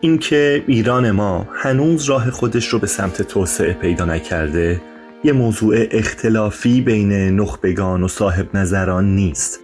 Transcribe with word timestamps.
اینکه 0.00 0.64
ایران 0.66 1.10
ما 1.10 1.48
هنوز 1.54 2.04
راه 2.04 2.30
خودش 2.30 2.68
رو 2.68 2.78
به 2.78 2.86
سمت 2.86 3.22
توسعه 3.22 3.72
پیدا 3.72 4.04
نکرده 4.04 4.80
یه 5.24 5.32
موضوع 5.32 5.76
اختلافی 5.90 6.80
بین 6.80 7.12
نخبگان 7.12 8.02
و 8.02 8.08
صاحب 8.08 8.56
نظران 8.56 9.14
نیست. 9.14 9.60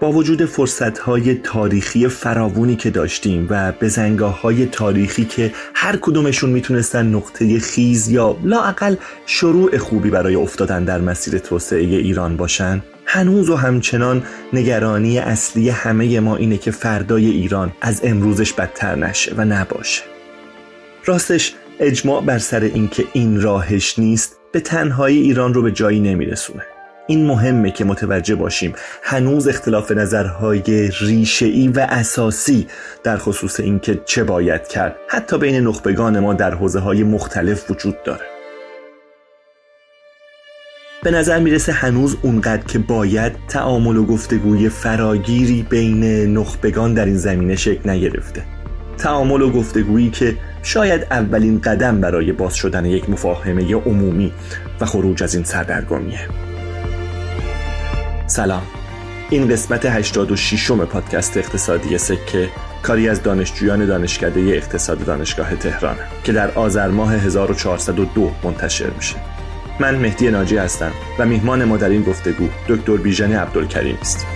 با 0.00 0.12
وجود 0.12 0.44
فرصتهای 0.44 1.34
تاریخی 1.34 2.08
فراوونی 2.08 2.76
که 2.76 2.90
داشتیم 2.90 3.46
و 3.50 3.72
بزنگاه 3.72 4.40
های 4.40 4.66
تاریخی 4.66 5.24
که 5.24 5.52
هر 5.74 5.96
کدومشون 5.96 6.50
می‌تونستن 6.50 7.06
نقطه 7.06 7.58
خیز 7.58 8.08
یا 8.08 8.36
لاعقل 8.44 8.96
شروع 9.26 9.78
خوبی 9.78 10.10
برای 10.10 10.34
افتادن 10.34 10.84
در 10.84 11.00
مسیر 11.00 11.38
توسعه 11.38 11.80
ایران 11.80 12.36
باشن 12.36 12.82
هنوز 13.14 13.50
و 13.50 13.56
همچنان 13.56 14.22
نگرانی 14.52 15.18
اصلی 15.18 15.70
همه 15.70 16.20
ما 16.20 16.36
اینه 16.36 16.58
که 16.58 16.70
فردای 16.70 17.26
ایران 17.26 17.72
از 17.80 18.00
امروزش 18.04 18.52
بدتر 18.52 18.94
نشه 18.94 19.34
و 19.36 19.44
نباشه. 19.44 20.02
راستش 21.04 21.54
اجماع 21.80 22.22
بر 22.22 22.38
سر 22.38 22.60
اینکه 22.60 23.04
این 23.12 23.40
راهش 23.40 23.98
نیست 23.98 24.36
به 24.52 24.60
تنهایی 24.60 25.20
ایران 25.20 25.54
رو 25.54 25.62
به 25.62 25.72
جایی 25.72 26.00
نمیرسونه. 26.00 26.62
این 27.06 27.26
مهمه 27.26 27.70
که 27.70 27.84
متوجه 27.84 28.34
باشیم 28.34 28.72
هنوز 29.02 29.48
اختلاف 29.48 29.90
نظرهای 29.90 30.90
ریشه‌ای 31.00 31.68
و 31.68 31.86
اساسی 31.90 32.66
در 33.02 33.16
خصوص 33.16 33.60
اینکه 33.60 34.00
چه 34.04 34.24
باید 34.24 34.68
کرد. 34.68 34.96
حتی 35.08 35.38
بین 35.38 35.60
نخبگان 35.60 36.20
ما 36.20 36.34
در 36.34 36.54
حوزه 36.54 36.78
های 36.78 37.02
مختلف 37.02 37.70
وجود 37.70 38.02
داره. 38.02 38.33
به 41.04 41.10
نظر 41.10 41.38
می‌رسه 41.38 41.72
هنوز 41.72 42.16
اونقدر 42.22 42.62
که 42.62 42.78
باید 42.78 43.32
تعامل 43.48 43.96
و 43.96 44.04
گفتگوی 44.04 44.68
فراگیری 44.68 45.62
بین 45.62 46.04
نخبگان 46.38 46.94
در 46.94 47.04
این 47.04 47.16
زمینه 47.16 47.56
شکل 47.56 47.90
نگرفته. 47.90 48.42
تعامل 48.98 49.42
و 49.42 49.50
گفتگویی 49.50 50.10
که 50.10 50.36
شاید 50.62 51.06
اولین 51.10 51.60
قدم 51.60 52.00
برای 52.00 52.32
باز 52.32 52.54
شدن 52.54 52.84
یک 52.84 53.10
مفاهمه 53.10 53.74
عمومی 53.74 54.32
و 54.80 54.86
خروج 54.86 55.22
از 55.22 55.34
این 55.34 55.44
سردرگمیه. 55.44 56.28
سلام. 58.26 58.62
این 59.30 59.48
قسمت 59.48 59.86
86 59.86 60.70
م 60.70 60.84
پادکست 60.84 61.36
اقتصادی 61.36 61.98
سکه 61.98 62.48
کاری 62.82 63.08
از 63.08 63.22
دانشجویان 63.22 63.86
دانشکده 63.86 64.40
اقتصاد 64.40 65.04
دانشگاه 65.04 65.56
تهران 65.56 65.96
که 66.24 66.32
در 66.32 66.50
آذر 66.50 66.88
ماه 66.88 67.14
1402 67.14 68.30
منتشر 68.44 68.90
میشه. 68.90 69.33
من 69.80 69.94
مهدی 69.94 70.30
ناجی 70.30 70.56
هستم 70.56 70.92
و 71.18 71.26
میهمان 71.26 71.64
ما 71.64 71.76
در 71.76 71.88
این 71.88 72.02
گفتگو 72.02 72.48
دکتر 72.68 72.96
بیژن 72.96 73.32
عبدالکریم 73.32 73.98
است. 74.00 74.26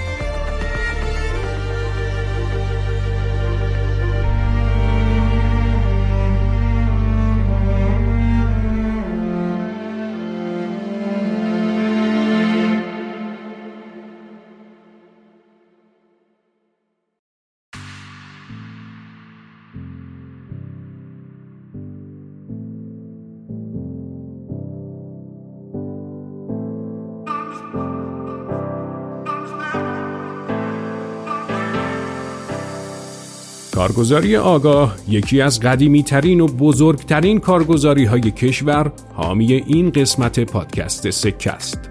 کارگزاری 33.88 34.36
آگاه 34.36 34.96
یکی 35.08 35.40
از 35.40 35.60
قدیمی 35.60 36.02
ترین 36.02 36.40
و 36.40 36.46
بزرگترین 36.46 37.40
کارگزاری 37.40 38.04
های 38.04 38.20
کشور 38.20 38.92
حامی 39.14 39.52
این 39.52 39.90
قسمت 39.90 40.40
پادکست 40.40 41.10
سکه 41.10 41.50
است. 41.50 41.90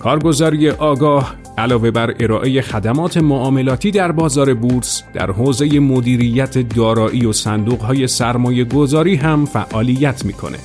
کارگزاری 0.00 0.70
آگاه 0.70 1.34
علاوه 1.58 1.90
بر 1.90 2.14
ارائه 2.20 2.62
خدمات 2.62 3.16
معاملاتی 3.16 3.90
در 3.90 4.12
بازار 4.12 4.54
بورس 4.54 5.02
در 5.14 5.30
حوزه 5.30 5.80
مدیریت 5.80 6.58
دارایی 6.58 7.26
و 7.26 7.32
صندوق 7.32 7.80
های 7.80 8.06
سرمایه 8.06 8.64
گذاری 8.64 9.14
هم 9.14 9.46
فعالیت 9.46 10.24
می‌کنه. 10.24 10.58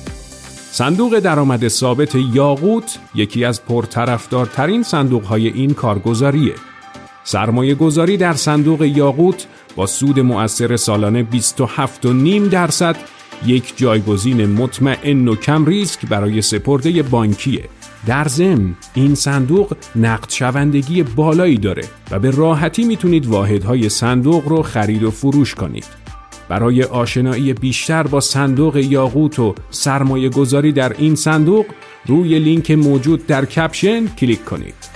صندوق 0.70 1.18
درآمد 1.18 1.68
ثابت 1.68 2.14
یاقوت 2.34 2.98
یکی 3.14 3.44
از 3.44 3.64
پرطرفدارترین 3.64 4.82
صندوق 4.82 5.24
های 5.24 5.48
این 5.48 5.74
کارگزاریه. 5.74 6.54
سرمایه 7.24 7.74
گذاری 7.74 8.16
در 8.16 8.32
صندوق 8.32 8.82
یاقوت 8.82 9.46
با 9.76 9.86
سود 9.86 10.20
مؤثر 10.20 10.76
سالانه 10.76 11.26
27.5 11.32 12.06
درصد 12.50 12.96
یک 13.46 13.72
جایگزین 13.76 14.46
مطمئن 14.46 15.28
و 15.28 15.36
کم 15.36 15.66
ریسک 15.66 16.06
برای 16.06 16.42
سپرده 16.42 17.02
بانکیه 17.02 17.64
در 18.06 18.28
ضمن 18.28 18.74
این 18.94 19.14
صندوق 19.14 19.76
نقد 19.96 20.30
شوندگی 20.30 21.02
بالایی 21.02 21.56
داره 21.56 21.84
و 22.10 22.18
به 22.18 22.30
راحتی 22.30 22.84
می‌تونید 22.84 23.26
واحدهای 23.26 23.88
صندوق 23.88 24.48
رو 24.48 24.62
خرید 24.62 25.02
و 25.02 25.10
فروش 25.10 25.54
کنید. 25.54 26.02
برای 26.48 26.82
آشنایی 26.82 27.52
بیشتر 27.52 28.02
با 28.02 28.20
صندوق 28.20 28.76
یاقوت 28.76 29.38
و 29.38 29.54
سرمایه 29.70 30.28
گذاری 30.28 30.72
در 30.72 30.92
این 30.98 31.14
صندوق 31.14 31.66
روی 32.06 32.38
لینک 32.38 32.70
موجود 32.70 33.26
در 33.26 33.44
کپشن 33.44 34.06
کلیک 34.06 34.44
کنید. 34.44 34.91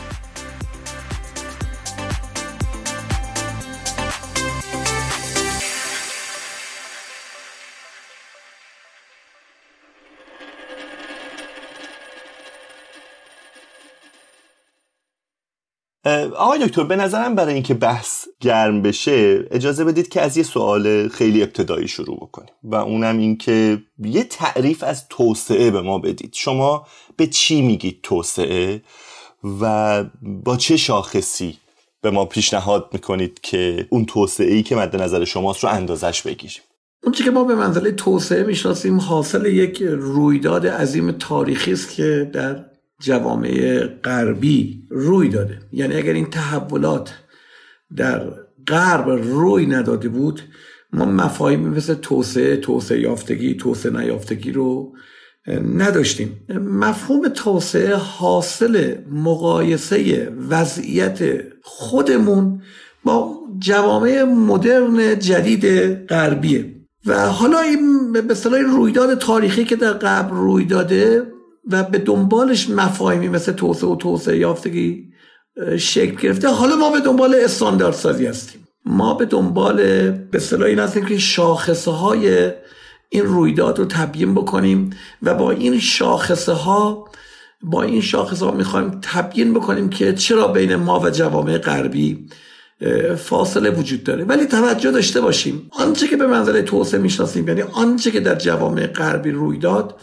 آقای 16.25 16.66
دکتر 16.66 16.84
به 16.84 16.97
نظرم 16.97 17.34
برای 17.34 17.54
اینکه 17.54 17.75
بحث 17.75 18.27
گرم 18.41 18.82
بشه 18.82 19.44
اجازه 19.50 19.84
بدید 19.84 20.09
که 20.09 20.21
از 20.21 20.37
یه 20.37 20.43
سوال 20.43 21.09
خیلی 21.09 21.43
ابتدایی 21.43 21.88
شروع 21.88 22.16
بکنیم 22.16 22.54
و 22.62 22.75
اونم 22.75 23.19
اینکه 23.19 23.78
یه 23.99 24.25
تعریف 24.25 24.82
از 24.82 25.09
توسعه 25.09 25.71
به 25.71 25.81
ما 25.81 25.99
بدید. 25.99 26.34
شما 26.34 26.87
به 27.16 27.27
چی 27.27 27.62
میگید 27.62 28.00
توسعه 28.03 28.82
و 29.60 30.04
با 30.22 30.56
چه 30.56 30.77
شاخصی 30.77 31.59
به 32.03 32.10
ما 32.10 32.25
پیشنهاد 32.25 32.88
می‌کنید 32.93 33.41
که 33.43 33.87
اون 33.91 34.04
توسعه 34.04 34.54
ای 34.54 34.62
که 34.62 34.77
مد 34.77 35.03
نظر 35.03 35.25
شماست 35.25 35.65
رو 35.65 35.71
اندازش 35.71 36.22
بگیریم؟ 36.22 36.62
اون 37.03 37.12
که 37.12 37.31
ما 37.31 37.44
به 37.44 37.54
منزله 37.54 37.93
توسعه 37.93 38.43
می‌شناسیم 38.43 39.00
حاصل 39.00 39.47
یک 39.47 39.83
رویداد 39.83 40.66
عظیم 40.66 41.12
تاریخی 41.12 41.72
است 41.72 41.94
که 41.94 42.31
در 42.33 42.65
جوامع 43.00 43.86
غربی 43.86 44.82
روی 44.90 45.28
داده. 45.28 45.58
یعنی 45.72 45.96
اگر 45.96 46.12
این 46.12 46.30
تحولات 46.30 47.14
در 47.96 48.32
غرب 48.66 49.08
روی 49.08 49.66
نداده 49.66 50.08
بود 50.08 50.40
ما 50.92 51.04
مفاهیمی 51.04 51.76
مثل 51.76 51.94
توسعه 51.94 52.56
توسعه 52.56 53.00
یافتگی 53.00 53.54
توسعه 53.54 53.92
نیافتگی 53.92 54.52
رو 54.52 54.92
نداشتیم. 55.76 56.40
مفهوم 56.60 57.28
توسعه 57.28 57.94
حاصل 57.94 58.94
مقایسه 59.10 60.28
وضعیت 60.50 61.42
خودمون 61.62 62.62
با 63.04 63.38
جوامع 63.58 64.22
مدرن 64.22 65.18
جدید 65.18 65.66
غربیه. 66.06 66.76
و 67.06 67.28
حالا 67.28 67.58
این 67.58 68.12
به 68.12 68.34
رویداد 68.62 69.18
تاریخی 69.18 69.64
که 69.64 69.76
در 69.76 69.92
قبل 69.92 70.36
روی 70.36 70.64
داده 70.64 71.35
و 71.71 71.82
به 71.82 71.99
دنبالش 71.99 72.71
مفاهیمی 72.71 73.28
مثل 73.28 73.53
توسعه 73.53 73.91
و 73.91 73.97
توسعه 73.97 74.39
یافتگی 74.39 75.13
شکل 75.78 76.16
گرفته. 76.16 76.48
حالا 76.48 76.77
ما 76.77 76.91
به 76.91 77.01
دنبال 77.01 77.34
استانداردسازی 77.34 78.27
هستیم. 78.27 78.68
ما 78.84 79.15
به 79.15 79.24
دنبال 79.24 80.10
به 80.10 80.39
صلاح 80.39 80.68
این 80.68 80.78
هستیم 80.78 81.04
که 81.04 81.18
شاخصه 81.18 81.91
های 81.91 82.51
این 83.09 83.24
رویداد 83.24 83.78
رو 83.78 83.84
تبیین 83.84 84.34
بکنیم 84.34 84.91
و 85.22 85.34
با 85.34 85.51
این 85.51 85.78
شاخصه 85.78 86.53
ها 86.53 87.09
با 87.63 87.83
این 87.83 88.01
شاخصه 88.01 88.45
ها 88.45 88.51
می‌خوایم 88.51 88.98
تبیین 89.03 89.54
بکنیم 89.54 89.89
که 89.89 90.12
چرا 90.12 90.48
بین 90.48 90.77
ما 90.77 91.01
و 91.01 91.10
جوامع 91.10 91.59
غربی 91.59 92.28
فاصله 93.16 93.71
وجود 93.71 94.04
داره. 94.04 94.24
ولی 94.24 94.47
توجه 94.47 94.91
داشته 94.91 95.21
باشیم. 95.21 95.71
آنچه 95.71 96.09
که 96.09 96.16
به 96.16 96.27
منظره 96.27 96.62
توسعه 96.62 97.01
می‌شناسیم 97.01 97.48
یعنی 97.48 97.62
آنچه 97.62 98.10
که 98.10 98.21
در 98.21 98.34
جوامع 98.34 98.86
غربی 98.86 99.30
روی 99.30 99.59
داد 99.59 99.95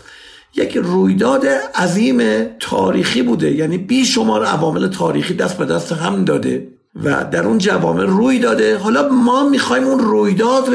یک 0.56 0.78
رویداد 0.78 1.46
عظیم 1.76 2.44
تاریخی 2.60 3.22
بوده. 3.22 3.52
یعنی 3.52 3.78
بیشمار 3.78 4.46
عوامل 4.46 4.88
تاریخی 4.88 5.34
دست 5.34 5.58
به 5.58 5.66
دست 5.66 5.92
هم 5.92 6.26
داده 6.26 6.68
و 7.04 7.26
در 7.32 7.44
اون 7.44 7.58
جوامع 7.58 8.04
روی 8.04 8.40
داده. 8.40 8.78
حالا 8.78 9.10
ما 9.10 9.50
می‌خوایم 9.50 9.84
اون 9.84 10.00
رویداد 10.00 10.70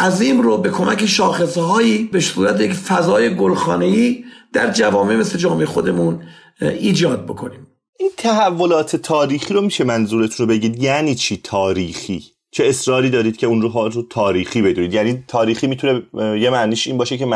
عظیم 0.00 0.40
رو 0.40 0.58
به 0.58 0.70
کمک 0.70 1.06
شاخصه 1.06 1.60
هایی 1.60 2.08
به 2.12 2.20
صورت 2.20 2.60
یک 2.60 2.72
فضای 2.72 3.36
گلخانه‌ای 3.36 4.24
در 4.52 4.72
جوامع 4.72 5.16
مثل 5.16 5.38
جامعه 5.38 5.66
خودمون 5.66 6.20
ایجاد 6.60 7.24
بکنیم. 7.24 7.66
این 8.00 8.10
تحولات 8.16 8.96
تاریخی 8.96 9.54
رو 9.54 9.60
میشه 9.60 9.84
منظورت 9.84 10.40
رو 10.40 10.46
بگید؟ 10.46 10.82
یعنی 10.82 11.14
چی 11.14 11.40
تاریخی؟ 11.44 12.31
چه 12.54 12.64
اصراری 12.64 13.10
دارید 13.10 13.36
که 13.36 13.46
اون 13.46 13.62
رو 13.62 13.68
رو 13.68 14.02
تاریخی 14.10 14.62
بدونید؟ 14.62 14.94
یعنی 14.94 15.24
تاریخی 15.28 15.66
می‌تونه 15.66 16.02
یه 16.38 16.50
معنیش 16.50 16.86
این 16.86 16.98
باشه 16.98 17.18
که 17.18 17.26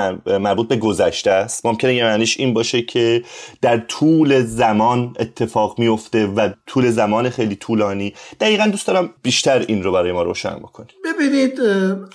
مربوط 0.40 0.68
به 0.68 0.76
گذشته 0.76 1.30
است. 1.30 1.66
ممکنه 1.66 1.94
یه 1.94 2.04
معنیش 2.04 2.40
این 2.40 2.54
باشه 2.54 2.82
که 2.82 3.22
در 3.62 3.78
طول 3.78 4.42
زمان 4.42 5.14
اتفاق 5.18 5.78
میفته 5.78 6.26
و 6.26 6.50
طول 6.66 6.90
زمان 6.90 7.30
خیلی 7.30 7.56
طولانی. 7.56 8.14
دقیقا 8.40 8.66
دوست 8.66 8.86
دارم 8.86 9.10
بیشتر 9.22 9.64
این 9.68 9.82
رو 9.82 9.92
برای 9.92 10.12
ما 10.12 10.22
روشن 10.22 10.54
بکنید. 10.54 10.90
ببینید 11.04 11.60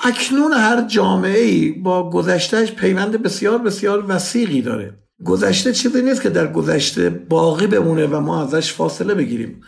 اکنون 0.04 0.54
هر 0.54 0.82
جامعه 0.88 1.40
ای 1.40 1.72
با 1.72 2.10
گذشتهش 2.10 2.72
پیوند 2.72 3.22
بسیار 3.22 3.58
بسیار 3.58 4.06
وسیقی 4.08 4.62
داره. 4.62 4.94
گذشته 5.26 5.74
چیزی 5.74 6.02
نیست 6.02 6.22
که 6.22 6.30
در 6.30 6.52
گذشته 6.52 7.10
باقی 7.10 7.68
بمونه 7.68 8.06
و 8.08 8.20
ما 8.20 8.44
ازش 8.44 8.74
فاصله 8.74 9.14
بگیریم. 9.14 9.62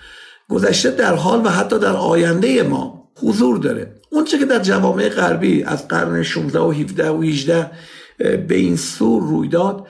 گذشته 0.50 0.92
در 0.92 1.16
حال 1.16 1.46
و 1.46 1.50
حتی 1.50 1.80
در 1.80 1.96
آینده 1.96 2.64
ما 2.64 3.03
حضور 3.24 3.58
داره. 3.58 3.96
اون 4.10 4.26
که 4.26 4.46
در 4.46 4.60
جوامع 4.60 5.10
غربی 5.10 5.64
از 5.64 5.88
قرن 5.88 6.24
16 6.24 6.60
و 6.60 6.72
17 6.72 7.10
و 7.10 7.22
18 7.22 7.72
به 8.18 8.56
این 8.56 8.76
سو 8.76 9.20
روی 9.20 9.48
داد 9.48 9.88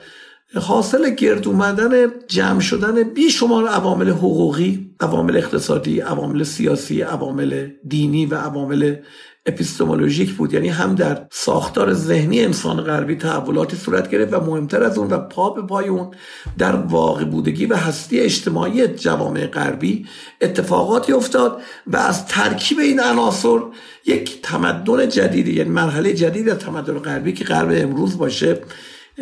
حاصل 0.60 1.10
گرد 1.10 1.48
اومدن 1.48 2.12
جمع 2.28 2.60
شدن 2.60 3.02
بیشمار 3.02 3.68
عوامل 3.68 4.10
حقوقی 4.10 4.90
عوامل 5.00 5.36
اقتصادی 5.36 6.00
عوامل 6.00 6.42
سیاسی 6.42 7.02
عوامل 7.02 7.68
دینی 7.88 8.26
و 8.26 8.34
عوامل 8.34 8.96
اپیستمولوژیک 9.46 10.32
بود. 10.32 10.52
یعنی 10.52 10.68
هم 10.68 10.94
در 10.94 11.26
ساختار 11.30 11.92
ذهنی 11.92 12.44
انسان 12.44 12.80
غربی 12.80 13.16
تحولاتی 13.16 13.76
صورت 13.76 14.10
گرفت 14.10 14.34
و 14.34 14.40
مهمتر 14.40 14.82
از 14.82 14.98
اون 14.98 15.08
و 15.08 15.18
پا 15.18 15.50
به 15.50 15.62
پای 15.62 15.88
اون 15.88 16.10
در 16.58 16.76
واقع 16.76 17.24
بودگی 17.24 17.66
و 17.66 17.76
هستی 17.76 18.20
اجتماعی 18.20 18.88
جوامع 18.88 19.46
غربی 19.46 20.06
اتفاقاتی 20.40 21.12
افتاد 21.12 21.62
و 21.86 21.96
از 21.96 22.26
ترکیب 22.26 22.78
این 22.78 23.00
عناصر 23.00 23.58
یک 24.06 24.42
تمدن 24.42 25.08
جدیدی 25.08 25.52
یعنی 25.52 25.70
مرحله 25.70 26.12
جدید 26.12 26.48
از 26.48 26.58
تمدن 26.58 26.98
غربی 26.98 27.32
که 27.32 27.44
غرب 27.44 27.68
امروز 27.72 28.18
باشه 28.18 28.60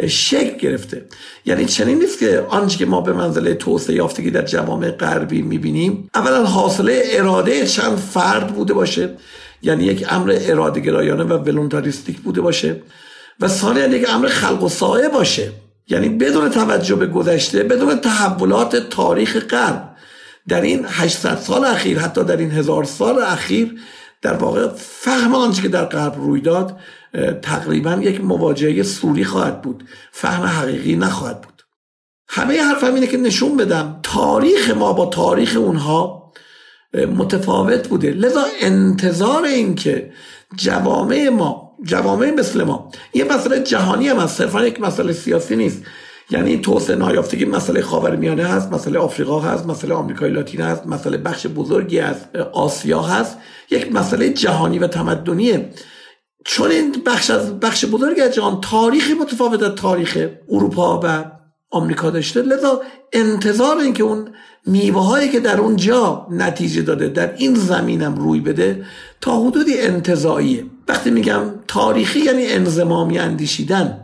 شکل 0.08 0.56
گرفته. 0.56 1.04
یعنی 1.44 1.64
چنین 1.64 1.98
نیست 1.98 2.18
که 2.18 2.46
آنچه 2.48 2.78
که 2.78 2.86
ما 2.86 3.00
به 3.00 3.12
منزله 3.12 3.54
توسعه 3.54 3.96
یافتگی 3.96 4.30
در 4.30 4.44
جوامع 4.44 4.90
غربی 4.90 5.42
می‌بینیم 5.42 6.08
اولا 6.14 6.44
حاصله 6.44 7.02
اراده 7.04 7.66
چند 7.66 7.96
فرد 7.96 8.54
بوده 8.54 8.74
باشه 8.74 9.10
یعنی 9.62 9.84
یک 9.84 10.06
امر 10.08 10.38
اراده 10.40 10.80
گرایانه 10.80 11.24
و 11.24 11.32
ولونتاریستیک 11.32 12.20
بوده 12.20 12.40
باشه 12.40 12.82
و 13.40 13.48
ثانیا 13.48 13.86
یک 13.86 14.10
امر 14.10 14.28
خلق 14.28 14.62
و 14.62 14.68
سایه 14.68 15.08
باشه 15.08 15.52
یعنی 15.88 16.08
بدون 16.08 16.50
توجه 16.50 16.96
به 16.96 17.06
گذشته 17.06 17.62
بدون 17.62 18.00
تحولات 18.00 18.76
تاریخ 18.76 19.36
غرب. 19.36 19.88
در 20.48 20.60
این 20.60 20.86
800 20.88 21.38
سال 21.38 21.64
اخیر 21.64 21.98
حتی 21.98 22.24
در 22.24 22.36
این 22.36 22.50
هزار 22.50 22.84
سال 22.84 23.18
اخیر 23.18 23.80
در 24.22 24.34
واقع 24.34 24.68
فهم 24.76 25.34
آنچه 25.34 25.62
که 25.62 25.68
در 25.68 25.84
غرب 25.84 26.14
روی 26.16 26.40
داد 26.40 26.76
تقریبا 27.42 27.98
یک 28.02 28.24
مواجهه 28.24 28.82
سوری 28.82 29.24
خواهد 29.24 29.62
بود. 29.62 29.84
فهم 30.12 30.42
حقیقی 30.46 30.96
نخواهد 30.96 31.40
بود. 31.40 31.62
همه 32.28 32.62
حرفم 32.62 32.94
اینه 32.94 33.06
که 33.06 33.16
نشون 33.16 33.56
بدم 33.56 34.00
تاریخ 34.02 34.70
ما 34.70 34.92
با 34.92 35.06
تاریخ 35.06 35.56
اونها 35.56 36.32
متفاوت 36.94 37.88
بوده. 37.88 38.10
لذا 38.10 38.44
انتظار 38.60 39.44
این 39.44 39.74
که 39.74 40.12
جوامع 40.56 41.28
ما 41.28 41.76
جوامع 41.82 42.30
مثل 42.30 42.62
ما 42.62 42.90
یه 43.14 43.24
مسئله 43.24 43.60
جهانی 43.60 44.08
هم 44.08 44.18
هست 44.18 44.38
صرفا 44.38 44.66
یک 44.66 44.80
مسئله 44.80 45.12
سیاسی 45.12 45.56
نیست. 45.56 45.82
یعنی 46.30 46.58
توسعه 46.58 46.96
نایافتگی 46.96 47.44
مسئله 47.44 47.82
خاورمیانه 47.82 48.44
هست 48.44 48.72
مسئله 48.72 48.98
آفریقا 48.98 49.40
هست 49.40 49.66
مسئله 49.66 49.94
آمریکای 49.94 50.30
لاتین 50.30 50.60
هست 50.60 50.86
مسئله 50.86 51.16
بخش 51.16 51.46
بزرگی 51.46 52.00
از 52.00 52.16
آسیا 52.52 53.02
هست 53.02 53.38
یک 53.70 53.92
مسئله 53.92 54.28
جهانی 54.28 54.78
و 54.78 54.86
تمدنیه. 54.86 55.70
چون 56.44 56.70
این 56.70 56.96
بخش 57.06 57.30
از 57.30 57.60
بخش 57.60 57.84
بزرگی 57.84 58.20
از 58.20 58.34
جهان 58.34 58.60
تاریخی 58.60 59.14
متفاوت 59.14 59.62
از 59.62 59.74
تاریخ 59.74 60.28
اروپا 60.48 61.00
و 61.04 61.24
آمریکا 61.70 62.10
داشته 62.10 62.42
لذا 62.42 62.82
انتظار 63.12 63.78
این 63.78 63.92
که 63.92 64.02
اون 64.02 64.28
میوه 64.66 65.04
هایی 65.04 65.28
که 65.28 65.40
در 65.40 65.60
اونجا 65.60 66.26
نتیجه 66.30 66.82
داده 66.82 67.08
در 67.08 67.34
این 67.36 67.54
زمینم 67.54 68.14
روی 68.16 68.40
بده 68.40 68.84
تا 69.20 69.40
حدودی 69.40 69.80
انتظاییه. 69.80 70.66
وقتی 70.88 71.10
میگم 71.10 71.42
تاریخی 71.68 72.20
یعنی 72.20 72.46
انزمامی 72.46 73.18
اندیشیدن. 73.18 74.00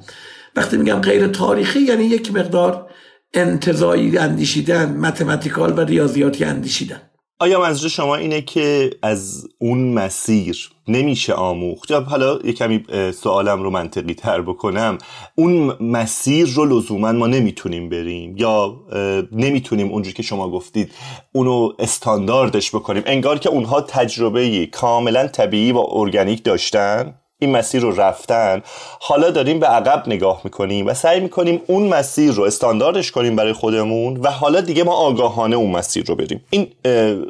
وقتی 0.56 0.76
میگم 0.76 1.00
غیر 1.00 1.26
تاریخی 1.26 1.80
یعنی 1.80 2.04
یک 2.04 2.34
مقدار 2.34 2.90
انتظایی 3.34 4.18
اندیشیدن 4.18 4.96
متمتیکال 4.96 5.78
و 5.78 5.80
ریاضیاتی 5.80 6.44
اندیشیدن. 6.44 7.00
آیا 7.40 7.60
منظور 7.60 7.90
شما 7.90 8.16
اینه 8.16 8.40
که 8.40 8.90
از 9.02 9.48
اون 9.58 9.78
مسیر 9.78 10.70
نمیشه 10.88 11.32
آموخت؟ 11.32 11.90
یا 11.90 12.00
حالا 12.00 12.38
یه 12.44 12.52
کمی 12.52 12.84
سوالم 13.12 13.62
رو 13.62 13.70
منطقی 13.70 14.14
تر 14.14 14.42
بکنم. 14.42 14.98
اون 15.34 15.76
مسیر 15.80 16.48
رو 16.48 16.64
لزوما 16.64 17.12
ما 17.12 17.26
نمی‌تونیم 17.26 17.88
بریم 17.88 18.36
یا 18.36 18.80
نمی‌تونیم 19.32 19.92
اونجور 19.92 20.12
که 20.12 20.22
شما 20.22 20.50
گفتید 20.50 20.92
اونو 21.32 21.72
استانداردش 21.78 22.70
بکنیم؟ 22.70 23.02
انگار 23.06 23.38
که 23.38 23.48
اونها 23.48 23.80
تجربه 23.80 24.66
کاملا 24.66 25.26
طبیعی 25.26 25.72
و 25.72 25.84
ارگانیک 25.90 26.44
داشتن؟ 26.44 27.14
این 27.40 27.50
مسیر 27.50 27.82
رو 27.82 28.00
رفتن 28.00 28.62
حالا 29.00 29.30
داریم 29.30 29.60
به 29.60 29.66
عقب 29.66 30.02
نگاه 30.06 30.40
می‌کنیم 30.44 30.86
و 30.86 30.94
سعی 30.94 31.20
می‌کنیم 31.20 31.60
اون 31.66 31.88
مسیر 31.88 32.32
رو 32.32 32.42
استانداردش 32.42 33.12
کنیم 33.12 33.36
برای 33.36 33.52
خودمون 33.52 34.16
و 34.16 34.30
حالا 34.30 34.60
دیگه 34.60 34.84
ما 34.84 34.92
آگاهانه 34.92 35.56
اون 35.56 35.70
مسیر 35.70 36.04
رو 36.06 36.14
بریم. 36.14 36.44
این 36.50 36.68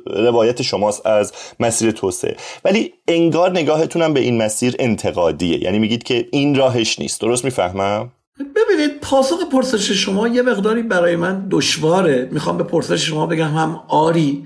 روایت 0.07 0.63
شماست 0.63 1.07
از 1.07 1.33
مسیر 1.61 1.91
توسعه. 1.91 2.37
ولی 2.65 2.93
انگار 3.09 3.51
نگاهتونم 3.51 4.15
به 4.15 4.21
این 4.21 4.43
مسیر 4.43 4.77
انتقادیه. 4.79 5.65
یعنی 5.65 5.79
میگید 5.79 6.03
که 6.03 6.29
این 6.31 6.55
راهش 6.55 6.99
نیست. 6.99 7.21
درست 7.21 7.45
می‌فهمم؟ 7.45 8.13
ببینید 8.39 9.01
پاسخ 9.01 9.39
پرسش 9.53 9.91
شما 9.91 10.29
یه 10.29 10.43
مقداری 10.43 10.83
برای 10.83 11.17
من 11.17 11.47
دشواره. 11.51 12.29
می‌خوام 12.33 12.59
به 12.59 12.65
پرسش 12.65 13.07
شما 13.07 13.27
بگم 13.27 13.49
هم 13.55 13.81
آری 13.89 14.45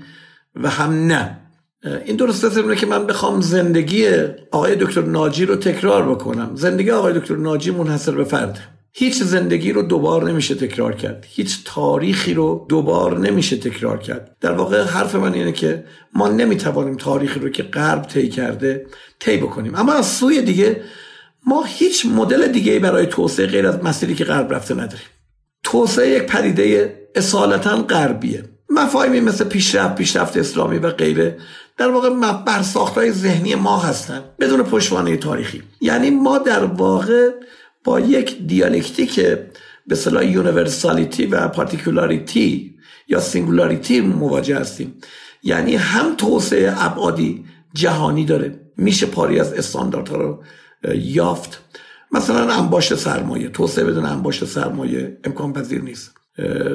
و 0.55 0.69
هم 0.69 1.07
نه. 1.07 1.39
این 2.05 2.15
درست 2.15 2.43
است 2.43 2.79
که 2.79 2.85
من 2.85 3.07
بخوام 3.07 3.41
زندگی 3.41 4.07
آقای 4.51 4.75
دکتر 4.75 5.01
ناجی 5.01 5.45
رو 5.45 5.55
تکرار 5.55 6.09
بکنم. 6.09 6.51
زندگی 6.55 6.91
آقای 6.91 7.19
دکتر 7.19 7.35
ناجی 7.35 7.71
منحصر 7.71 8.11
به 8.11 8.23
فرد. 8.23 8.59
هیچ 8.95 9.23
زندگی 9.23 9.71
رو 9.71 9.81
دوبار 9.81 10.31
نمیشه 10.31 10.55
تکرار 10.55 10.95
کرد. 10.95 11.25
هیچ 11.29 11.57
تاریخی 11.65 12.33
رو 12.33 12.65
دوبار 12.69 13.19
نمیشه 13.19 13.57
تکرار 13.57 13.97
کرد. 13.97 14.35
در 14.41 14.51
واقع 14.51 14.83
حرف 14.83 15.15
من 15.15 15.33
اینه 15.33 15.51
که 15.51 15.83
ما 16.13 16.27
نمی‌توانیم 16.27 16.95
تاریخی 16.95 17.39
رو 17.39 17.49
که 17.49 17.63
غرب 17.63 18.01
طی 18.01 18.29
کرده 18.29 18.85
طی 19.19 19.37
بکنیم. 19.37 19.75
اما 19.75 19.93
از 19.93 20.07
سوی 20.07 20.41
دیگه 20.41 20.81
ما 21.45 21.63
هیچ 21.63 22.05
مدل 22.05 22.47
دیگه 22.47 22.79
برای 22.79 23.05
توسعه 23.05 23.47
غیر 23.47 23.67
از 23.67 23.83
مسیری 23.83 24.15
که 24.15 24.23
غرب 24.23 24.53
رفته 24.53 24.73
نداریم. 24.73 25.07
توسعه 25.63 26.09
یک 26.09 26.23
پدیده 26.23 26.99
اصالتا 27.15 27.77
غربیه. 27.77 28.43
مفاهیمی 28.69 29.19
مثل 29.19 29.43
پیشرفت 29.43 29.95
پیشرفت 29.95 30.37
اسلامی 30.37 30.77
و 30.77 30.89
غیره 30.89 31.37
در 31.77 31.89
واقع 31.91 32.09
برساختهای 32.45 33.11
ذهنی 33.11 33.55
ما 33.55 33.77
هستن. 33.79 34.23
بدون 34.39 34.63
پشتوانه 34.63 35.17
تاریخی. 35.17 35.63
یعنی 35.81 36.09
ما 36.09 36.37
در 36.37 36.63
واقع 36.63 37.29
با 37.83 37.99
یک 37.99 38.47
دیالکتیک 38.47 39.19
به 39.87 39.95
اصطلاح 39.95 40.25
universality 40.25 41.25
و 41.25 41.47
particularity 41.47 42.75
یا 43.07 43.19
singularity 43.19 44.01
مواجه 44.01 44.59
هستیم. 44.59 44.95
یعنی 45.43 45.75
هم 45.75 46.15
توسعه 46.15 46.73
ابعادی 46.85 47.45
جهانی 47.73 48.25
داره. 48.25 48.59
میشه 48.77 49.05
پاره‌ای 49.05 49.39
از 49.39 49.53
استانداردها 49.53 50.17
رو 50.17 50.43
یافت. 50.95 51.61
مثلا 52.11 52.53
انباشت 52.53 52.95
سرمایه. 52.95 53.49
توسعه 53.49 53.83
بدون 53.85 54.05
انباشت 54.05 54.45
سرمایه 54.45 55.17
امکان 55.23 55.53
پذیر 55.53 55.81
نیست 55.81 56.11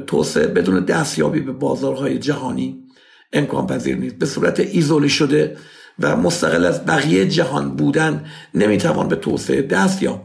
توسعه 0.06 0.46
بدون 0.46 0.84
دستیابی 0.84 1.40
به 1.40 1.52
بازارهای 1.52 2.18
جهانی. 2.18 2.87
امکان 3.32 3.66
پذیر 3.66 3.96
نیست. 3.96 4.14
به 4.14 4.26
صورت 4.26 4.60
ایزولی 4.60 5.08
شده 5.08 5.56
و 6.00 6.16
مستقل 6.16 6.64
از 6.64 6.86
بقیه 6.86 7.28
جهان 7.28 7.76
بودن 7.76 8.24
نمی‌توان 8.54 9.08
به 9.08 9.16
توسعه 9.16 9.62
دست 9.62 10.02
یافت. 10.02 10.20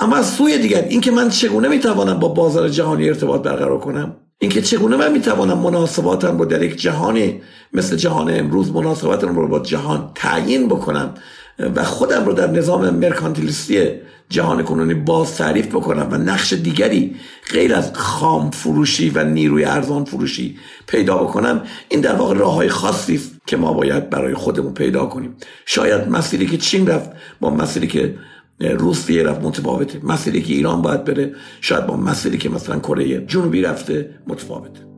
اما 0.00 0.16
از 0.16 0.26
سوی 0.30 0.58
دیگر 0.58 0.82
اینکه 0.82 1.10
من 1.10 1.28
چگونه 1.28 1.68
می‌توانم 1.68 2.18
با 2.18 2.28
بازار 2.28 2.68
جهانی 2.68 3.08
ارتباط 3.08 3.42
برقرار 3.42 3.78
کنم؟ 3.78 4.16
اینکه 4.38 4.62
چگونه 4.62 4.96
من 4.96 5.12
می‌توانم 5.12 5.58
مناسباتم 5.58 6.38
رو 6.38 6.44
در 6.44 6.62
یک 6.62 6.76
جهانی 6.76 7.42
مثل 7.72 7.96
جهان 7.96 8.38
امروز 8.38 8.70
مناسباتم 8.72 9.36
رو 9.36 9.48
با 9.48 9.58
جهان 9.58 10.10
تعیین 10.14 10.68
بکنم؟ 10.68 11.14
و 11.58 11.84
خودم 11.84 12.24
رو 12.24 12.32
در 12.32 12.50
نظام 12.50 12.90
مرکانتیلیستی 12.90 13.90
جهان 14.28 14.62
کنونی 14.62 14.94
باز 14.94 15.36
تعریف 15.36 15.66
بکنم 15.66 16.08
و 16.10 16.18
نقش 16.18 16.52
دیگری 16.52 17.16
غیر 17.52 17.74
از 17.74 17.92
خام 17.94 18.50
فروشی 18.50 19.10
و 19.10 19.24
نیروی 19.24 19.64
ارزان 19.64 20.04
فروشی 20.04 20.58
پیدا 20.86 21.16
بکنم 21.16 21.62
این 21.88 22.00
در 22.00 22.14
واقع 22.14 22.34
راه 22.34 22.54
های 22.54 22.68
خاصی 22.68 23.14
است 23.14 23.32
که 23.46 23.56
ما 23.56 23.72
باید 23.72 24.10
برای 24.10 24.34
خودمون 24.34 24.74
پیدا 24.74 25.06
کنیم. 25.06 25.36
شاید 25.66 26.08
مسیری 26.08 26.46
که 26.46 26.56
چین 26.56 26.86
رفت 26.86 27.10
با 27.40 27.50
مسیری 27.50 27.86
که 27.86 28.14
روسیه 28.60 29.22
رفت 29.22 29.42
متفاوته. 29.42 30.00
مسیری 30.02 30.42
که 30.42 30.54
ایران 30.54 30.82
باید 30.82 31.04
بره 31.04 31.34
شاید 31.60 31.86
با 31.86 31.96
مسیری 31.96 32.38
که 32.38 32.48
مثلا 32.48 32.78
کره 32.78 33.26
جنوبی 33.26 33.62
رفته 33.62 34.10
متفاوته. 34.26 34.93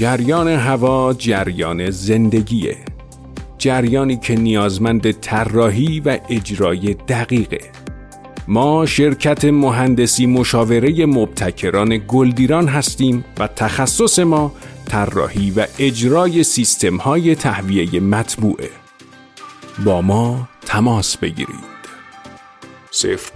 جریان 0.00 0.48
هوا 0.48 1.14
جریان 1.18 1.90
زندگیه. 1.90 2.76
جریانی 3.58 4.16
که 4.16 4.34
نیازمند 4.34 5.10
طراحی 5.10 6.00
و 6.00 6.18
اجرای 6.28 6.94
دقیقه. 6.94 7.60
ما 8.48 8.86
شرکت 8.86 9.44
مهندسی 9.44 10.26
مشاوره 10.26 11.06
مبتکران 11.06 12.00
گلدیران 12.08 12.68
هستیم 12.68 13.24
و 13.38 13.46
تخصص 13.46 14.18
ما 14.18 14.52
طراحی 14.84 15.50
و 15.50 15.66
اجرای 15.78 16.44
سیستم 16.44 16.96
های 16.96 17.34
تهویه 17.34 18.00
مطبوعه. 18.00 18.70
با 19.84 20.02
ما 20.02 20.48
تماس 20.66 21.16
بگیرید. 21.16 21.70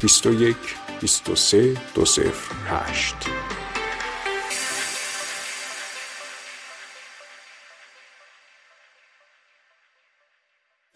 021 0.00 0.56
23 1.00 1.74
208 1.94 3.14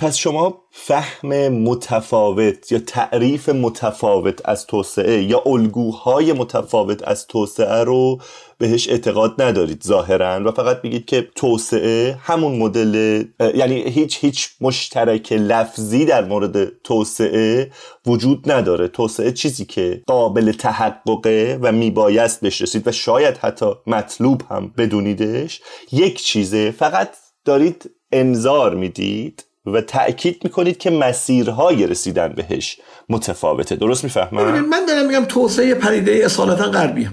پس 0.00 0.16
شما 0.16 0.62
فهم 0.70 1.48
متفاوت 1.48 2.72
یا 2.72 2.78
تعریف 2.78 3.48
متفاوت 3.48 4.48
از 4.48 4.66
توسعه 4.66 5.22
یا 5.22 5.42
الگوهای 5.46 6.32
متفاوت 6.32 7.08
از 7.08 7.26
توسعه 7.26 7.84
رو 7.84 8.20
بهش 8.58 8.88
اعتقاد 8.88 9.42
ندارید 9.42 9.82
ظاهرا 9.82 10.44
و 10.44 10.52
فقط 10.52 10.82
بگید 10.82 11.04
که 11.04 11.28
توسعه 11.34 12.18
همون 12.20 12.58
مدل 12.58 13.24
یعنی 13.54 13.82
هیچ 13.82 14.24
هیچ 14.24 14.50
مشترک 14.60 15.32
لفظی 15.32 16.04
در 16.04 16.24
مورد 16.24 16.82
توسعه 16.82 17.70
وجود 18.06 18.52
نداره. 18.52 18.88
توسعه 18.88 19.32
چیزی 19.32 19.64
که 19.64 20.02
قابل 20.06 20.52
تحققه 20.52 21.58
و 21.62 21.72
میبایست 21.72 22.40
بهش 22.40 22.62
رسید 22.62 22.88
و 22.88 22.92
شاید 22.92 23.36
حتی 23.36 23.66
مطلوب 23.86 24.42
هم 24.50 24.72
بدونیدش 24.76 25.60
یک 25.92 26.22
چیزه. 26.22 26.70
فقط 26.70 27.08
دارید 27.44 27.90
انظار 28.12 28.74
می‌دید 28.74 29.47
و 29.72 29.80
تأکید 29.80 30.40
می‌کنید 30.44 30.78
که 30.78 30.90
مسیرهای 30.90 31.86
رسیدن 31.86 32.28
بهش 32.28 32.80
متفاوته. 33.08 33.76
درست 33.76 34.04
می‌فهمم؟ 34.04 34.60
من 34.60 34.86
دارم 34.86 35.06
میگم 35.06 35.24
توسعه 35.24 35.74
پدیده 35.74 36.20
اصالتا 36.24 36.70
غربی 36.70 37.08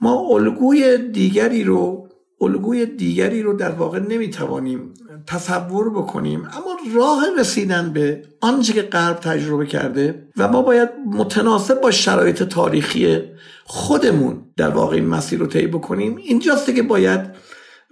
ما 0.00 0.28
الگوی 0.30 0.98
دیگری 0.98 1.64
رو 1.64 2.08
الگوی 2.40 2.86
دیگری 2.86 3.42
رو 3.42 3.52
در 3.52 3.70
واقع 3.70 3.98
نمی‌توانیم 3.98 4.94
تصور 5.26 5.90
بکنیم 5.90 6.40
اما 6.40 6.76
راه 6.94 7.24
رسیدن 7.38 7.92
به 7.92 8.22
آنچه 8.40 8.72
که 8.72 8.82
غرب 8.82 9.16
تجربه 9.16 9.66
کرده 9.66 10.28
و 10.36 10.48
ما 10.48 10.62
باید 10.62 10.88
متناسب 11.06 11.80
با 11.80 11.90
شرایط 11.90 12.42
تاریخی 12.42 13.22
خودمون 13.64 14.42
در 14.56 14.68
واقع 14.68 14.94
این 14.94 15.06
مسیر 15.06 15.38
رو 15.38 15.46
طی 15.46 15.66
بکنیم. 15.66 16.16
اینجاست 16.16 16.74
که 16.74 16.82
باید 16.82 17.20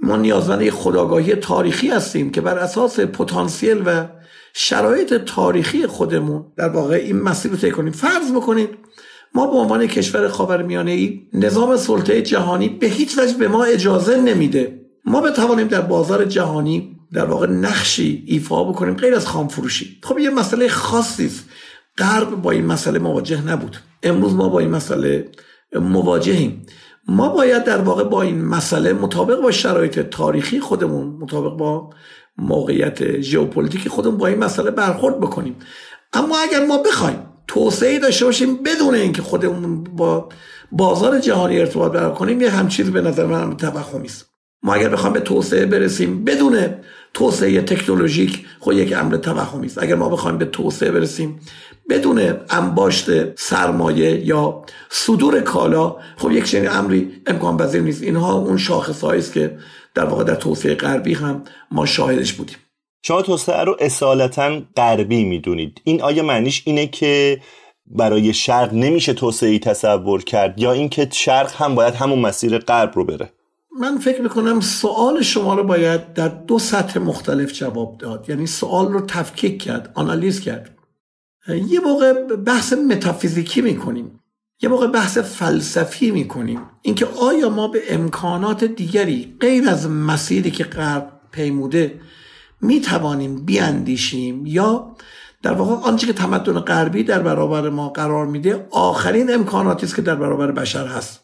ما 0.02 0.16
نیازمند 0.16 0.71
خداگاهی 0.71 1.35
تاریخی 1.35 1.88
هستیم 1.88 2.30
که 2.30 2.40
بر 2.40 2.59
اساس 2.59 3.00
پتانسیل 3.00 3.83
و 3.87 4.07
شرایط 4.54 5.14
تاریخی 5.14 5.87
خودمون 5.87 6.45
در 6.57 6.69
واقع 6.69 6.95
این 6.95 7.23
مسیر 7.23 7.50
رو 7.50 7.57
طی 7.57 7.71
کنیم. 7.71 7.92
فرض 7.92 8.33
بکنید 8.33 8.69
ما 9.35 9.47
به 9.47 9.57
عنوان 9.57 9.87
کشور 9.87 10.28
خاورمیانه 10.28 10.90
ای 10.90 11.21
نظام 11.35 11.76
سلطه 11.76 12.23
جهانی 12.23 12.69
به 12.69 12.87
هیچ 12.87 13.19
وجه 13.19 13.35
به 13.35 13.49
ما 13.49 13.64
اجازه 13.64 14.16
نمیده. 14.21 14.80
ما 15.04 15.21
بتوانیم 15.21 15.66
در 15.66 15.80
بازار 15.80 16.25
جهانی 16.25 16.97
در 17.12 17.25
واقع 17.25 17.47
نقشی 17.47 18.25
ایفا 18.26 18.64
بکنیم 18.64 18.95
غیر 18.95 19.14
از 19.14 19.26
خام 19.26 19.49
فروشی 19.49 19.99
خب 20.02 20.19
یه 20.19 20.30
مسئله 20.30 20.69
خاصی 20.69 21.26
است. 21.26 21.45
غرب 21.99 22.42
با 22.42 22.50
این 22.50 22.66
مسئله 22.66 22.99
مواجه 22.99 23.47
نبود. 23.47 23.76
امروز 24.02 24.33
ما 24.35 24.49
با 24.49 24.59
این 24.59 24.71
مسئله 24.71 25.30
مواجهیم. 25.73 26.66
ما 27.09 27.28
باید 27.28 27.64
در 27.64 27.78
واقع 27.78 28.04
با 28.04 28.23
این 28.23 28.45
مسئله 28.45 28.92
مطابق 28.92 29.40
با 29.40 29.50
شرایط 29.50 29.99
تاریخی 30.00 30.61
خودمون 30.61 31.07
مطابق 31.07 31.57
با 31.57 31.90
موقعیت 32.38 33.21
ژئوپلیتیکی 33.21 33.88
خودمون 33.88 34.16
با 34.16 34.26
این 34.26 34.38
مسئله 34.38 34.71
برخورد 34.71 35.21
بکنیم. 35.21 35.57
اما 36.12 36.38
اگر 36.38 36.66
ما 36.66 36.78
بخوایم 36.78 37.26
توسعه 37.47 37.99
داشته 37.99 38.25
باشیم 38.25 38.62
بدون 38.62 38.95
اینکه 38.95 39.23
خودمون 39.23 39.85
با 39.85 40.28
بازار 40.73 41.19
جهانی 41.19 41.61
ارتباط 41.61 41.92
برقرار 41.92 42.14
کنیم 42.14 42.40
یه 42.40 42.50
همچیز 42.50 42.90
به 42.90 43.00
نظر 43.00 43.26
من 43.26 43.57
توهمی 43.57 44.07
است 44.07 44.30
ما 44.62 44.75
اگر 44.75 44.88
بخوایم 44.88 45.12
به 45.12 45.21
توسعه 45.21 45.66
برسیم 45.66 46.25
بدون 46.25 46.59
توسعه 47.14 47.62
تکنولوژیک 47.62 48.47
خود 48.59 48.76
یک 48.76 48.92
امر 48.97 49.16
توهمی 49.16 49.66
است 49.66 49.83
اگر 49.83 49.95
ما 49.95 50.09
بخوایم 50.09 50.38
به 50.38 50.45
توسعه 50.45 50.90
برسیم 50.90 51.40
بدون 51.90 52.35
انباشت 52.50 53.38
سرمایه 53.38 54.26
یا 54.26 54.64
صدور 54.90 55.40
کالا 55.40 55.97
خب 56.16 56.32
یک 56.32 56.44
چنین 56.44 56.68
امری 56.70 57.12
امکان 57.26 57.56
پذیر 57.56 57.82
نیست. 57.82 58.02
اینها 58.02 58.35
اون 58.38 58.56
شاخص 58.56 59.04
است 59.04 59.32
که 59.32 59.59
در 59.94 60.04
واقع 60.04 60.25
در 60.25 60.35
توسعه 60.35 60.75
غربی 60.75 61.14
هم 61.14 61.42
ما 61.70 61.87
شاهدش 61.87 62.32
بودیم. 62.32 62.56
شما 63.02 63.23
توسعه 63.23 63.64
رو 63.64 63.76
اصالتا 63.80 64.61
غربی 64.76 65.25
می‌دونید. 65.25 65.80
این 65.85 66.02
آیا 66.02 66.23
معنیش 66.23 66.62
اینه 66.66 66.87
که 66.87 67.40
برای 67.87 68.35
شرق 68.35 68.75
نمیشه 68.75 69.12
توسعه 69.12 69.59
تصور 69.59 70.25
کرد 70.25 70.59
یا 70.61 70.73
اینکه 70.73 71.09
شرق 71.12 71.52
هم 71.56 71.75
باید 71.75 71.94
همون 71.94 72.18
مسیر 72.18 72.59
غرب 72.59 72.92
رو 72.94 73.04
بره؟ 73.04 73.32
من 73.80 73.99
فکر 73.99 74.23
می‌کنم 74.23 74.61
سوال 74.61 75.23
شما 75.23 75.54
رو 75.54 75.64
باید 75.64 76.12
در 76.12 76.28
دو 76.28 76.59
سطح 76.59 77.00
مختلف 77.00 77.52
جواب 77.52 77.99
داد. 77.99 78.28
یعنی 78.28 78.47
سوال 78.47 78.92
رو 78.92 79.00
تفکیک 79.00 79.62
کرد 79.62 79.92
آنالیز 79.94 80.40
کرد. 80.40 80.76
یه 81.49 81.80
موقع 81.80 82.12
بحث 82.37 82.73
متافیزیکی 82.73 83.61
می‌کنیم. 83.61 84.20
یه 84.62 84.68
موقع 84.68 84.87
بحث 84.87 85.18
فلسفی 85.18 86.11
می‌کنیم. 86.11 86.61
اینکه 86.82 87.06
آیا 87.06 87.49
ما 87.49 87.68
به 87.68 87.94
امکانات 87.94 88.64
دیگری 88.64 89.37
غیر 89.40 89.68
از 89.68 89.88
مسیری 89.88 90.50
که 90.50 90.64
غرب 90.64 91.12
پیموده 91.32 92.00
می‌توانیم 92.61 93.44
بیاندیشیم 93.44 94.47
یا 94.47 94.97
در 95.42 95.52
واقع 95.52 95.88
آنچه 95.88 96.06
که 96.06 96.12
تمدن 96.12 96.61
غربی 96.61 97.02
در 97.02 97.23
برابر 97.23 97.68
ما 97.68 97.88
قرار 97.88 98.26
میده 98.26 98.66
آخرین 98.70 99.35
امکاناتی 99.35 99.87
است 99.87 99.97
که 99.97 100.02
در 100.02 100.14
برابر 100.14 100.50
بشر 100.50 100.87
هست. 100.87 101.20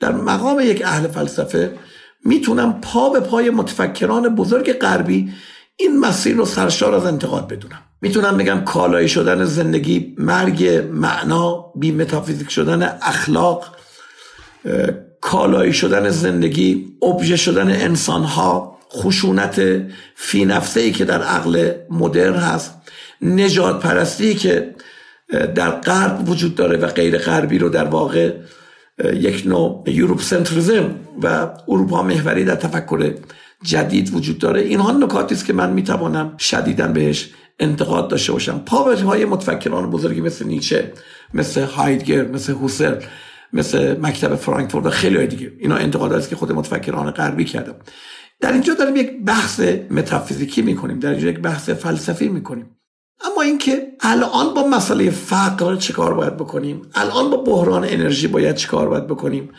در 0.00 0.12
مقام 0.12 0.60
یک 0.60 0.82
اهل 0.84 1.08
فلسفه 1.08 1.78
می‌تونم 2.24 2.80
پا 2.80 3.10
به 3.10 3.20
پای 3.20 3.50
متفکران 3.50 4.34
بزرگ 4.34 4.72
غربی 4.72 5.32
این 5.80 6.00
مسیر 6.00 6.36
رو 6.36 6.44
سرشار 6.44 6.94
از 6.94 7.06
انتقاد 7.06 7.48
بدونم. 7.48 7.82
می‌تونم 8.00 8.36
بگم 8.36 8.64
کالایی 8.64 9.08
شدن 9.08 9.44
زندگی 9.44 10.14
مرگ 10.18 10.66
معنا 10.92 11.72
بی 11.74 11.92
متافیزیک 11.92 12.50
شدن 12.50 12.98
اخلاق 13.02 13.76
کالایی 15.20 15.72
شدن 15.72 16.10
زندگی 16.10 16.86
ابژه 17.02 17.36
شدن 17.36 17.70
انسانها 17.70 18.78
خشونت 18.92 19.62
فی 20.14 20.44
نفسه 20.44 20.80
ای 20.80 20.92
که 20.92 21.04
در 21.04 21.22
عقل 21.22 21.72
مدرن 21.90 22.34
هست 22.34 22.74
نجات 23.22 23.80
پرستی 23.80 24.34
که 24.34 24.74
در 25.54 25.70
غرب 25.70 26.28
وجود 26.28 26.54
داره 26.54 26.76
و 26.76 26.86
غیر 26.86 27.18
غربی 27.18 27.58
رو 27.58 27.68
در 27.68 27.84
واقع 27.84 28.32
یک 29.04 29.42
نوع 29.46 29.84
یوروپ 29.86 30.22
سنتریزم 30.22 30.94
و 31.22 31.48
اروپا 31.68 32.02
محوری 32.02 32.44
در 32.44 32.54
تفکر 32.54 33.14
جدید 33.62 34.14
وجود 34.14 34.38
داره. 34.38 34.60
اینها 34.60 34.92
نکاتی 34.92 35.34
است 35.34 35.44
که 35.44 35.52
من 35.52 35.72
می‌توانم 35.72 36.36
شدیدا 36.38 36.88
بهش 36.88 37.30
انتقاد 37.58 38.08
داشته 38.08 38.32
باشم. 38.32 38.58
پا 38.58 38.94
های 38.94 39.24
متفکران 39.24 39.90
بزرگی 39.90 40.20
مثل 40.20 40.46
نیچه 40.46 40.92
مثل 41.34 41.62
هایدگر 41.62 42.24
مثل 42.28 42.52
هوسر 42.52 43.04
مثل 43.52 44.00
مکتب 44.00 44.34
فرانکفورت 44.34 44.86
و 44.86 44.90
خیلی 44.90 45.16
های 45.16 45.26
دیگه. 45.26 45.52
اینا 45.58 45.76
انتقاداتی 45.76 46.30
که 46.30 46.36
خود 46.36 46.52
متفکران 46.52 47.10
غربی 47.10 47.44
کردم. 47.44 47.74
در 48.40 48.52
اینجا 48.52 48.74
داریم 48.74 48.96
یک 48.96 49.24
بحث 49.24 49.60
متافیزیکی 49.90 50.62
می‌کنیم. 50.62 50.98
در 50.98 51.10
اینجا 51.10 51.28
یک 51.28 51.38
بحث 51.38 51.70
فلسفی 51.70 52.28
می‌کنیم. 52.28 52.76
اما 53.24 53.42
اینکه 53.42 53.86
الان 54.00 54.54
با 54.54 54.68
مسئله 54.68 55.10
فقر 55.10 55.76
چیکار 55.76 56.14
باید 56.14 56.36
بکنیم؟ 56.36 56.82
الان 56.94 57.30
با 57.30 57.36
بحران 57.36 57.84
انرژی 57.84 58.26
باید 58.26 58.56
چیکار 58.56 58.88
باید 58.88 59.06
بکنیم؟ 59.06 59.50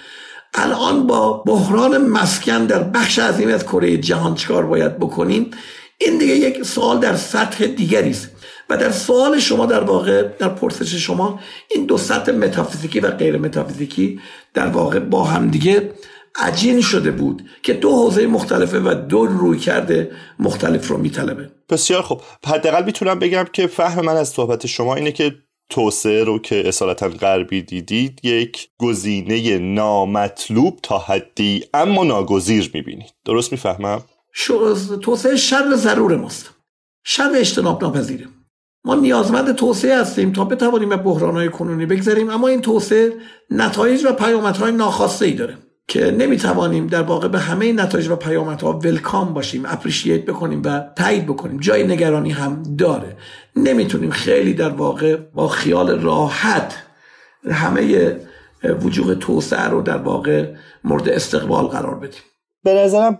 الان 0.53 1.07
با 1.07 1.33
بحران 1.33 1.97
مسکن 1.97 2.65
در 2.65 2.83
بخش 2.83 3.19
عظیمی 3.19 3.53
از 3.53 3.63
کره 3.63 3.97
جهان 3.97 4.35
چیکار 4.35 4.65
باید 4.65 4.97
بکنیم؟ 4.97 5.51
این 5.97 6.17
دیگه 6.17 6.35
یک 6.35 6.63
سوال 6.63 6.99
در 6.99 7.15
سطح 7.15 7.65
دیگری 7.65 8.09
است 8.09 8.29
و 8.69 8.77
در 8.77 8.91
سوال 8.91 9.39
شما 9.39 9.65
در 9.65 9.83
واقع 9.83 10.23
در 10.39 10.49
پرسش 10.49 10.95
شما 10.95 11.39
این 11.71 11.85
دو 11.85 11.97
سطح 11.97 12.31
متافیزیکی 12.31 12.99
و 12.99 13.11
غیر 13.11 13.37
متافیزیکی 13.37 14.19
در 14.53 14.67
واقع 14.67 14.99
با 14.99 15.23
هم 15.23 15.49
دیگه 15.49 15.91
عجین 16.35 16.81
شده 16.81 17.11
بود 17.11 17.49
که 17.63 17.73
دو 17.73 17.89
حوزه 17.91 18.27
مختلفه 18.27 18.79
و 18.79 18.93
دو 19.09 19.25
روی 19.25 19.59
کرده 19.59 20.11
مختلف 20.39 20.87
رو 20.87 20.97
میطلبه. 20.97 21.49
بسیار 21.69 22.01
خوب. 22.01 22.21
حداقل 22.47 22.83
می‌تونم 22.83 23.19
بگم 23.19 23.45
که 23.53 23.67
فهم 23.67 24.05
من 24.05 24.17
از 24.17 24.29
صحبت 24.29 24.67
شما 24.67 24.95
اینه 24.95 25.11
که 25.11 25.35
توسعه 25.69 26.23
رو 26.23 26.39
که 26.39 26.67
اصالتا 26.67 27.09
غربی 27.09 27.61
دیدید 27.61 28.19
یک 28.23 28.69
گزینه 28.77 29.57
نامطلوب 29.57 30.79
تا 30.83 30.97
حدی 30.97 31.65
اما 31.73 32.03
ناگزیر 32.03 32.71
می‌بینید. 32.73 33.13
درست 33.25 33.51
می‌فهمم؟ 33.51 34.01
توسعه 35.01 35.35
شر 35.35 35.75
ضرور 35.75 36.15
ماست. 36.15 36.49
شر 37.03 37.31
اجتناب 37.35 37.83
ناپذیره 37.83 38.27
ما 38.85 38.95
نیازمند 38.95 39.55
توسعه 39.55 40.01
هستیم 40.01 40.33
تا 40.33 40.45
بتوانیم 40.45 40.89
به 40.89 40.97
بحرانهای 40.97 41.49
کنونی 41.49 41.85
بگذاریم 41.85 42.29
اما 42.29 42.47
این 42.47 42.61
توسعه 42.61 43.13
نتایج 43.49 44.05
و 44.05 44.13
پیامدهای 44.13 44.71
ناخواسته 44.71 45.25
ای 45.25 45.33
داره. 45.33 45.57
که 45.89 46.11
نمی‌توانیم 46.11 46.87
در 46.87 47.01
واقع 47.01 47.27
به 47.27 47.39
همه 47.39 47.73
نتایج 47.73 48.09
و 48.09 48.15
پیامدها 48.15 48.73
ولکام 48.73 49.33
باشیم 49.33 49.63
اپریشیت 49.65 50.25
بکنیم 50.25 50.61
و 50.65 50.83
تایید 50.95 51.25
بکنیم. 51.25 51.59
جای 51.59 51.87
نگرانی 51.87 52.31
هم 52.31 52.63
داره. 52.77 53.17
نمی‌تونیم 53.55 54.09
خیلی 54.09 54.53
در 54.53 54.69
واقع 54.69 55.15
با 55.15 55.47
خیال 55.47 55.99
راحت 55.99 56.75
همه 57.51 58.15
وجوه 58.83 59.15
توسعه 59.15 59.67
رو 59.67 59.81
در 59.81 59.97
واقع 59.97 60.53
مورد 60.83 61.09
استقبال 61.09 61.65
قرار 61.65 61.95
بدیم. 61.95 62.21
به 62.63 62.73
نظرم 62.73 63.19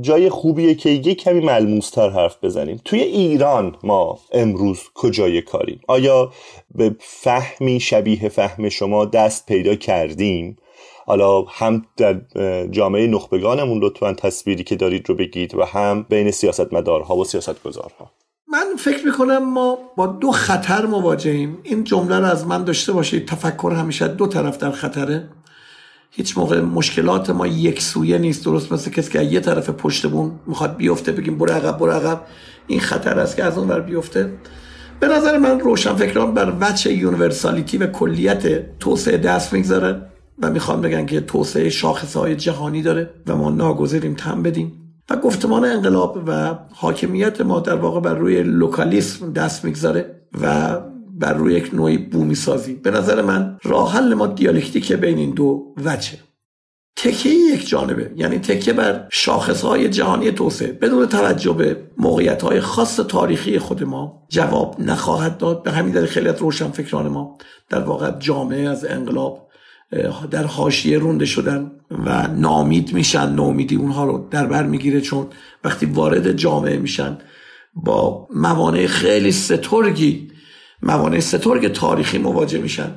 جای 0.00 0.28
خوبیه 0.28 0.74
که 0.74 0.90
یک 0.90 1.22
کمی 1.22 1.40
ملموستر 1.40 2.10
حرف 2.10 2.44
بزنیم. 2.44 2.80
توی 2.84 3.00
ایران 3.00 3.76
ما 3.84 4.18
امروز 4.32 4.80
کجای 4.94 5.42
کاریم؟ 5.42 5.80
آیا 5.88 6.32
به 6.74 6.96
فهمی 6.98 7.80
شبیه 7.80 8.28
فهم 8.28 8.68
شما 8.68 9.04
دست 9.04 9.46
پیدا 9.46 9.74
کردیم؟ 9.74 10.56
حالا 11.06 11.42
هم 11.42 11.82
در 11.96 12.20
جامعه 12.70 13.06
نخبگانمون 13.06 13.84
لطفا 13.84 14.12
تصویری 14.12 14.64
که 14.64 14.76
دارید 14.76 15.08
رو 15.08 15.14
بگید 15.14 15.54
و 15.54 15.64
هم 15.64 16.06
بین 16.08 16.30
سیاستمدارها 16.30 17.16
و 17.16 17.24
سیاستگزارها. 17.24 18.10
من 18.48 18.66
فکر 18.78 19.06
می‌کنم 19.06 19.52
ما 19.52 19.78
با 19.96 20.06
دو 20.06 20.32
خطر 20.32 20.86
مواجهیم. 20.86 21.58
این 21.62 21.84
جمله 21.84 22.18
رو 22.18 22.24
از 22.24 22.46
من 22.46 22.64
داشته 22.64 22.92
باشید. 22.92 23.26
تفکر 23.28 23.72
همیشه 23.72 24.08
دو 24.08 24.26
طرف 24.26 24.58
در 24.58 24.70
خطره. 24.70 25.28
هیچ 26.10 26.38
موقع 26.38 26.60
مشکلات 26.60 27.30
ما 27.30 27.46
یک 27.46 27.82
سویه 27.82 28.18
نیست. 28.18 28.44
درست 28.44 28.72
مثل 28.72 28.90
کسی 28.90 29.12
که 29.12 29.22
یه 29.22 29.40
طرف 29.40 29.70
پشتمون 29.70 30.32
می‌خواد 30.46 30.76
بیفته 30.76 31.12
بگیم 31.12 31.38
برو 31.38 31.52
عقب 31.52 31.78
برو 31.78 31.90
عقب. 31.90 32.20
این 32.66 32.80
خطر 32.80 33.18
است 33.18 33.36
که 33.36 33.44
از 33.44 33.58
اون 33.58 33.68
بر 33.68 33.80
بیفته. 33.80 34.32
به 35.00 35.08
نظر 35.08 35.38
من 35.38 35.60
روشن 35.60 35.94
فکران 35.94 36.34
بر 36.34 36.52
وجه 36.60 36.92
universality 36.92 37.78
و 37.78 37.86
کلیت 37.86 38.78
توسعه 38.78 39.16
دست 39.16 39.52
می‌گذارن 39.52 40.02
و 40.42 40.50
می‌خوان 40.50 40.80
بگن 40.80 41.06
که 41.06 41.20
توسعه 41.20 41.68
شاخص 41.70 42.16
های 42.16 42.36
جهانی 42.36 42.82
داره 42.82 43.10
و 43.26 43.36
ما 43.36 43.50
ناگزیریم 43.50 44.14
تم 44.14 44.42
بدیم. 44.42 44.72
و 45.10 45.16
گفتمان 45.16 45.64
انقلاب 45.64 46.22
و 46.26 46.58
حاکمیت 46.72 47.40
ما 47.40 47.60
در 47.60 47.76
واقع 47.76 48.00
بر 48.00 48.14
روی 48.14 48.42
لوکالیسم 48.42 49.32
دست 49.32 49.64
می‌گذاره 49.64 50.20
و 50.42 50.76
بر 51.18 51.32
روی 51.32 51.54
یک 51.54 51.74
نوعی 51.74 51.98
بومی 51.98 52.34
سازی 52.34 52.74
به 52.74 52.90
نظر 52.90 53.22
من 53.22 53.58
راه 53.62 53.92
حل 53.92 54.14
ما 54.14 54.26
دیالکتیک 54.26 54.92
بین 54.92 55.18
این 55.18 55.30
دو 55.30 55.74
وجه. 55.84 56.18
تکیه 56.96 57.32
یک 57.32 57.68
جانبه 57.68 58.12
یعنی 58.16 58.38
تکیه 58.38 58.72
بر 58.72 59.08
شاخص 59.12 59.62
های 59.62 59.88
جهانی 59.88 60.32
توسعه. 60.32 60.72
بدون 60.72 61.06
توجه 61.06 61.52
به 61.52 61.76
موقعیت 61.98 62.42
های 62.42 62.60
خاص 62.60 62.96
تاریخی 62.96 63.58
خود 63.58 63.84
ما 63.84 64.26
جواب 64.28 64.76
نخواهد 64.78 65.38
داد. 65.38 65.62
به 65.62 65.70
همین 65.70 65.92
دلیل 65.92 66.06
خیلی 66.06 66.28
روشن 66.28 66.70
فکران 66.70 67.08
ما 67.08 67.38
در 67.68 67.80
واقع 67.80 68.18
جامعه 68.18 68.68
از 68.68 68.84
انقلاب 68.84 69.45
در 70.30 70.44
حاشیه 70.44 70.98
رونده 70.98 71.24
شدن 71.24 71.70
و 71.90 72.28
نامید 72.28 72.92
میشن 72.92 73.32
نامیدی 73.32 73.76
اونها 73.76 74.04
رو 74.04 74.28
در 74.30 74.46
بر 74.46 74.62
می‌گیره 74.62 75.00
چون 75.00 75.26
وقتی 75.64 75.86
وارد 75.86 76.32
جامعه 76.32 76.78
میشن 76.78 77.18
با 77.74 78.28
موانع 78.34 78.86
خیلی 78.86 79.32
سترگی 79.32 80.30
موانع 80.82 81.20
سترگ 81.20 81.72
تاریخی 81.72 82.18
مواجه 82.18 82.58
میشن 82.58 82.90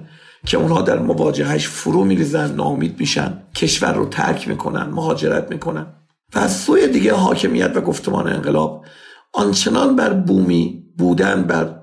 که 0.46 0.58
اونها 0.58 0.81
در 0.81 1.00
مواجهش 1.00 1.67
فرو 1.67 2.03
میریزن 2.03 2.55
نامید 2.55 3.00
میشن 3.00 3.34
کشور 3.55 3.93
رو 3.93 4.05
ترک 4.05 4.48
می‌کنن 4.48 4.84
مهاجرت 4.84 5.51
می‌کنن. 5.51 5.86
و 6.36 6.39
از 6.39 6.58
سوی 6.58 6.88
دیگه 6.88 7.13
حاکمیت 7.13 7.72
و 7.75 7.81
گفتمان 7.81 8.27
انقلاب 8.27 8.86
آنچنان 9.34 9.96
بر 9.96 10.13
بومی 10.13 10.84
بودن 10.98 11.43
بر 11.43 11.75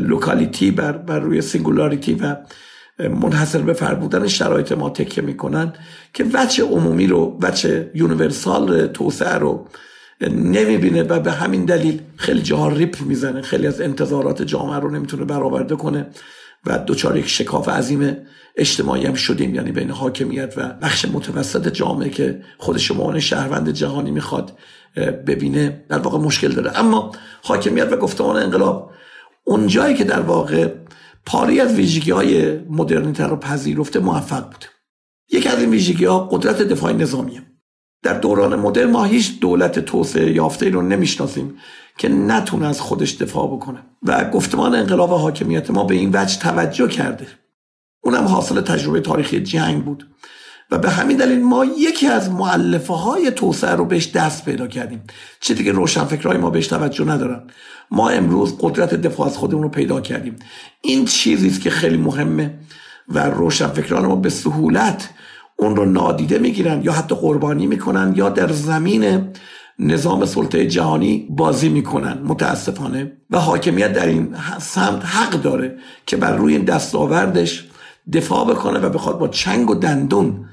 locality 0.00 0.70
بر, 0.70 0.92
بر 0.92 1.18
روی 1.18 1.40
singularity 1.40 2.14
و 2.14 2.36
منحصر 2.98 3.58
به 3.58 3.72
فرد 3.72 4.00
بودن 4.00 4.26
شرایط 4.26 4.72
ما 4.72 4.90
تکیه 4.90 5.24
می‌کنن 5.24 5.72
که 6.14 6.24
وجه 6.32 6.64
عمومی 6.64 7.06
رو 7.06 7.38
وجه 7.42 7.90
universal 7.94 8.86
توسعه 8.86 9.34
رو 9.34 9.66
نمی‌بینه 10.30 11.02
و 11.02 11.20
به 11.20 11.32
همین 11.32 11.64
دلیل 11.64 12.00
خیلی 12.16 12.42
جاها 12.42 12.68
ریپ 12.68 13.00
می‌زنه 13.00 13.42
خیلی 13.42 13.66
از 13.66 13.80
انتظارات 13.80 14.42
جامعه 14.42 14.78
رو 14.78 14.90
نمی‌تونه 14.90 15.24
برآورده 15.24 15.76
کنه 15.76 16.06
و 16.66 16.78
دچار 16.78 17.16
یک 17.16 17.28
شکاف 17.28 17.68
عظیم 17.68 18.16
اجتماعی 18.56 19.06
هم 19.06 19.14
شدیم 19.14 19.54
یعنی 19.54 19.72
بین 19.72 19.90
حاکمیت 19.90 20.54
و 20.56 20.68
بخش 20.82 21.04
متوسط 21.04 21.68
جامعه 21.68 22.08
که 22.08 22.42
خود 22.58 22.76
شما 22.76 23.18
شهروند 23.18 23.70
جهانی 23.70 24.10
می‌خواد 24.10 24.58
ببینه 25.26 25.84
در 25.88 25.98
واقع 25.98 26.18
مشکل 26.18 26.48
داره. 26.48 26.78
اما 26.78 27.12
حاکمیت 27.42 27.92
و 27.92 27.96
گفتمان 27.96 28.36
انقلاب 28.36 28.90
اون 29.44 29.66
جایی 29.66 29.94
که 29.94 30.04
در 30.04 30.20
واقع 30.20 30.68
پاری 31.28 31.60
از 31.60 31.74
ویژگی 31.74 32.10
های 32.10 32.58
مدرنیته 32.58 33.26
رو 33.26 33.36
پذیرفته 33.36 33.98
موفق 33.98 34.44
بوده 34.44 34.66
یکی 35.32 35.48
از 35.48 35.58
این 35.60 35.70
ویژگی 35.70 36.04
ها 36.04 36.28
قدرت 36.30 36.62
دفاعی 36.62 36.96
نظامیه. 36.96 37.42
در 38.02 38.18
دوران 38.18 38.56
مدرن 38.56 38.90
ما 38.90 39.04
هیچ 39.04 39.40
دولت 39.40 39.78
توسعه 39.78 40.32
یافته 40.32 40.70
رو 40.70 40.82
نمی‌شناسیم 40.82 41.54
که 41.98 42.08
نتونه 42.08 42.66
از 42.66 42.80
خودش 42.80 43.14
دفاع 43.14 43.46
بکنه. 43.46 43.78
و 44.02 44.30
گفتمان 44.30 44.74
انقلاب 44.74 45.10
حاکمیت 45.10 45.70
ما 45.70 45.84
به 45.84 45.94
این 45.94 46.10
وجه 46.14 46.38
توجه 46.38 46.88
کرده. 46.88 47.26
اونم 48.04 48.24
حاصل 48.24 48.60
تجربه 48.60 49.00
تاریخی 49.00 49.40
جنگ 49.40 49.84
بود. 49.84 50.06
و 50.70 50.78
به 50.78 50.90
همین 50.90 51.16
دلیل 51.16 51.42
ما 51.42 51.64
یکی 51.64 52.06
از 52.06 52.30
معلفه 52.30 52.94
های 52.94 53.30
توسعه 53.30 53.74
رو 53.74 53.84
بهش 53.84 54.10
دست 54.10 54.44
پیدا 54.44 54.66
کردیم. 54.66 55.02
چه 55.40 55.54
دیگه 55.54 55.72
روشنفکرهای 55.72 56.38
ما 56.38 56.50
بهش 56.50 56.66
توجه 56.66 57.04
ندارن. 57.04 57.42
ما 57.90 58.08
امروز 58.08 58.56
قدرت 58.60 58.94
دفاع 58.94 59.26
از 59.26 59.36
خودمون 59.36 59.62
رو 59.62 59.68
پیدا 59.68 60.00
کردیم. 60.00 60.36
این 60.82 61.04
چیزی 61.04 61.48
است 61.48 61.60
که 61.60 61.70
خیلی 61.70 61.96
مهمه 61.96 62.54
و 63.08 63.30
روشنفکران 63.30 64.06
ما 64.06 64.16
به 64.16 64.30
سهولت 64.30 65.10
اون 65.56 65.76
رو 65.76 65.84
نادیده 65.84 66.38
می‌گیرن 66.38 66.82
یا 66.82 66.92
حتی 66.92 67.14
قربانی 67.14 67.66
می‌کنن 67.66 68.12
یا 68.16 68.28
در 68.28 68.52
زمین 68.52 69.28
نظام 69.78 70.24
سلطه 70.24 70.66
جهانی 70.66 71.26
بازی 71.30 71.68
می‌کنن 71.68 72.18
متاسفانه. 72.24 73.12
و 73.30 73.38
حاکمیت 73.38 73.92
در 73.92 74.06
این 74.06 74.34
سمت 74.60 75.04
حق 75.04 75.30
داره 75.30 75.78
که 76.06 76.16
بر 76.16 76.36
روی 76.36 76.58
دستاوردش 76.58 77.68
دفاع 78.12 78.50
بکنه 78.50 78.78
و 78.78 78.88
بخواد 78.88 79.18
با 79.18 79.28
چنگ 79.28 79.70
و 79.70 79.74
دندون 79.74 80.44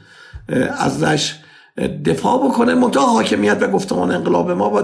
ازش 0.77 1.35
دفاع 2.05 2.47
بکنه 2.47 2.75
منتها 2.75 3.05
حاکمیت 3.05 3.57
و 3.61 3.67
گفتمان 3.67 4.11
انقلاب 4.11 4.51
ما 4.51 4.69
با 4.69 4.81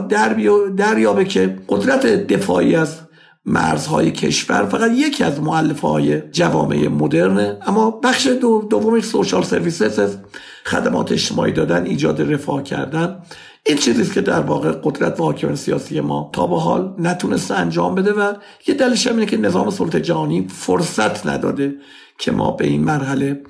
دریابه 0.78 1.26
که 1.26 1.58
قدرت 1.70 2.06
دفاعی 2.06 2.76
از 2.76 3.00
مرزهای 3.46 4.12
کشور 4.12 4.66
فقط 4.66 4.92
یکی 4.92 5.24
از 5.24 5.42
معلفه 5.42 5.88
های 5.88 6.22
جوامع 6.22 6.88
مدرنه. 6.88 7.58
اما 7.68 7.92
بخش 7.92 8.28
دو 8.28 8.68
دومی 8.70 9.02
سوشال 9.02 9.44
سرویسز 9.44 10.18
خدمات 10.66 11.12
اجتماعی 11.12 11.52
دادن 11.52 11.86
ایجاد 11.86 12.34
رفاه 12.34 12.64
کردن. 12.64 13.20
این 13.66 13.78
چیزی 13.78 14.14
که 14.14 14.22
در 14.22 14.40
واقع 14.40 14.72
قدرت 14.72 15.20
و 15.20 15.24
حاکمیت 15.24 15.56
سیاسی 15.56 16.00
ما 16.00 16.30
تا 16.34 16.48
به 16.48 16.60
حال 16.60 16.96
نتونسته 17.00 17.54
انجام 17.54 17.96
بده 17.96 18.14
و 18.14 18.34
یه 18.68 18.76
دلیلش 18.76 19.08
اینه 19.08 19.26
که 19.26 19.38
نظام 19.38 19.70
سلطه 19.70 20.02
جهانی 20.02 20.48
فرصت 20.48 21.28
نداده 21.28 21.76
که 22.18 22.32
ما 22.32 22.52
به 22.52 22.68
این 22.68 22.84
مرحله 22.84 23.42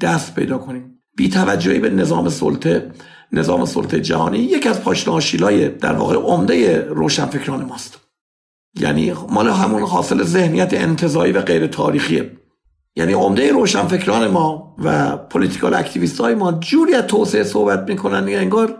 دست 0.00 0.34
پیدا 0.34 0.58
کنیم. 0.58 0.97
بی 1.18 1.28
توجهی 1.28 1.78
به 1.78 1.90
نظام 1.90 2.28
سلطه 2.28 2.90
نظام 3.32 3.64
سلطه 3.64 4.00
جهانی 4.00 4.38
یکی 4.38 4.68
از 4.68 4.82
پاشنه 4.82 5.21
آشیلای 5.21 5.68
در 5.68 5.92
واقع 5.92 6.14
عمده 6.16 6.84
روشنفکران 6.88 7.64
ماست. 7.64 7.98
یعنی 8.80 9.12
مال 9.30 9.48
همون 9.48 9.82
حاصل 9.82 10.22
ذهنیت 10.22 10.74
انتزاعی 10.74 11.32
و 11.32 11.40
غیر 11.40 11.66
تاریخیه. 11.66 12.32
یعنی 12.96 13.12
عمده 13.12 13.52
روشنفکران 13.52 14.28
ما 14.28 14.76
و 14.84 15.16
political 15.16 15.74
activist 15.74 16.20
های 16.20 16.34
ما 16.34 16.52
جوری 16.52 16.94
از 16.94 17.06
توسعه 17.06 17.44
صحبت 17.44 17.88
می‌کنن 17.88 18.24
انگار 18.28 18.78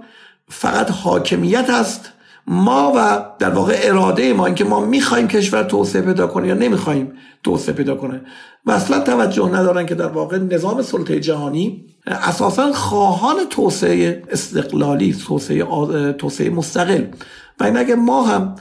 فقط 0.48 0.90
حاکمیت 0.90 1.70
است 1.70 2.12
ما 2.48 2.92
و 2.96 3.24
در 3.38 3.50
واقع 3.50 3.78
اراده 3.82 4.32
ما 4.32 4.46
اینکه 4.46 4.64
ما 4.64 4.80
می‌خوایم 4.80 5.28
کشور 5.28 5.62
توسعه 5.62 6.02
پیدا 6.02 6.26
کنه 6.26 6.48
یا 6.48 6.54
نمی‌خوایم 6.54 7.12
توسعه 7.42 7.74
پیدا 7.74 7.94
کنه 7.94 8.20
و 8.66 8.70
اصلا 8.70 9.00
توجه 9.00 9.48
ندارن 9.48 9.86
که 9.86 9.94
در 9.94 10.08
واقع 10.08 10.38
نظام 10.38 10.82
سلطه 10.82 11.20
جهانی 11.20 11.84
اساسا 12.06 12.72
خواهان 12.72 13.36
توسعه 13.50 14.22
استقلالی 14.30 15.12
توسعه, 15.12 15.64
توسعه 16.12 16.50
مستقل. 16.50 17.04
و 17.60 17.64
این 17.64 17.76
اگه 17.76 17.94
ما 17.94 18.22
هم 18.22 18.54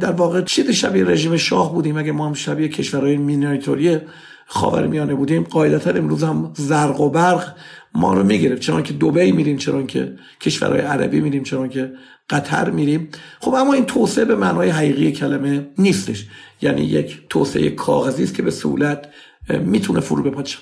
در 0.00 0.12
واقع 0.12 0.42
چیز 0.42 0.70
شبیه 0.70 1.04
رژیم 1.04 1.36
شاه 1.36 1.72
بودیم 1.72 1.96
اگه 1.96 2.12
ما 2.12 2.26
هم 2.26 2.34
شبیه 2.34 2.68
کشورهای 2.68 3.16
مینوریتوری 3.16 3.98
خاورمیانه 4.46 5.14
بودیم 5.14 5.42
قاعدتا 5.42 5.90
امروز 5.90 6.24
هم 6.24 6.52
زرق 6.56 7.00
و 7.00 7.10
برق 7.10 7.54
ما 7.94 8.14
رو 8.14 8.22
می‌گرفت. 8.22 8.60
چون 8.60 8.82
که 8.82 8.92
دبی 8.92 9.32
میریم 9.32 9.56
چون 9.56 9.86
که 9.86 10.16
کشورهای 10.40 10.80
عربی 10.80 11.20
میریم 11.20 11.42
چون 11.42 11.68
که 11.68 11.92
قطر 12.30 12.70
میریم. 12.70 13.08
خب 13.40 13.54
اما 13.54 13.72
این 13.72 13.84
توسعه 13.84 14.24
به 14.24 14.36
معنای 14.36 14.68
حقیقی 14.68 15.12
کلمه 15.12 15.70
نیستش. 15.78 16.26
یعنی 16.62 16.82
یک 16.82 17.18
توسعه 17.28 17.70
کاغذی 17.70 18.22
است 18.22 18.34
که 18.34 18.42
به 18.42 18.50
سهولت 18.50 19.08
می‌تونه 19.48 20.00
فرو 20.00 20.22
بپاچه 20.22 20.58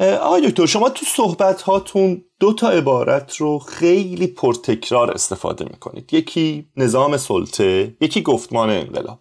آقای 0.00 0.50
دکتر 0.50 0.66
شما 0.66 0.90
تو 0.90 1.06
صحبت 1.06 1.62
هاتون 1.62 2.24
دو 2.40 2.52
تا 2.52 2.70
عبارت 2.70 3.36
رو 3.36 3.58
خیلی 3.58 4.26
پرتکرار 4.26 5.10
استفاده 5.10 5.64
می‌کنید. 5.64 6.14
یکی 6.14 6.66
نظام 6.76 7.16
سلطه 7.16 7.96
یکی 8.00 8.22
گفتمان 8.22 8.70
انقلاب. 8.70 9.18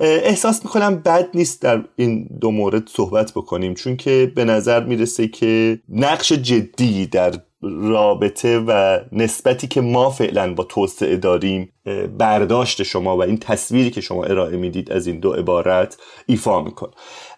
احساس 0.00 0.64
می‌کنم 0.64 0.96
بد 0.96 1.28
نیست 1.34 1.62
در 1.62 1.84
این 1.96 2.28
دو 2.40 2.50
مورد 2.50 2.88
صحبت 2.88 3.32
بکنیم 3.32 3.74
چون 3.74 3.96
که 3.96 4.32
به 4.34 4.44
نظر 4.44 4.84
می‌رسه 4.84 5.28
که 5.28 5.80
نقش 5.88 6.32
جدی 6.32 7.06
در 7.06 7.34
رابطه 7.62 8.58
و 8.58 9.00
نسبتی 9.12 9.66
که 9.66 9.80
ما 9.80 10.10
فعلا 10.10 10.54
با 10.54 10.64
توسعه 10.64 11.16
داریم 11.16 11.72
برداشت 12.18 12.82
شما 12.82 13.16
و 13.16 13.22
این 13.22 13.36
تصویری 13.38 13.90
که 13.90 14.00
شما 14.00 14.24
ارائه 14.24 14.56
می‌دید 14.56 14.92
از 14.92 15.06
این 15.06 15.20
دو 15.20 15.32
عبارت 15.32 15.96
ایفا 16.26 16.62
میکن 16.62 16.90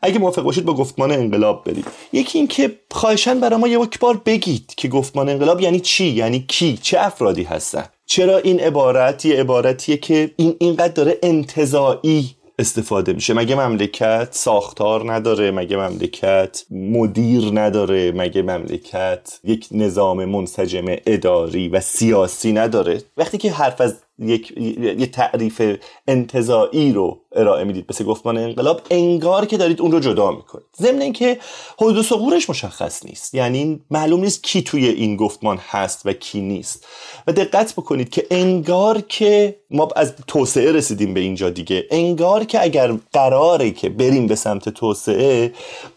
اگه 0.03 0.19
موافق 0.19 0.43
باشید 0.43 0.65
با 0.65 0.75
گفتمان 0.75 1.13
انقلاب 1.13 1.65
برید 1.65 1.87
یکی 2.13 2.39
این 2.39 2.49
که 2.49 2.79
خواهشن 2.91 3.41
برای 3.41 3.61
ما 3.61 3.69
یک 3.69 3.99
بار 3.99 4.21
بگید 4.27 4.75
که 4.77 4.89
گفتمان 4.89 5.29
انقلاب 5.29 5.61
یعنی 5.61 5.81
چی؟ 5.81 6.07
یعنی 6.07 6.45
کی؟ 6.49 6.79
چه 6.83 7.01
افرادی 7.01 7.43
هستن؟ 7.43 7.85
چرا 8.07 8.39
این 8.39 8.61
عبارت 8.61 9.25
یه 9.25 9.41
عبارتیه 9.41 9.97
که 9.97 10.31
این 10.37 10.57
اینقدر 10.59 10.93
داره 10.93 11.19
انتظایی 11.23 12.37
استفاده 12.63 13.13
میشه. 13.13 13.35
مگه 13.35 13.55
مملکت 13.55 14.29
ساختار 14.31 15.13
نداره؟ 15.13 15.51
مگه 15.51 15.77
مملکت 15.77 16.65
مدیر 16.71 17.51
نداره؟ 17.53 18.13
مگه 18.13 18.43
مملکت 18.43 19.41
یک 19.45 19.69
نظام 19.71 20.25
منسجم 20.25 20.85
اداری 21.07 21.69
و 21.69 21.81
سیاسی 21.81 22.53
نداره؟ 22.53 23.03
وقتی 23.17 23.39
که 23.39 23.53
حرف 23.53 23.81
از 23.81 24.02
یک 24.19 24.55
یه 24.99 25.07
تعریف 25.07 25.63
انتظایی 26.09 26.93
رو 26.93 27.21
ارائه 27.33 27.65
می‌دید. 27.65 27.85
مثل 27.91 28.05
گفتمان 28.05 28.39
انقلاب 28.39 28.81
انگار 28.91 29.47
که 29.47 29.57
دارید 29.57 29.81
اون 29.81 29.93
رو 29.93 30.01
جدا 30.01 30.31
می‌کنید. 30.31 30.67
ضمن 30.79 31.03
اینکه 31.03 31.39
حدود 31.79 32.05
سقورش 32.05 32.51
مشخص 32.51 33.07
نیست. 33.07 33.35
یعنی 33.35 33.81
معلوم 33.91 34.21
نیست 34.21 34.43
کی 34.45 34.63
توی 34.63 34.89
این 34.89 35.17
گفتمان 35.17 35.59
هست 35.71 36.07
و 36.07 36.13
کی 36.13 36.41
نیست. 36.41 36.87
و 37.27 37.33
دقت 37.33 37.73
بکنید 37.73 38.09
که 38.11 38.27
انگار 38.31 39.01
که 39.01 39.57
ما 39.71 39.89
از 39.97 40.15
توسعه 40.27 40.73
رسیدیم 40.73 41.15
به 41.15 41.21
اینجا 41.21 41.51
دیگه. 41.51 41.87
انگار 41.91 42.45
که 42.45 42.63
اگر 42.63 42.93
قراره 43.13 43.71
که 43.71 43.89
بریم 43.89 44.27
به 44.27 44.35
سمت 44.35 44.69
توسعه 44.69 45.53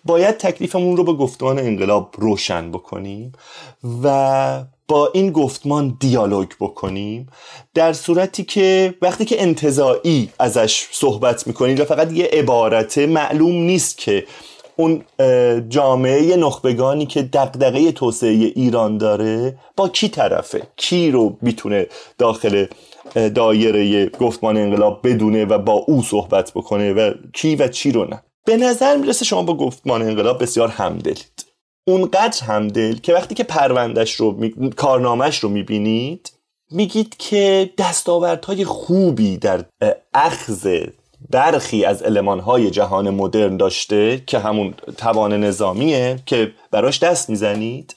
باید 0.06 0.38
تکلیفمون 0.38 0.98
رو 0.98 1.04
به 1.04 1.14
گفتمان 1.14 1.60
انقلاب 1.60 2.16
روشن 2.18 2.72
بکنیم 2.72 3.32
و 4.04 4.64
با 4.88 5.10
این 5.14 5.32
گفتمان 5.32 5.98
دیالوگ 6.00 6.48
بکنیم 6.60 7.28
در 7.74 7.94
صورتی 7.94 8.44
که 8.44 8.96
وقتی 9.02 9.26
که 9.26 9.42
انتظایی 9.42 10.30
ازش 10.40 10.88
صحبت 10.92 11.48
می‌کنید 11.48 11.80
و 11.80 11.86
فقط 11.86 12.12
یه 12.12 12.26
عبارت 12.26 12.98
معلوم 12.98 13.54
نیست 13.54 13.98
که 13.98 14.26
اون 14.76 15.04
جامعه 15.70 16.36
نخبگانی 16.36 17.06
که 17.06 17.22
دقدقه 17.22 17.92
توسعه 17.92 18.32
ایران 18.32 18.98
داره 18.98 19.58
با 19.78 19.90
کی 19.90 20.10
طرفه؟ 20.10 20.68
کی 20.76 21.12
رو 21.12 21.38
می‌تونه 21.42 21.88
داخل 22.18 22.66
دایره 23.36 24.06
گفتمان 24.06 24.58
انقلاب 24.58 25.08
بدونه 25.08 25.46
و 25.46 25.58
با 25.58 25.74
او 25.74 26.04
صحبت 26.04 26.52
بکنه 26.52 26.94
و 26.94 27.14
کی 27.34 27.56
و 27.56 27.68
چی 27.68 27.92
رو 27.92 28.06
نه؟ 28.06 28.24
به 28.46 28.58
نظر 28.58 28.98
می‌رسه 28.98 29.26
شما 29.26 29.44
با 29.44 29.58
گفتمان 29.58 30.02
انقلاب 30.02 30.42
بسیار 30.42 30.68
همدلید. 30.68 31.46
اونقدر 31.88 32.44
همدل 32.44 32.96
که 32.96 33.14
وقتی 33.14 33.36
که 33.36 33.44
پروندش 33.44 34.14
رو 34.14 34.32
می... 34.32 34.70
کارنامش 34.70 35.40
رو 35.40 35.50
می‌بینید 35.50 36.32
میگید 36.72 37.18
که 37.18 37.74
دستاوردهای 37.78 38.66
خوبی 38.66 39.38
در 39.38 39.66
اخذ 40.14 40.86
برخی 41.30 41.86
از 41.86 42.04
المانهای 42.04 42.72
جهان 42.72 43.10
مدرن 43.10 43.58
داشته 43.58 44.24
که 44.28 44.40
همون 44.40 44.74
توان 44.98 45.44
نظامیه 45.44 46.20
که 46.26 46.52
براش 46.72 47.04
دست 47.04 47.30
می‌زنید. 47.30 47.96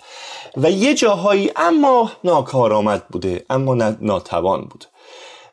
و 0.57 0.71
یه 0.71 0.95
جاهایی 0.95 1.51
اما 1.57 2.13
ناکارآمد 2.25 3.09
بوده 3.09 3.45
اما 3.51 3.75
ناتوان 4.01 4.61
بوده 4.61 4.87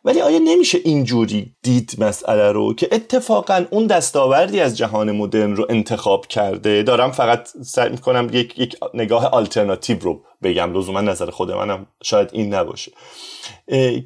ولی 0.05 0.21
آیا 0.21 0.39
نمیشه 0.39 0.77
اینجوری 0.83 1.55
دید 1.63 1.95
مسئله 1.97 2.51
رو 2.51 2.73
که 2.73 2.89
اتفاقا 2.91 3.65
اون 3.69 3.87
دستاوردی 3.87 4.59
از 4.59 4.77
جهان 4.77 5.11
مدرن 5.11 5.55
رو 5.55 5.65
انتخاب 5.69 6.27
کرده؟ 6.27 6.83
دارم 6.83 7.11
فقط 7.11 7.49
سعی 7.63 7.89
می‌کنم 7.89 8.29
یک, 8.33 8.59
یک 8.59 8.75
نگاه 8.93 9.25
آلترناتیو 9.25 9.99
رو 9.99 10.21
بگم. 10.43 10.77
لزوما 10.77 11.01
نظر 11.01 11.29
خود 11.29 11.51
منم 11.51 11.87
شاید 12.03 12.29
این 12.33 12.53
نباشه. 12.53 12.91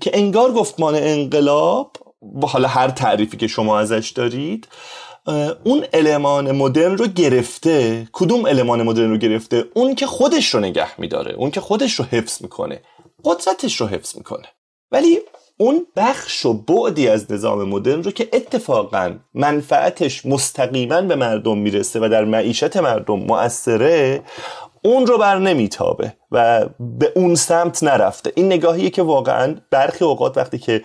که 0.01 0.11
انگار 0.13 0.51
گفتمان 0.51 0.95
انقلاب 0.95 1.91
با 2.21 2.47
حالا 2.47 2.67
هر 2.67 2.89
تعریفی 2.89 3.37
که 3.37 3.47
شما 3.47 3.79
ازش 3.79 4.09
دارید 4.15 4.67
اون 5.63 5.85
المان 5.93 6.51
مدرن 6.51 6.97
رو 6.97 7.07
گرفته. 7.07 8.07
کدوم 8.11 8.45
المان 8.45 8.83
مدرن 8.83 9.09
رو 9.09 9.17
گرفته؟ 9.17 9.65
اون 9.73 9.95
که 9.95 10.07
خودش 10.07 10.53
رو 10.53 10.59
نگه 10.59 11.01
میداره 11.01 11.33
اون 11.33 11.51
که 11.51 11.61
خودش 11.61 11.93
رو 11.93 12.05
حفظ 12.05 12.41
می‌کنه. 12.41 12.81
قدرتش 13.23 13.81
رو 13.81 13.87
حفظ 13.87 14.17
می‌کنه. 14.17 14.47
ولی 14.91 15.19
اون 15.61 15.87
بخش 15.95 16.45
و 16.45 16.53
بعدی 16.53 17.07
از 17.07 17.31
نظام 17.31 17.63
مدرن 17.63 18.03
رو 18.03 18.11
که 18.11 18.29
اتفاقا 18.33 19.15
منفعتش 19.33 20.25
مستقیما 20.25 21.01
به 21.01 21.15
مردم 21.15 21.57
می‌رسه 21.57 21.99
و 21.99 22.09
در 22.11 22.25
معیشت 22.25 22.77
مردم 22.77 23.19
مؤثره 23.19 24.21
اون 24.83 25.07
رو 25.07 25.17
بر 25.17 25.39
نمیتابه 25.39 26.13
و 26.31 26.65
به 26.79 27.11
اون 27.15 27.35
سمت 27.35 27.83
نرفته. 27.83 28.31
این 28.35 28.45
نگاهیه 28.45 28.89
که 28.89 29.01
واقعا 29.01 29.55
برخی 29.71 30.05
اوقات 30.05 30.37
وقتی 30.37 30.57
که 30.57 30.81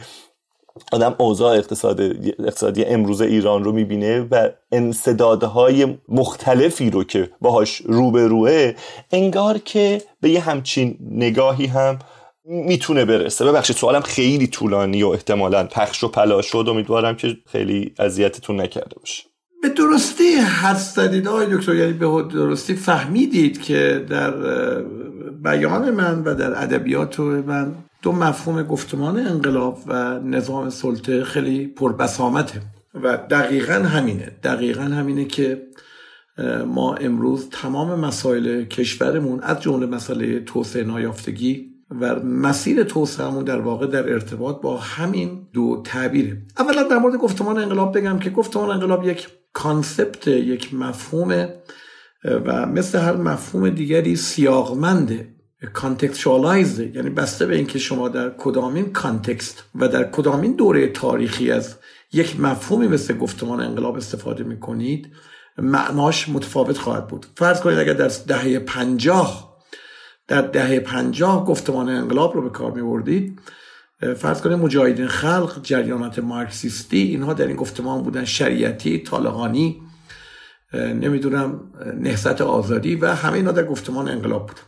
آدم 0.93 1.15
اوضاع 1.19 1.57
اقتصاد 1.57 2.01
اقتصادی 2.39 2.85
امروز 2.85 3.21
ایران 3.21 3.65
رو 3.65 3.73
می‌بینه 3.73 4.27
و 4.31 4.49
انصدادهای 4.73 5.99
مختلفی 6.09 6.91
رو 6.91 7.05
که 7.05 7.31
باهاش 7.41 7.83
روبروه 7.85 8.73
انگار 9.13 9.59
که 9.59 10.03
به 10.21 10.31
یه 10.31 10.41
همچین 10.41 10.99
نگاهی 11.11 11.67
هم 11.67 11.99
می‌تونه 12.45 13.05
برسه. 13.05 13.45
ببخشید 13.45 13.77
سوالم 13.77 14.01
خیلی 14.01 14.47
طولانی 14.47 15.03
و 15.03 15.09
احتمالا 15.09 15.65
پخش 15.65 16.05
و 16.05 16.09
پلا 16.09 16.43
شد 16.43 16.65
امیدوارم 16.69 17.17
که 17.17 17.37
خیلی 17.53 17.95
اذیتتون 17.99 18.61
نکرده 18.61 18.97
باشه. 19.01 19.23
به 19.63 19.69
درستی 19.69 20.35
حد 20.35 20.77
زدید 20.77 21.29
آقای 21.29 21.57
دکتر. 21.57 21.75
یعنی 21.75 21.93
به 21.93 22.07
درستی 22.33 22.75
فهمیدید 22.75 23.63
که 23.63 24.07
در 24.09 24.31
بیان 25.45 25.91
من 25.91 26.23
و 26.23 26.35
در 26.35 26.63
ادبیات 26.63 27.21
من 27.21 27.75
دو 28.03 28.13
مفهوم 28.13 28.63
گفتمان 28.63 29.19
انقلاب 29.19 29.79
و 29.87 30.21
نظام 30.21 30.71
سلطه 30.71 31.25
خیلی 31.25 31.67
پربسامته. 31.67 32.63
و 32.95 33.17
دقیقا 33.31 33.75
همینه. 33.75 34.33
دقیقا 34.43 34.83
همینه 34.83 35.25
که 35.25 35.63
ما 36.67 36.95
امروز 36.95 37.49
تمام 37.51 38.01
مسائل 38.01 38.65
کشورمون 38.65 39.41
از 39.41 39.61
جمله 39.61 39.87
مسئله 39.87 40.41
توسعه 40.41 40.85
نایافتگی 40.85 41.74
و 42.01 42.21
مسیر 42.21 42.83
توسعهمون 42.83 43.45
در 43.45 43.61
واقع 43.61 43.87
در 43.87 44.13
ارتباط 44.13 44.61
با 44.61 44.77
همین 44.77 45.49
دو 45.53 45.83
تعبیره. 45.85 46.43
اولا 46.59 46.83
در 46.83 46.99
مورد 46.99 47.17
گفتمان 47.17 47.59
انقلاب 47.59 47.99
بگم 47.99 48.19
که 48.19 48.31
گفتمان 48.31 48.71
انقلاب 48.71 49.05
یک 49.05 49.29
کانسپت 49.53 50.29
یک 50.29 50.75
مفهوم 50.75 51.49
و 52.25 52.67
مثل 52.67 52.99
هر 52.99 53.17
مفهوم 53.17 53.71
دیگری 53.71 54.17
سیاقمنده 54.17 55.35
contextualize 55.73 56.79
یعنی 56.79 57.11
بسته 57.11 57.47
به 57.47 57.57
اینکه 57.57 57.79
شما 57.79 58.09
در 58.09 58.35
کدامین 58.39 58.93
context 58.93 59.65
و 59.75 59.89
در 59.89 60.11
کدامین 60.11 60.53
دوره 60.53 60.87
تاریخی 60.87 61.51
از 61.51 61.75
یک 62.13 62.41
مفهومی 62.41 62.89
مثل 62.89 63.17
گفتمان 63.17 63.61
انقلاب 63.61 63.97
استفاده 63.97 64.45
می‌کنید 64.45 65.09
معناش 65.59 66.29
متفاوت 66.29 66.79
خواهد 66.79 67.09
بود. 67.09 67.27
فرض 67.37 67.61
کنید 67.61 67.79
اگر 67.79 67.93
در 67.93 68.11
دهه 68.27 68.59
پنجاه 68.59 69.54
در 70.29 70.43
دهه 70.43 70.81
پنجاه 70.81 71.45
گفتمان 71.45 71.89
انقلاب 71.89 72.35
رو 72.35 72.43
به 72.43 72.51
کار 72.51 72.73
می‌آوردید 72.73 73.41
فرض 74.17 74.41
کنید 74.41 74.59
مجاهدین 74.59 75.07
خلق 75.07 75.63
جریانات 75.63 76.19
مارکسیستی 76.19 76.99
اینها 76.99 77.33
در 77.33 77.47
این 77.47 77.57
گفتمان 77.57 78.03
بودن. 78.03 78.25
شریعتی 78.25 78.99
طالقانی 78.99 79.83
نمی‌دونم 80.75 81.61
نهضت 82.01 82.41
آزادی 82.41 82.97
و 82.97 83.07
همه 83.07 83.33
اینا 83.33 83.53
در 83.53 83.65
گفتمان 83.65 84.09
انقلاب 84.09 84.47
بودن 84.47 84.63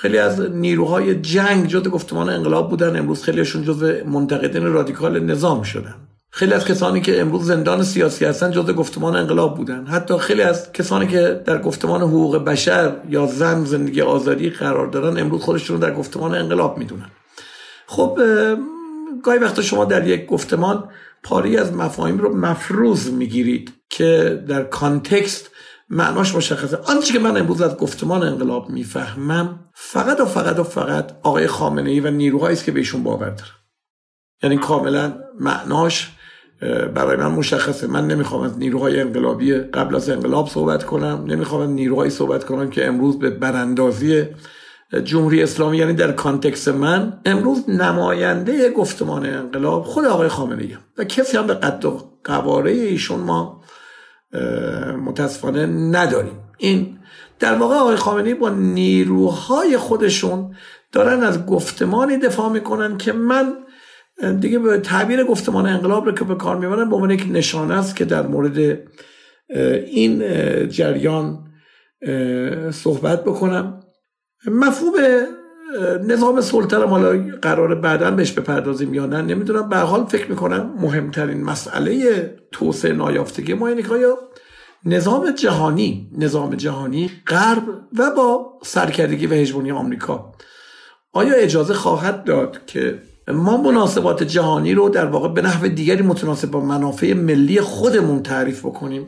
خیلی 0.00 0.18
از 0.18 0.40
نیروهای 0.40 1.14
جنگ 1.14 1.66
جز 1.66 1.88
گفتمان 1.88 2.28
انقلاب 2.28 2.70
بودن. 2.70 2.98
امروز 2.98 3.22
خیلیشون 3.22 3.62
جز 3.62 3.82
منتقدین 4.06 4.72
رادیکال 4.72 5.20
نظام 5.20 5.62
شدن. 5.62 5.94
خیلی 6.36 6.52
از 6.52 6.64
کسانی 6.64 7.00
که 7.00 7.20
امروز 7.20 7.46
زندان 7.46 7.82
سیاسی 7.82 8.24
هستن 8.24 8.50
جز 8.50 8.70
گفتمان 8.70 9.16
انقلاب 9.16 9.56
بودن. 9.56 9.86
حتی 9.86 10.18
خیلی 10.18 10.42
از 10.42 10.72
کسانی 10.72 11.06
که 11.06 11.42
در 11.46 11.62
گفتمان 11.62 12.02
حقوق 12.02 12.36
بشر 12.36 12.96
یا 13.08 13.26
زن 13.26 13.64
زندگی 13.64 14.00
آزادی 14.00 14.50
قرار 14.50 14.86
دارن 14.86 15.18
امروز 15.18 15.42
خودشون 15.42 15.80
در 15.80 15.94
گفتمان 15.94 16.34
انقلاب 16.34 16.78
می‌دونن. 16.78 17.10
خب 17.86 18.18
گاهی 19.22 19.38
وقتا 19.38 19.62
شما 19.62 19.84
در 19.84 20.06
یک 20.06 20.26
گفتمان 20.26 20.88
پاره‌ای 21.22 21.56
از 21.56 21.72
مفاهیم 21.72 22.18
رو 22.18 22.36
مفروض 22.36 23.10
می‌گیرید 23.10 23.72
که 23.90 24.42
در 24.48 24.62
context 24.62 25.50
معناش 25.90 26.34
مشخصه. 26.34 26.76
آنچه 26.76 27.12
که 27.12 27.18
من 27.18 27.36
امروز 27.36 27.62
از 27.62 27.76
گفتمان 27.76 28.22
انقلاب 28.22 28.70
می‌فهمم 28.70 29.60
فقط 29.74 30.20
و 30.20 30.24
فقط 30.24 30.58
و 30.58 30.64
فقط 30.64 31.10
آقای 31.22 31.46
خامنه 31.46 31.90
ای 31.90 32.00
و 32.00 32.10
نیروهایی 32.10 32.56
است 32.56 32.64
که 32.64 32.72
بهشون 32.72 33.02
باور 33.02 33.30
دارم. 33.30 33.56
یعنی 34.42 34.58
کاملا 34.58 35.14
معناش 35.40 36.12
برای 36.94 37.16
من 37.16 37.32
مشخصه. 37.32 37.86
من 37.86 38.06
نمی‌خوام 38.06 38.42
از 38.42 38.58
نیروهای 38.58 39.00
انقلابی 39.00 39.52
قبل 39.54 39.96
از 39.96 40.10
انقلاب 40.10 40.48
صحبت 40.48 40.84
کنم. 40.84 41.24
نمی‌خوام 41.26 41.60
از 41.60 41.70
نیروهایی 41.70 42.10
صحبت 42.10 42.44
کنم 42.44 42.70
که 42.70 42.86
امروز 42.86 43.18
به 43.18 43.30
براندازی 43.30 44.24
جمهوری 45.04 45.42
اسلامی 45.42 45.76
یعنی 45.76 45.92
در 45.92 46.12
context 46.12 46.68
من 46.68 47.20
امروز 47.24 47.70
نماینده 47.70 48.70
گفتمان 48.70 49.26
انقلاب. 49.26 49.82
خود 49.84 50.04
آقای 50.04 50.28
خامنه‌ای 50.28 50.78
و 50.98 51.04
کسی 51.04 51.36
هم 51.36 51.46
به 51.46 51.54
قد 51.54 51.84
و 51.84 52.10
قواره 52.24 52.70
ایشون 52.70 53.20
ما 53.20 53.60
متاسفانه 55.04 55.66
نداریم. 55.66 56.38
این 56.58 56.98
در 57.38 57.54
واقع 57.54 57.74
آقای 57.74 57.96
خامنه‌ای 57.96 58.34
با 58.34 58.48
نیروهای 58.48 59.76
خودشون 59.76 60.54
دارن 60.92 61.22
از 61.22 61.46
گفتمانی 61.46 62.16
دفاع 62.16 62.52
می‌کنن 62.52 62.96
که 62.96 63.12
من 63.12 63.52
دیگه 64.40 64.58
به 64.58 64.78
تعبیر 64.78 65.24
گفتمان 65.24 65.66
انقلاب 65.66 66.06
رو 66.06 66.12
که 66.12 66.24
به 66.24 66.34
کار 66.34 66.56
می‌برن 66.56 66.88
به 66.88 66.94
عنوان 66.94 67.10
یک 67.10 67.26
نشانه 67.30 67.74
است 67.74 67.96
که 67.96 68.04
در 68.04 68.26
مورد 68.26 68.78
این 69.86 70.18
جریان 70.68 71.38
صحبت 72.70 73.24
بکنم. 73.24 73.80
مفهوم 74.46 74.92
نظام 76.06 76.40
سلطه 76.40 76.78
حالا 76.78 77.24
قرار 77.42 77.74
بعدا 77.74 78.10
بهش 78.10 78.32
بپردازیم 78.32 78.94
یا 78.94 79.06
نه 79.06 79.22
نمی‌دونم. 79.22 79.68
به 79.68 79.76
حال 79.76 80.04
فکر 80.04 80.30
می‌کنم 80.30 80.74
مهمترین 80.80 81.44
مسئله 81.44 82.34
توسعه 82.52 82.92
نایافتگی 82.92 83.54
ما 83.54 83.68
اینه 83.68 83.82
که 83.82 83.88
نظام 84.84 85.30
جهانی 85.30 86.10
نظام 86.18 86.54
جهانی 86.54 87.10
غرب 87.26 87.62
و 87.98 88.10
با 88.16 88.58
سرکردگی 88.64 89.26
و 89.26 89.34
هژمونی 89.34 89.70
آمریکا. 89.70 90.32
آیا 91.12 91.34
اجازه 91.34 91.74
خواهد 91.74 92.24
داد 92.24 92.66
که 92.66 92.98
ما 93.28 93.56
مناسبات 93.56 94.22
جهانی 94.22 94.74
رو 94.74 94.88
در 94.88 95.06
واقع 95.06 95.28
به 95.28 95.42
نحو 95.42 95.68
دیگری 95.68 96.02
متناسب 96.02 96.50
با 96.50 96.60
منافع 96.60 97.12
ملی 97.12 97.60
خودمون 97.60 98.22
تعریف 98.22 98.60
بکنیم. 98.60 99.06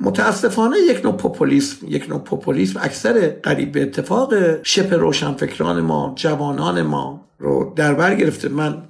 متاسفانه 0.00 0.76
یک 0.78 1.04
نوع 1.04 1.16
پوپولیسم 1.16 1.86
یک 1.88 2.08
نوع 2.08 2.18
پوپولیسم 2.18 2.80
اکثر 2.82 3.28
قریب 3.28 3.72
به 3.72 3.82
اتفاق 3.82 4.34
شپ 4.62 4.92
روشنفکران 4.92 5.80
ما 5.80 6.12
جوانان 6.16 6.82
ما 6.82 7.28
رو 7.38 7.72
در 7.76 7.94
بر 7.94 8.14
گرفته. 8.14 8.48
من 8.48 8.82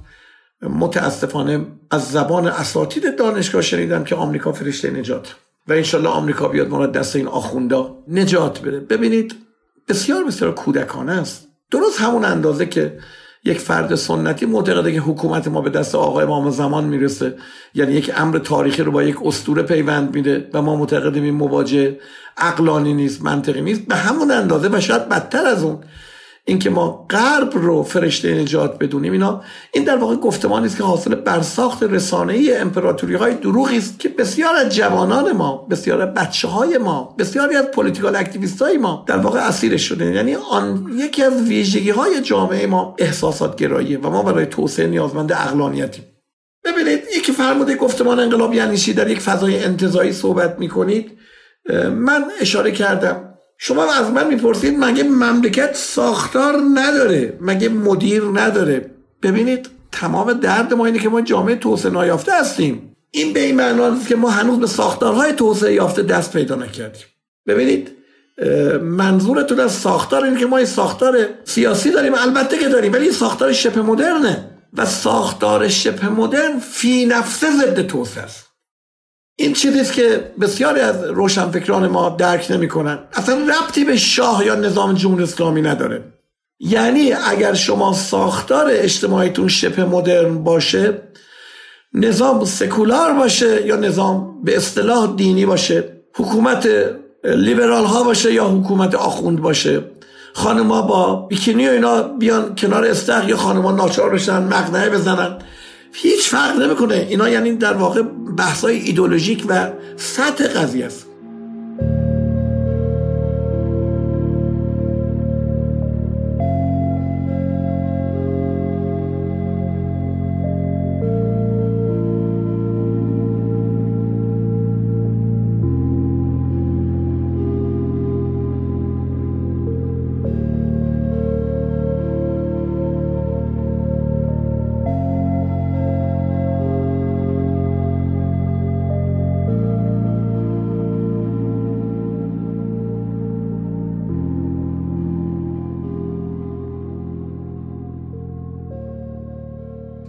متاسفانه 0.63 1.67
از 1.91 2.11
زبان 2.11 2.47
اساتید 2.47 3.17
دانشگاه 3.19 3.63
شنیدم 3.63 4.05
که 4.05 4.15
آمریکا 4.15 4.53
فرشته 4.53 4.91
نجات. 4.91 5.35
و 5.69 5.73
انشالله 5.73 6.09
آمریکا 6.09 6.49
بیاد 6.49 6.69
ما 6.69 6.87
دست 6.87 7.17
این 7.17 7.27
آخوندا 7.27 7.99
نجات 8.09 8.63
بده. 8.63 8.81
ببینید 8.81 9.35
بسیار 9.89 10.25
بسیار 10.25 10.55
کودکانه 10.55 11.13
است. 11.13 11.49
درست 11.71 12.01
همون 12.01 12.25
اندازه 12.25 12.67
که 12.67 12.99
یک 13.47 13.59
فرد 13.59 13.95
سنتی 13.95 14.47
معتقده 14.47 14.93
که 14.93 15.01
حکومت 15.01 15.49
ما 15.49 15.61
به 15.61 15.71
دست 15.71 15.95
آقای 15.95 16.25
امام 16.25 16.51
زمان 16.51 16.85
می‌رسه. 16.85 17.35
یعنی 17.75 17.93
یک 17.93 18.13
امر 18.17 18.39
تاریخی 18.39 18.83
رو 18.83 18.93
با 18.93 19.03
یک 19.03 19.17
استوره 19.25 19.63
پیوند 19.63 20.15
میده 20.15 20.49
و 20.53 20.63
ما 20.63 20.77
معتقدیم 20.77 21.23
این 21.23 21.35
مواجه 21.35 21.97
عقلانی 22.37 22.95
نیست 22.95 23.23
منطقی 23.23 23.61
نیست. 23.61 23.81
به 23.81 23.97
همون 23.97 24.31
اندازه 24.31 24.69
و 24.69 24.81
شاید 24.81 25.09
بدتر 25.09 25.47
از 25.47 25.63
اون 25.63 25.79
اینکه 26.49 26.71
ما 26.71 27.07
غرب 27.11 27.51
رو 27.55 27.83
فرشته 27.83 28.35
نجات 28.35 28.79
بدونیم 28.79 29.13
اینا 29.13 29.43
این 29.73 29.85
در 29.85 29.97
واقع 29.97 30.17
گفتمانی 30.17 30.67
است 30.67 30.77
که 30.77 30.83
حاصل 30.83 31.15
برساخت 31.15 31.83
ای 32.29 32.57
امپراتوری 32.57 33.15
های 33.15 33.35
دروغی 33.35 33.79
است 33.79 33.99
که 33.99 34.09
بسیار 34.09 34.55
از 34.55 34.75
جوانان 34.75 35.33
ما 35.33 35.67
بسیار 35.71 36.03
از 36.03 36.15
بچه 36.15 36.49
های 36.49 36.79
ما 36.79 37.15
بسیاری 37.19 37.57
از 37.57 37.65
political 37.65 38.17
activist 38.17 38.63
های 38.63 38.79
ما 38.79 39.05
در 39.07 39.17
واقع 39.17 39.41
اسیر 39.41 39.77
شده 39.77 40.15
یعنی 40.15 40.35
آن 40.35 40.91
یکی 40.97 41.23
از 41.23 41.43
ویژگی 41.43 41.91
های 41.91 42.21
جامعه 42.21 42.67
ما 42.67 42.97
احساسات 42.99 43.57
گراییه 43.57 43.99
و 43.99 44.11
ما 44.11 44.23
برای 44.23 44.47
توسعه 44.47 44.87
نیازمند 44.87 45.33
عقلانیتیم. 45.33 46.05
ببینید 46.65 47.01
یکی 47.17 47.33
فرموده 47.33 47.75
گفتمان 47.77 48.21
انقلاب 48.21 48.55
یعنی 48.55 48.77
در 48.77 49.11
یک 49.11 49.21
فضای 49.21 49.65
انتزاعی 49.65 50.13
صحبت 50.13 50.59
می‌کنید. 50.59 51.13
من 51.91 52.25
اشاره 52.41 52.71
کردم 52.73 53.26
شما 53.59 53.93
از 53.93 54.11
من 54.11 54.27
می‌پرسید 54.27 54.79
مگه 54.79 55.03
مملکت 55.03 55.77
ساختار 55.77 56.63
نداره؟ 56.75 57.39
مگه 57.41 57.69
مدیر 57.69 58.23
نداره؟ 58.35 58.91
ببینید 59.23 59.69
تمام 59.93 60.33
درد 60.33 60.75
ما 60.75 60.87
اینه 60.87 60.99
که 60.99 61.09
ما 61.09 61.21
جامعه 61.21 61.57
توسعه 61.57 61.93
نایافته 61.93 62.33
هستیم. 62.41 62.97
این 63.11 63.33
به 63.33 63.41
این 63.41 63.57
معنا 63.57 63.99
که 64.09 64.17
ما 64.17 64.31
هنوز 64.31 64.59
به 64.59 64.67
ساختارهای 64.67 65.33
توسعه 65.33 65.75
یافته 65.75 66.03
دست 66.03 66.33
پیدا 66.33 66.55
نکردیم. 66.55 67.07
ببینید 67.47 67.91
منظورتون 68.83 69.61
از 69.61 69.73
ساختار 69.73 70.25
اینه 70.25 70.41
که 70.41 70.47
ما 70.47 70.57
این 70.57 70.67
ساختار 70.67 71.29
سیاسی 71.45 71.91
داریم 71.91 72.15
البته 72.15 72.59
که 72.59 72.69
داریم 72.69 72.93
ولی 72.93 73.03
این 73.03 73.13
ساختار 73.13 73.53
شبه 73.53 73.83
مدرنه. 73.83 74.51
و 74.77 74.87
ساختار 74.87 75.69
شبه 75.69 76.09
مدرن 76.09 76.59
فی 76.59 77.07
نفسه 77.07 77.47
ضد 77.51 77.87
توسعه 77.87 78.25
است. 78.25 78.46
این 79.57 79.63
چیزیست 79.63 79.93
که 79.93 80.31
بسیاری 80.41 80.81
از 80.81 81.05
روشنفکران 81.05 81.87
ما 81.87 82.09
درک 82.09 82.47
نمی‌کنن. 82.51 82.99
اصلا 83.13 83.35
ربطی 83.35 83.85
به 83.85 83.97
شاه 83.97 84.47
یا 84.47 84.55
نظام 84.55 84.95
جمهوری 84.95 85.23
اسلامی 85.23 85.63
نداره. 85.63 86.03
یعنی 86.61 87.13
اگر 87.13 87.55
شما 87.55 87.93
ساختار 87.93 88.67
اجتماعیتون 88.71 89.49
شبه 89.49 89.85
مدرن 89.85 90.45
باشه 90.45 91.03
نظام 91.95 92.45
سکولار 92.45 93.13
باشه 93.13 93.67
یا 93.67 93.77
نظام 93.77 94.43
به 94.45 94.57
اصطلاح 94.57 95.17
دینی 95.17 95.47
باشه 95.47 95.85
حکومت 96.15 96.69
لیبرال 97.25 97.85
ها 97.85 98.03
باشه 98.03 98.33
یا 98.33 98.45
حکومت 98.45 98.95
آخوند 98.95 99.41
باشه 99.41 99.83
خانما 100.33 100.83
با 100.83 101.15
بیکینی 101.15 101.69
و 101.69 101.71
اینا 101.71 102.03
بیان 102.03 102.55
کنار 102.55 102.85
استخ 102.85 103.29
یا 103.29 103.37
خانما 103.37 103.73
ناچار 103.73 104.11
بشن 104.11 104.43
مقنعه 104.43 104.91
بزنن 104.91 105.39
هیچ 105.99 106.29
فرق 106.29 106.57
نمی‌کنه. 106.57 107.07
اینا 107.11 107.29
یعنی 107.29 107.53
در 107.57 107.73
واقع 107.73 108.03
بحثای 108.37 108.77
ایدولوژیک 108.77 109.45
و 109.49 109.71
سطح 109.97 110.47
قضیه 110.47 110.87
است. 110.87 111.07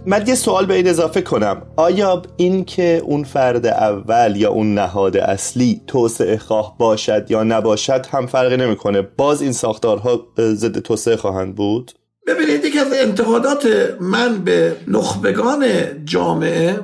من 0.08 0.26
یه 0.26 0.34
سوال 0.34 0.66
به 0.66 0.74
این 0.74 0.88
اضافه 0.88 1.22
کنم. 1.22 1.62
آیا 1.76 2.22
این 2.36 2.64
که 2.64 3.02
اون 3.04 3.24
فرد 3.24 3.66
اول 3.66 4.36
یا 4.36 4.50
اون 4.50 4.74
نهاد 4.74 5.16
اصلی 5.16 5.80
توسعه 5.86 6.38
خواه 6.38 6.78
باشد 6.78 7.30
یا 7.30 7.42
نباشد 7.42 8.06
هم 8.06 8.26
فرقی 8.26 8.56
نمی‌کنه؟ 8.56 9.02
باز 9.02 9.42
این 9.42 9.52
ساختارها 9.52 10.26
ضد 10.38 10.78
توسعه 10.78 11.16
خواهند 11.16 11.54
بود. 11.54 11.92
ببینید 12.26 12.64
یکی 12.64 12.78
از 12.78 12.92
انتقادات 12.92 13.68
من 14.00 14.38
به 14.38 14.76
نخبگان 14.88 15.64
جامعه 16.04 16.80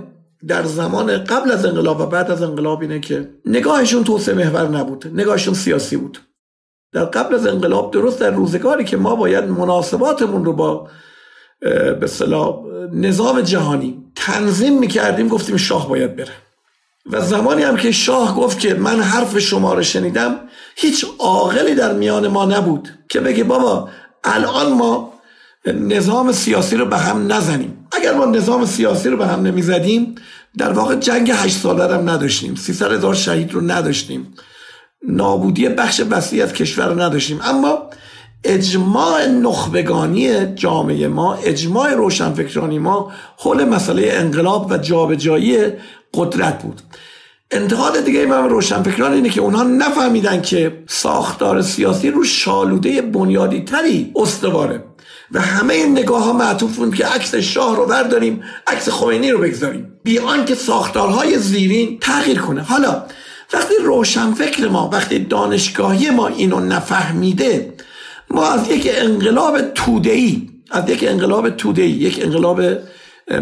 در 0.49 0.63
زمان 0.63 1.25
قبل 1.25 1.51
از 1.51 1.67
انقلاب 1.67 2.01
و 2.01 2.07
بعد 2.07 2.31
از 2.31 2.43
انقلاب 2.43 2.81
اینه 2.81 3.01
که 3.01 3.29
نگاهشون 3.47 4.05
توسعه 4.05 4.35
محور 4.35 4.69
نبود 4.69 5.11
نگاهشون 5.15 5.55
سیاسی 5.55 5.97
بود. 5.97 6.19
در 6.93 7.05
قبل 7.05 7.35
از 7.35 7.47
انقلاب 7.47 7.93
درست 7.93 8.21
در 8.21 8.31
روزگاری 8.31 8.85
که 8.85 8.97
ما 8.97 9.17
باید 9.17 9.45
مناسباتمون 9.45 10.45
رو 10.45 10.53
با 10.53 10.89
به 12.01 12.07
صلاح 12.07 12.59
نظام 12.93 13.41
جهانی 13.41 14.05
تنظیم 14.15 14.79
می‌کردیم 14.79 15.29
گفتیم 15.29 15.57
شاه 15.57 15.89
باید 15.89 16.17
بره. 16.17 16.33
و 17.11 17.21
زمانی 17.21 17.63
هم 17.63 17.77
که 17.77 17.93
شاه 17.93 18.37
گفت 18.37 18.59
که 18.59 18.75
من 18.75 19.01
حرف 19.01 19.39
شما 19.39 19.75
رو 19.75 19.83
شنیدم 19.83 20.37
هیچ 20.77 21.07
عاقلی 21.19 21.75
در 21.75 21.93
میان 21.93 22.29
ما 22.29 22.45
نبود 22.45 22.89
که 23.09 23.21
بگه 23.21 23.45
بابا 23.45 23.89
الان 24.25 24.73
ما 24.73 25.13
نظام 25.67 26.33
سیاسی 26.33 26.77
رو 26.77 26.87
به 26.87 26.99
هم 26.99 27.33
نزنیم. 27.33 27.87
اگر 27.93 28.15
ما 28.15 28.25
نظام 28.25 28.67
سیاسی 28.67 29.09
رو 29.09 29.17
به 29.17 29.27
هم 29.27 29.43
نمی‌زدیم 29.43 30.15
در 30.59 30.73
واقع 30.73 30.95
جنگ 30.95 31.31
هشت 31.31 31.57
ساله 31.57 31.95
هم 31.95 32.11
نداشتیم. 32.11 32.55
سی 32.55 32.73
هزار 32.73 33.15
شهید 33.15 33.53
رو 33.53 33.61
نداشتیم. 33.61 34.35
نابودی 35.09 35.69
بخش 35.69 36.03
وسیع 36.11 36.47
کشور 36.47 36.89
رو 36.89 37.01
نداشتیم. 37.01 37.41
اما 37.45 37.91
اجماع 38.45 39.27
نخبگانی 39.27 40.47
جامعه 40.55 41.09
ما 41.09 41.35
اجماع 41.35 41.95
روشنفکرانی 41.95 42.79
ما 42.79 43.13
حول 43.39 43.65
مسئله 43.65 44.13
انقلاب 44.13 44.71
و 44.71 44.77
جابجایی 44.77 45.59
قدرت 46.15 46.63
بود. 46.63 46.83
انتقاد 47.51 48.05
دیگه 48.05 48.27
من 48.27 48.49
روشنفکران 48.49 49.13
اینه 49.13 49.29
که 49.29 49.41
اونها 49.41 49.63
نفهمیدن 49.63 50.43
که 50.43 50.85
ساختار 50.87 51.63
سیاسی 51.63 52.11
رو 52.11 52.25
شالوده 52.25 53.03
بنیادی 53.03 53.61
تری 53.61 54.13
استواره 54.17 54.85
و 55.33 55.41
همه 55.41 55.75
این 55.75 55.99
نگاه 55.99 56.25
ها 56.25 56.33
معطوف 56.33 56.77
بود 56.77 56.95
که 56.95 57.07
عکس 57.07 57.35
شاه 57.35 57.77
رو 57.77 57.87
برداریم 57.87 58.43
عکس 58.67 58.89
خمینی 58.89 59.31
رو 59.31 59.39
بگذاریم. 59.39 59.93
بیان 60.03 60.45
که 60.45 60.55
ساختارهای 60.55 61.39
زیرین 61.39 61.99
تغییر 62.01 62.41
کنه. 62.41 62.63
حالا 62.63 63.03
وقتی 63.53 63.75
روشنفکر 63.85 64.69
ما 64.69 64.91
وقتی 64.93 65.19
دانشگاهی 65.19 66.11
ما 66.11 66.27
اینو 66.27 66.61
نفهمیده 66.61 67.75
ما 68.31 68.49
از 68.49 68.71
یک 68.71 68.91
انقلاب 68.95 69.61
تودهی 69.61 70.51
از 70.71 70.91
یک 70.91 71.05
انقلاب 71.09 71.51
تودهی 71.51 71.91
یک 71.91 72.21
انقلاب 72.23 72.63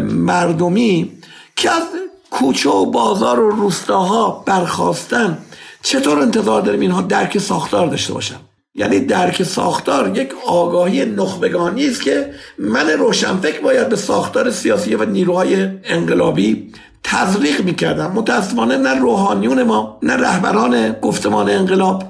مردمی 0.01 1.11
که 1.55 1.71
از 1.71 1.83
کوچه 2.31 2.69
و 2.69 2.85
بازار 2.85 3.39
و 3.39 3.49
روستاها 3.49 4.43
برخواستن 4.45 5.37
چطور 5.83 6.19
انتظار 6.19 6.61
داریم 6.61 6.81
اینها 6.81 7.01
درک 7.01 7.37
ساختار 7.37 7.87
داشته 7.87 8.13
باشن؟ 8.13 8.35
یعنی 8.75 8.99
درک 8.99 9.43
ساختار 9.43 10.17
یک 10.17 10.29
آگاهی 10.47 11.05
نخبگانی 11.05 11.87
است 11.87 12.01
که 12.01 12.33
من 12.57 12.89
روشنفکر 12.89 13.61
باید 13.61 13.89
به 13.89 13.95
ساختار 13.95 14.51
سیاسی 14.51 14.95
و 14.95 15.05
نیروهای 15.05 15.69
انقلابی 15.83 16.71
تزریق 17.03 17.61
می‌کردم. 17.61 18.11
متاسفانه 18.11 18.77
نه 18.77 18.99
روحانیون 18.99 19.63
ما 19.63 19.99
نه 20.03 20.13
رهبران 20.13 20.91
گفتمان 20.91 21.49
انقلاب 21.49 22.03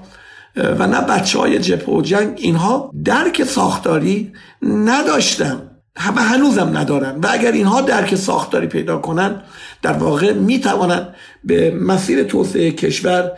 و 0.55 0.87
نه 0.87 1.01
بچه 1.01 1.39
های 1.39 1.59
جبه 1.59 1.91
و 1.91 2.01
جنگ 2.01 2.33
اینها 2.37 2.91
درک 3.03 3.43
ساختاری 3.43 4.33
نداشتن. 4.61 5.69
و 6.15 6.23
هنوزم 6.23 6.77
ندارن. 6.77 7.19
و 7.19 7.27
اگر 7.31 7.51
اینها 7.51 7.81
درک 7.81 8.15
ساختاری 8.15 8.67
پیدا 8.67 8.97
کنن 8.97 9.41
در 9.81 9.93
واقع 9.93 10.33
می‌توانند 10.33 11.15
به 11.43 11.71
مسیر 11.71 12.23
توسعه 12.23 12.71
کشور 12.71 13.31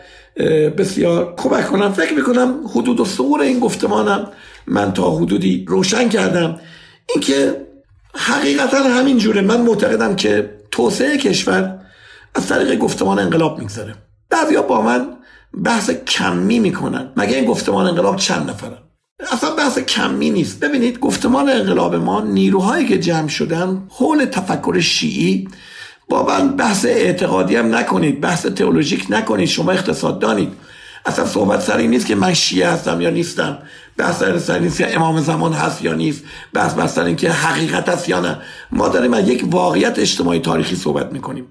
بسیار 0.78 1.34
کمک 1.36 1.66
کنم 1.66 1.92
فکر 1.92 2.14
می‌کنم 2.14 2.54
حدود 2.70 3.00
و 3.00 3.04
سقور 3.04 3.40
این 3.40 3.60
گفتمانم 3.60 4.28
من 4.66 4.92
تا 4.92 5.10
حدودی 5.10 5.64
روشن 5.68 6.08
کردم. 6.08 6.60
اینکه 7.14 7.66
حقیقتا 8.14 8.76
همین 8.76 9.18
جوره 9.18 9.40
من 9.40 9.60
معتقدم 9.60 10.16
که 10.16 10.50
توسعه 10.70 11.18
کشور 11.18 11.78
از 12.34 12.46
طریق 12.46 12.78
گفتمان 12.78 13.18
انقلاب 13.18 13.58
میگذره. 13.58 13.94
بعضیا 14.30 14.62
با 14.62 14.82
من 14.82 15.15
بحث 15.64 15.90
کمی 15.90 16.58
می‌کنن. 16.58 17.12
مگه 17.16 17.36
این 17.36 17.44
گفتمان 17.44 17.86
انقلاب 17.86 18.16
چند 18.16 18.50
نفرن؟ 18.50 18.78
اصلا 19.32 19.54
بحث 19.54 19.78
کمی 19.78 20.30
نیست. 20.30 20.60
ببینید 20.60 20.98
گفتمان 20.98 21.48
انقلاب 21.48 21.94
ما 21.94 22.20
نیروهایی 22.20 22.86
که 22.86 22.98
جمع 22.98 23.28
شدن 23.28 23.82
حول 23.90 24.24
تفکر 24.24 24.80
شیعی 24.80 25.48
با 26.08 26.26
من 26.26 26.56
بحث 26.56 26.84
اعتقادی 26.84 27.56
هم 27.56 27.74
نکنید 27.74 28.20
بحث 28.20 28.46
تئولوژیک 28.46 29.06
نکنید 29.10 29.48
شما 29.48 29.72
اقتصاد 29.72 30.18
دانید. 30.18 30.52
اصلا 31.06 31.26
صحبت 31.26 31.60
سر 31.60 31.76
این 31.76 31.90
نیست 31.90 32.06
که 32.06 32.14
من 32.14 32.34
شیعه 32.34 32.68
هستم 32.68 33.00
یا 33.00 33.10
نیستم. 33.10 33.58
بحث 33.96 34.22
سر 34.38 34.58
نیست 34.58 34.78
که 34.78 34.96
امام 34.96 35.20
زمان 35.20 35.52
هست 35.52 35.84
یا 35.84 35.94
نیست. 35.94 36.24
بحث 36.52 36.74
بحث 36.74 36.94
سر 36.94 37.04
این 37.04 37.16
که 37.16 37.30
حقیقت 37.30 37.88
هست 37.88 38.08
یا 38.08 38.20
نه. 38.20 38.38
ما 38.70 38.88
داریم 38.88 39.14
از 39.14 39.28
یک 39.28 39.44
واقعیت 39.50 39.98
اجتماعی 39.98 40.40
تاریخی 40.40 40.76
صحبت 40.76 41.12
می‌کنیم. 41.12 41.46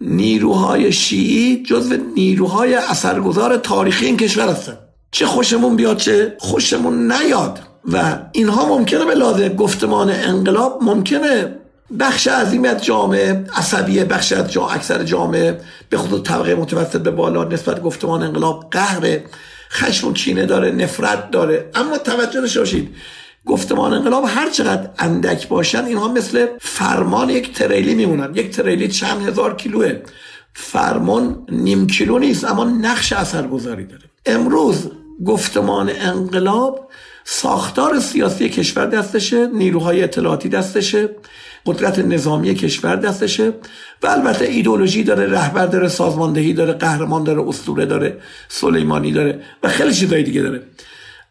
نیروهای 0.00 0.92
شیعی 0.92 1.62
جزو 1.62 1.96
نیروهای 2.16 2.74
اثرگذار 2.74 3.56
تاریخی 3.56 4.06
این 4.06 4.16
کشور 4.16 4.48
هستن. 4.48 4.78
چه 5.10 5.26
خوشمون 5.26 5.76
بیاد 5.76 5.96
چه 5.96 6.36
خوشمون 6.38 7.12
نیاد. 7.12 7.58
و 7.92 8.18
اینها 8.32 8.66
ممکنه 8.78 9.04
به 9.04 9.14
لازم 9.14 9.48
گفتمان 9.48 10.10
انقلاب 10.10 10.78
ممکنه 10.82 11.58
بخش 12.00 12.28
عظیمی 12.28 12.68
از 12.68 12.84
جامعه 12.84 13.44
عصبیه 13.56 14.04
بخش 14.04 14.32
از 14.32 14.52
جا 14.52 14.66
اکثر 14.66 15.04
جامعه 15.04 15.60
به 15.90 15.96
خصوص 15.96 16.22
طبقه 16.22 16.54
متوسط 16.54 17.00
به 17.00 17.10
بالا 17.10 17.44
نسبت 17.44 17.82
گفتمان 17.82 18.22
انقلاب 18.22 18.68
قهر 18.70 19.20
خشم 19.70 20.08
و 20.08 20.12
کینه 20.12 20.46
داره 20.46 20.70
نفرت 20.70 21.30
داره. 21.30 21.70
اما 21.74 21.98
توجه 21.98 22.40
داشته 22.40 22.88
گفتمان 23.46 23.92
انقلاب 23.92 24.24
هر 24.26 24.50
چقدر 24.50 24.90
اندک 24.98 25.48
باشن 25.48 25.84
اینها 25.84 26.08
مثل 26.08 26.46
فرمان 26.60 27.30
یک 27.30 27.52
تریلی 27.52 27.94
میمونن. 27.94 28.34
یک 28.34 28.50
تریلی 28.50 28.88
چند 28.88 29.28
هزار 29.28 29.56
کیلوه. 29.56 30.02
فرمان 30.52 31.46
نیم 31.48 31.86
کیلو 31.86 32.18
نیست 32.18 32.44
اما 32.44 32.64
نقش 32.64 33.12
اثرگذاری 33.12 33.84
داره. 33.84 34.02
امروز 34.26 34.90
گفتمان 35.26 35.90
انقلاب 36.00 36.90
ساختار 37.24 38.00
سیاسی 38.00 38.48
کشور 38.48 38.86
دستشه 38.86 39.46
نیروهای 39.46 40.02
اطلاعاتی 40.02 40.48
دستشه 40.48 41.08
قدرت 41.66 41.98
نظامی 41.98 42.54
کشور 42.54 42.96
دستشه 42.96 43.52
و 44.02 44.06
البته 44.06 44.44
ایدولوژی 44.44 45.04
داره 45.04 45.26
رهبر 45.26 45.66
داره 45.66 45.88
سازماندهی 45.88 46.52
داره 46.52 46.72
قهرمان 46.72 47.24
داره 47.24 47.48
اسطوره 47.48 47.86
داره 47.86 48.18
سلیمانی 48.48 49.12
داره 49.12 49.40
و 49.62 49.68
خیلی 49.68 49.94
چیزای 49.94 50.22
دیگه 50.22 50.42
داره. 50.42 50.62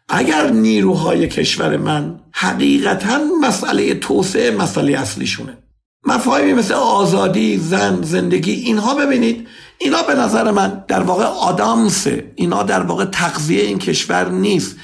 اگر 0.08 0.50
نیروهای 0.50 1.28
کشور 1.28 1.76
من 1.76 2.20
حقیقتا 2.32 3.18
مسئله 3.42 3.94
توسعه 3.94 4.50
مسئله 4.50 4.98
اصلیشونه. 4.98 5.58
مفاهیمی 6.06 6.52
مثل 6.52 6.74
آزادی 6.74 7.56
زن 7.58 8.02
زندگی 8.02 8.52
اینها 8.52 8.94
ببینید 8.94 9.48
اینا 9.78 10.02
به 10.02 10.14
نظر 10.14 10.50
من 10.50 10.84
در 10.88 11.00
واقع 11.00 11.24
آدامسه 11.24 12.32
اینا 12.34 12.62
در 12.62 12.82
واقع 12.82 13.04
تغذیه 13.04 13.62
این 13.62 13.78
کشور 13.78 14.28
نیست. 14.28 14.76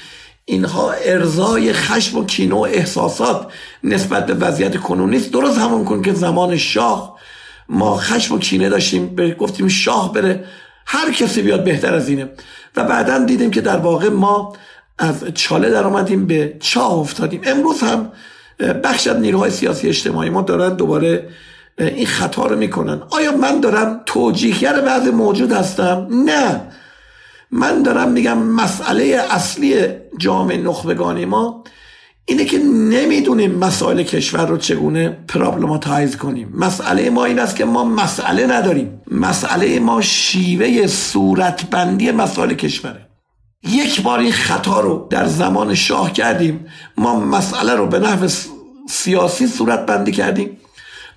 اینها 0.45 0.91
ارزای 0.91 1.73
خشم 1.73 2.17
و 2.17 2.25
کینه 2.25 2.55
و 2.55 2.59
احساسات 2.59 3.47
نسبت 3.83 4.25
به 4.25 4.33
وضعیت 4.33 4.77
کنونی 4.77 5.17
است 5.17 5.31
درست 5.31 5.57
همون 5.57 5.85
کن 5.85 6.01
که 6.01 6.13
زمان 6.13 6.57
شاه 6.57 7.15
ما 7.69 7.97
خشم 7.97 8.35
و 8.35 8.39
کینه 8.39 8.69
داشتیم 8.69 9.15
گفتیم 9.39 9.67
شاه 9.67 10.13
بره 10.13 10.45
هر 10.85 11.11
کسی 11.11 11.41
بیاد 11.41 11.63
بهتر 11.63 11.93
از 11.93 12.09
اینه. 12.09 12.29
و 12.75 12.83
بعدا 12.83 13.19
دیدیم 13.19 13.51
که 13.51 13.61
در 13.61 13.77
واقع 13.77 14.09
ما 14.09 14.53
از 14.97 15.25
چاله 15.33 15.69
در 15.69 15.83
آمدیم 15.83 16.25
به 16.25 16.57
چاه 16.59 16.93
افتادیم. 16.93 17.41
امروز 17.43 17.81
هم 17.81 18.11
بخش 18.83 19.07
از 19.07 19.17
نیروهای 19.17 19.51
سیاسی 19.51 19.87
اجتماعی 19.87 20.29
ما 20.29 20.41
دارن 20.41 20.75
دوباره 20.75 21.29
این 21.77 22.05
خطا 22.05 22.45
رو 22.45 22.57
می‌کنن. 22.57 23.01
آیا 23.09 23.37
من 23.37 23.59
دارم 23.59 24.01
توجیهگر 24.05 24.81
بعض 24.81 25.07
موجود 25.07 25.51
هستم؟ 25.51 26.07
نه. 26.11 26.61
من 27.51 27.83
دارم 27.83 28.11
میگم 28.11 28.37
مسئله 28.37 29.25
اصلی 29.29 29.75
جامعه 30.17 30.57
نخبگانی 30.57 31.25
ما 31.25 31.63
اینه 32.25 32.45
که 32.45 32.57
نمی‌دونیم 32.73 33.55
مسائل 33.55 34.03
کشور 34.03 34.47
رو 34.47 34.57
چگونه 34.57 35.17
پرابلماتایز 35.27 36.17
کنیم. 36.17 36.53
مسئله 36.57 37.09
ما 37.09 37.25
این 37.25 37.39
است 37.39 37.55
که 37.55 37.65
ما 37.65 37.83
مسئله 37.83 38.47
نداریم. 38.47 39.01
مسئله 39.11 39.79
ما 39.79 40.01
شیوه 40.01 40.87
صورتبندی 40.87 42.11
مسائل 42.11 42.53
کشوره. 42.53 43.04
یک 43.69 44.01
بار 44.01 44.19
این 44.19 44.31
خطا 44.31 44.79
رو 44.79 45.07
در 45.09 45.25
زمان 45.25 45.75
شاه 45.75 46.13
کردیم. 46.13 46.65
ما 46.97 47.19
مسئله 47.19 47.73
رو 47.73 47.87
به 47.87 47.99
نحو 47.99 48.27
سیاسی 48.89 49.47
صورت 49.47 49.85
بندی 49.85 50.11
کردیم. 50.11 50.57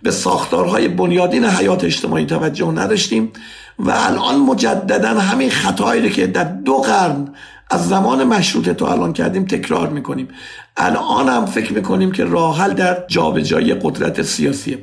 به 0.02 0.10
ساختارهای 0.10 0.88
بنیادین 0.88 1.44
حیات 1.44 1.84
اجتماعی 1.84 2.26
توجه 2.26 2.70
نداشتیم. 2.70 3.32
و 3.78 3.90
الان 3.90 4.36
مجددا 4.36 5.20
همین 5.20 5.50
خطایی 5.50 6.02
رو 6.02 6.08
که 6.08 6.26
در 6.26 6.44
دو 6.44 6.76
قرن 6.76 7.28
از 7.70 7.88
زمان 7.88 8.24
مشروطه 8.24 8.74
تا 8.74 8.92
الان 8.92 9.12
کردیم 9.12 9.44
تکرار 9.44 9.88
می‌کنیم. 9.88 10.28
الان 10.76 11.28
هم 11.28 11.46
فکر 11.46 11.72
می‌کنیم 11.72 12.12
که 12.12 12.24
راه 12.24 12.68
در 12.68 13.04
جابجایی 13.08 13.74
قدرت 13.74 14.22
سیاسیه. 14.22 14.78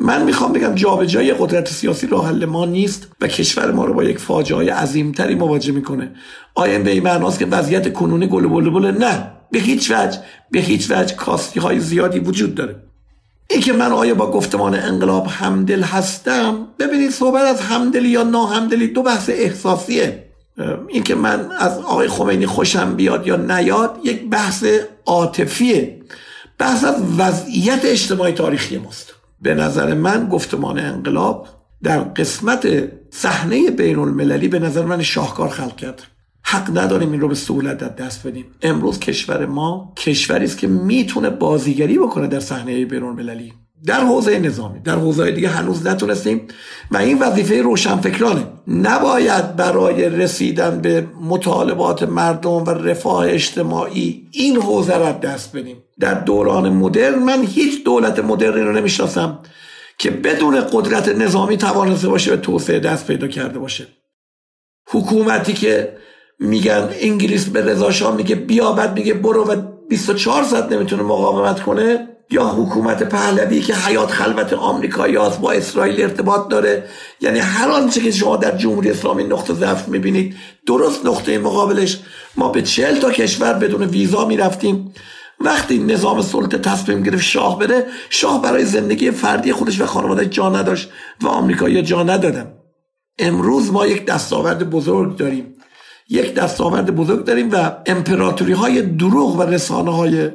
من 0.00 0.22
می‌خوام 0.22 0.52
بگم 0.52 0.74
جابجایی 0.74 1.32
قدرت 1.32 1.68
سیاسی 1.68 2.06
راه 2.06 2.26
حل 2.26 2.44
ما 2.44 2.66
نیست 2.66 3.08
و 3.20 3.26
کشور 3.26 3.72
ما 3.72 3.84
رو 3.84 3.94
با 3.94 4.04
یک 4.04 4.18
فاجعه 4.18 4.74
عظیمتری 4.74 5.34
مواجه 5.34 5.72
می‌کنه. 5.72 6.10
آیا 6.54 6.78
به 6.78 6.90
این 6.90 7.02
معناست 7.02 7.38
که 7.38 7.46
وضعیت 7.46 7.92
کنونی 7.92 8.26
گل 8.26 8.70
بل 8.70 8.90
نه. 8.90 9.30
به 9.50 9.58
هیچ 9.58 9.90
وجه 9.90 10.18
به 10.50 10.60
هیچ 10.60 10.90
وجه 10.90 11.14
کاستی 11.14 11.60
های 11.60 11.80
زیادی 11.80 12.18
وجود 12.18 12.54
داره. 12.54 12.76
این 13.50 13.60
که 13.60 13.72
من 13.72 13.92
آیا 13.92 14.14
با 14.14 14.30
گفتمان 14.30 14.74
انقلاب 14.74 15.26
همدل 15.26 15.82
هستم؟ 15.82 16.68
ببینید 16.78 17.10
صحبت 17.10 17.42
از 17.42 17.60
همدلی 17.60 18.08
یا 18.08 18.22
ناهمدلی 18.22 18.86
دو 18.86 19.02
بحث 19.02 19.30
احساسیه. 19.30 20.24
این 20.88 21.02
که 21.02 21.14
من 21.14 21.50
از 21.58 21.78
آقای 21.78 22.08
خمینی 22.08 22.46
خوشم 22.46 22.94
بیاد 22.94 23.26
یا 23.26 23.36
نیاد 23.36 23.98
یک 24.04 24.28
بحث 24.28 24.64
عاطفیه. 25.06 26.00
بحث 26.58 26.84
از 26.84 26.94
وضعیت 27.18 27.80
اجتماعی 27.84 28.32
تاریخی 28.32 28.78
ماست. 28.78 29.09
به 29.40 29.54
نظر 29.54 29.94
من 29.94 30.28
گفتمان 30.28 30.78
انقلاب 30.78 31.48
در 31.82 31.98
قسمت 31.98 32.92
صحنه 33.10 33.70
بین 33.70 33.98
المللی 33.98 34.48
به 34.48 34.58
نظر 34.58 34.84
من 34.84 35.02
شاهکار 35.02 35.48
خلق 35.48 35.76
کرد. 35.76 36.02
حق 36.42 36.78
نداریم 36.78 37.12
این 37.12 37.20
رو 37.20 37.28
به 37.28 37.34
سهولت 37.34 37.78
در 37.78 37.88
دست 37.88 38.26
بدیم. 38.26 38.44
امروز 38.62 39.00
کشور 39.00 39.46
ما 39.46 39.92
کشوری 39.96 40.44
است 40.44 40.58
که 40.58 40.66
می‌تونه 40.66 41.30
بازیگری 41.30 41.98
بکنه 41.98 42.26
در 42.26 42.40
صحنه 42.40 42.84
بین 42.84 43.02
المللی 43.02 43.52
در 43.86 44.00
حوزه 44.00 44.38
نظامی 44.38 44.80
در 44.80 44.94
حوزه 44.94 45.30
دیگه 45.30 45.48
هنوز 45.48 45.86
نتونستیم 45.86 46.48
و 46.90 46.96
این 46.96 47.18
وظیفه 47.18 47.62
روشنفکرانه. 47.62 48.46
نباید 48.68 49.56
برای 49.56 50.08
رسیدن 50.08 50.80
به 50.80 51.06
مطالبات 51.20 52.02
مردم 52.02 52.64
و 52.64 52.70
رفاه 52.70 53.26
اجتماعی 53.28 54.28
این 54.32 54.56
حوزه 54.56 54.98
را 54.98 55.12
دست 55.12 55.56
بدیم. 55.56 55.76
در 56.00 56.14
دوران 56.14 56.68
مدرن 56.72 57.18
من 57.18 57.44
هیچ 57.44 57.84
دولت 57.84 58.18
مدرنی 58.18 58.62
رو 58.62 58.72
نمی‌شناسم 58.72 59.38
که 59.98 60.10
بدون 60.10 60.60
قدرت 60.72 61.08
نظامی 61.08 61.56
توانسته 61.56 62.08
باشه 62.08 62.30
به 62.30 62.36
توسعه 62.36 62.78
دست 62.78 63.06
پیدا 63.06 63.28
کرده 63.28 63.58
باشه. 63.58 63.86
حکومتی 64.90 65.52
که 65.52 65.96
میگن 66.38 66.88
انگلیس 67.00 67.44
به 67.44 67.62
رضا 67.62 68.12
میگه 68.12 68.34
بیا 68.34 68.72
بعد 68.72 68.94
میگه 68.94 69.14
برو 69.14 69.44
و 69.44 69.56
24 69.88 70.44
ساعت 70.44 70.72
نمی‌تونه 70.72 71.02
مقاومت 71.02 71.60
کنه 71.60 72.09
یا 72.32 72.48
حکومت 72.48 73.02
پهلوی 73.02 73.60
که 73.60 73.74
حیات 73.74 74.10
خلوت 74.10 74.52
آمریکاییاست 74.52 75.40
با 75.40 75.52
اسرائیل 75.52 76.02
ارتباط 76.02 76.48
داره. 76.48 76.84
یعنی 77.20 77.38
هر 77.38 77.68
آنچه 77.68 78.00
که 78.00 78.10
شما 78.10 78.36
در 78.36 78.56
جمهوری 78.56 78.90
اسلامی 78.90 79.24
نقطه 79.24 79.54
ضعف 79.54 79.88
می‌بینید 79.88 80.36
درست 80.66 81.06
نقطه 81.06 81.38
مقابلش. 81.38 82.00
ما 82.36 82.48
به 82.48 82.62
چهل 82.62 82.98
تا 82.98 83.10
کشور 83.10 83.52
بدون 83.52 83.82
ویزا 83.82 84.24
می‌رفتیم. 84.24 84.92
وقتی 85.40 85.78
نظام 85.78 86.22
سلطه 86.22 86.58
تصمیم 86.58 87.02
گرفت 87.02 87.22
شاه 87.22 87.58
بره 87.58 87.86
شاه 88.10 88.42
برای 88.42 88.64
زندگی 88.64 89.10
فردی 89.10 89.52
خودش 89.52 89.80
و 89.80 89.86
خانواده 89.86 90.26
جا 90.26 90.48
نداشت 90.50 90.90
و 91.22 91.28
آمریکایی 91.28 91.82
جا 91.82 92.02
ندادن. 92.02 92.52
امروز 93.18 93.72
ما 93.72 93.86
یک 93.86 94.06
دستاورد 94.06 94.70
بزرگ 94.70 95.16
داریم. 95.16 95.54
یک 96.08 96.34
دستاورد 96.34 96.94
بزرگ 96.94 97.24
داریم 97.24 97.50
و 97.52 97.72
امپراتوری 97.86 98.52
های 98.52 98.82
دروغ 98.82 99.38
و 99.38 99.42
رسانه 99.42 99.96
های 99.96 100.30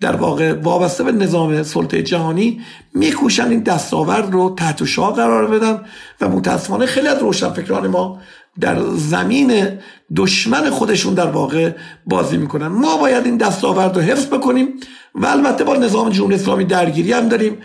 در 0.00 0.16
واقع 0.16 0.52
وابسته 0.52 1.04
به 1.04 1.12
نظام 1.12 1.62
سلطه 1.62 2.02
جهانی 2.02 2.60
میکوشن 2.94 3.48
این 3.48 3.60
دستاورد 3.60 4.32
رو 4.32 4.54
تحت 4.58 4.84
شاه 4.84 5.14
قرار 5.14 5.46
بدن 5.46 5.80
و 6.20 6.28
متاسفانه 6.28 6.86
خیلی 6.86 7.08
از 7.08 7.18
روشنفکران 7.18 7.86
ما 7.86 8.20
در 8.60 8.80
زمین 8.94 9.78
دشمن 10.16 10.70
خودشون 10.70 11.14
در 11.14 11.26
واقع 11.26 11.70
بازی 12.06 12.36
می‌کنن. 12.36 12.66
ما 12.66 12.96
باید 12.96 13.24
این 13.24 13.36
دستاورد 13.36 13.96
رو 13.96 14.02
حفظ 14.02 14.26
بکنیم 14.26 14.68
و 15.14 15.26
البته 15.26 15.64
با 15.64 15.76
نظام 15.76 16.10
جمهوری 16.10 16.34
اسلامی 16.34 16.64
درگیری 16.64 17.12
هم 17.12 17.28
داریم 17.28 17.58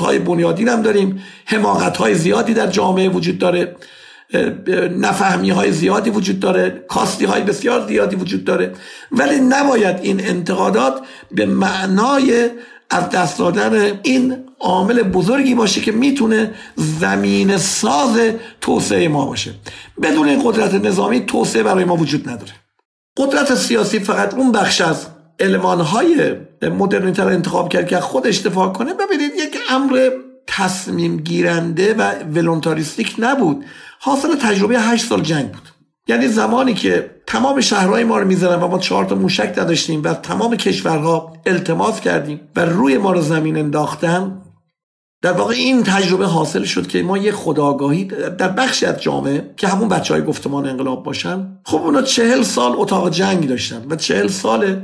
های 0.00 0.18
بنیادین 0.18 0.68
هم 0.68 0.82
داریم 0.82 1.22
حماقت 1.44 1.96
های 1.96 2.14
زیادی 2.14 2.54
در 2.54 2.66
جامعه 2.66 3.08
وجود 3.08 3.38
داره. 3.38 3.76
نفهمی 4.98 5.50
های 5.50 5.72
زیادی 5.72 6.10
وجود 6.10 6.40
داره 6.40 6.84
کاستی 6.88 7.24
های 7.24 7.42
بسیار 7.42 7.88
زیادی 7.88 8.16
وجود 8.16 8.44
داره. 8.44 8.72
ولی 9.12 9.40
نباید 9.40 9.96
این 10.02 10.28
انتقادات 10.28 11.00
به 11.30 11.46
معنای 11.46 12.50
از 12.90 13.10
دست 13.10 13.38
دادن 13.38 14.00
این 14.02 14.36
عامل 14.60 15.02
بزرگی 15.02 15.54
باشه 15.54 15.80
که 15.80 15.92
می‌تونه 15.92 16.54
زمین 16.76 17.56
ساز 17.56 18.20
توسعه 18.60 19.08
ما 19.08 19.26
باشه. 19.26 19.54
بدون 20.02 20.28
این 20.28 20.42
قدرت 20.44 20.74
نظامی 20.74 21.20
توسعه 21.20 21.62
برای 21.62 21.84
ما 21.84 21.96
وجود 21.96 22.28
نداره. 22.28 22.52
قدرت 23.16 23.54
سیاسی 23.54 23.98
فقط 24.00 24.34
اون 24.34 24.52
بخش 24.52 24.80
از 24.80 25.06
های 25.64 26.34
مدرنیتر 26.62 27.28
انتخاب 27.28 27.68
کرد 27.68 27.86
که 27.86 28.00
خود 28.00 28.26
اشتفاق 28.26 28.76
کنه. 28.76 28.94
ببینید 28.94 29.32
یک 29.34 29.56
امر 29.70 30.10
تصمیم 30.46 31.16
گیرنده 31.16 31.94
و 31.94 32.12
ولونتاریستیک 32.34 33.14
نبود. 33.18 33.64
حاصل 34.02 34.36
تجربه 34.36 34.80
هشت 34.80 35.06
سال 35.06 35.22
جنگ 35.22 35.52
بود. 35.52 35.68
یعنی 36.08 36.28
زمانی 36.28 36.74
که 36.74 37.10
تمام 37.26 37.60
شهرهای 37.60 38.04
ما 38.04 38.18
رو 38.18 38.26
می‌زنن 38.26 38.62
و 38.62 38.68
ما 38.68 38.78
چهار 38.78 39.04
تا 39.04 39.14
موشک 39.14 39.54
نداشتیم 39.58 40.02
و 40.04 40.14
تمام 40.14 40.56
کشورها 40.56 41.32
التماس 41.46 42.00
کردیم 42.00 42.40
و 42.56 42.64
روی 42.64 42.98
ما 42.98 43.12
رو 43.12 43.20
زمین 43.20 43.56
انداختن 43.56 44.42
در 45.22 45.32
واقع 45.32 45.54
این 45.54 45.82
تجربه 45.82 46.26
حاصل 46.26 46.64
شد 46.64 46.86
که 46.86 47.02
ما 47.02 47.18
یه 47.18 47.32
خداگاهی 47.32 48.04
در 48.38 48.48
بخشی 48.48 48.86
از 48.86 49.02
جامعه 49.02 49.54
که 49.56 49.68
همون 49.68 49.88
بچه 49.88 50.14
های 50.14 50.22
گفتمان 50.22 50.66
انقلاب 50.66 51.04
باشن. 51.04 51.58
خب 51.64 51.82
اونا 51.82 52.02
چهل 52.02 52.42
سال 52.42 52.72
اتاق 52.76 53.10
جنگ 53.10 53.48
داشتن 53.48 53.86
و 53.90 53.96
چهل 53.96 54.28
سال 54.28 54.82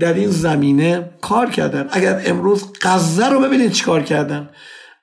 در 0.00 0.14
این 0.14 0.30
زمینه 0.30 1.10
کار 1.20 1.50
کردن. 1.50 1.88
اگر 1.90 2.22
امروز 2.26 2.64
غزه 2.82 3.28
رو 3.28 3.40
ببینید 3.40 3.72
چیکار 3.72 4.02
کردن. 4.02 4.50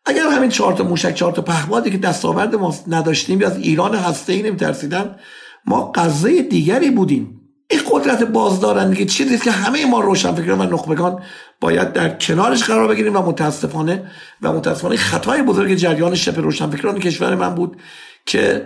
اگر 0.06 0.30
همین 0.30 0.50
چهار 0.50 0.74
تا 0.74 0.84
موشک 0.84 1.14
چهار 1.14 1.32
تا 1.32 1.42
پهپادی 1.42 1.92
که 1.92 1.98
دستاورد 1.98 2.56
ما 2.56 2.76
نداشتیم 2.88 3.42
یا 3.42 3.48
از 3.48 3.58
ایران 3.58 3.96
هسته 3.96 4.34
ای 4.34 4.42
نمیترسیدن 4.42 5.16
ما 5.66 5.92
غزه 5.96 6.42
دیگری 6.42 6.90
بودیم. 6.90 7.42
این 7.70 7.80
قدرت 7.92 8.24
بازدارندگی 8.24 9.06
چیزی 9.06 9.38
که 9.38 9.52
همه 9.52 9.86
ما 9.86 10.00
روشنفکران 10.00 10.62
و 10.62 10.74
نخبگان 10.74 11.22
باید 11.62 11.94
در 11.94 12.10
کنارش 12.10 12.64
قرار 12.64 12.88
بگیریم 12.88 13.16
و 13.16 13.20
متاسفانه 13.20 14.12
و 14.42 14.54
متاسفانه 14.54 14.96
خطای 14.96 15.42
بزرگ 15.42 15.76
جریان 15.76 16.16
شبه 16.16 16.42
روشنفکران 16.42 17.00
کشور 17.00 17.36
من 17.36 17.56
بود 17.56 17.78
که 18.26 18.66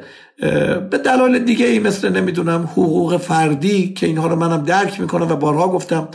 به 0.91 0.97
دلایل 1.05 1.39
دیگه 1.39 1.65
ای 1.65 1.79
مثل 1.79 2.09
نمی‌دونم 2.09 2.63
حقوق 2.63 3.17
فردی 3.17 3.93
که 3.93 4.05
اینها 4.05 4.27
رو 4.27 4.35
منم 4.35 4.63
درک 4.63 5.01
می‌کنم 5.01 5.31
و 5.31 5.35
بارها 5.35 5.67
گفتم 5.67 6.07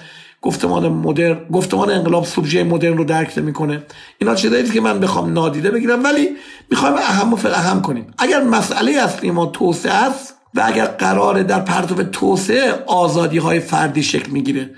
گفتمان 0.45 0.89
مدرن 0.89 1.39
گفتمان 1.53 1.91
انقلاب 1.91 2.25
سوبژه 2.25 2.65
مدرن 2.65 2.97
رو 2.97 3.05
درک 3.05 3.39
نمی‌کنه. 3.39 3.83
اینا 4.19 4.35
چیزایی 4.35 4.65
که 4.65 4.81
من 4.81 5.01
بخوام 5.01 5.33
نادیده 5.33 5.71
بگیرم 5.71 6.05
ولی 6.05 6.29
می‌خوایم 6.71 6.95
اهم 6.95 7.35
و 7.35 7.39
اهم 7.45 7.83
کنیم. 7.83 8.07
اگر 8.19 8.43
مسئله 8.43 8.93
اصلی 8.93 9.31
ما 9.31 9.47
توسعه 9.47 9.93
است 9.93 10.35
و 10.55 10.63
اگر 10.65 10.85
قراره 10.85 11.43
در 11.43 11.61
پرتو 11.61 12.03
توسعه 12.03 12.85
آزادی 12.87 13.39
های 13.39 13.61
فردی 13.61 14.03
شکل 14.03 14.31
می‌گیره. 14.31 14.71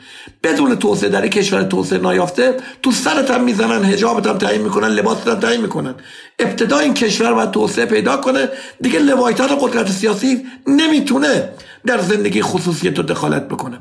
بدون 0.42 0.74
توسعه 0.74 1.08
در 1.08 1.28
کشور 1.28 1.62
توسعه 1.62 1.98
نایافته 1.98 2.54
تو 2.82 2.92
سرت 2.92 3.30
هم 3.30 3.44
می‌زنن 3.44 3.84
حجابت 3.84 4.26
هم 4.26 4.38
تعیین 4.38 4.62
می‌کنن 4.62 4.88
لباست 4.88 5.28
هم 5.28 5.40
تعیین 5.40 5.60
می‌کنن. 5.60 5.94
ابتدا 6.38 6.78
این 6.78 6.94
کشور 6.94 7.34
باید 7.34 7.50
توسعه 7.50 7.86
پیدا 7.86 8.16
کنه. 8.16 8.48
دیگه 8.80 8.98
لوایتان 8.98 9.48
قدرت 9.60 9.90
سیاسی 9.90 10.46
نمی‌تونه 10.66 11.48
در 11.86 11.98
زندگی 11.98 12.42
خصوصی 12.42 12.90
تو 12.90 13.02
دخالت 13.02 13.48
بکنه. 13.48 13.78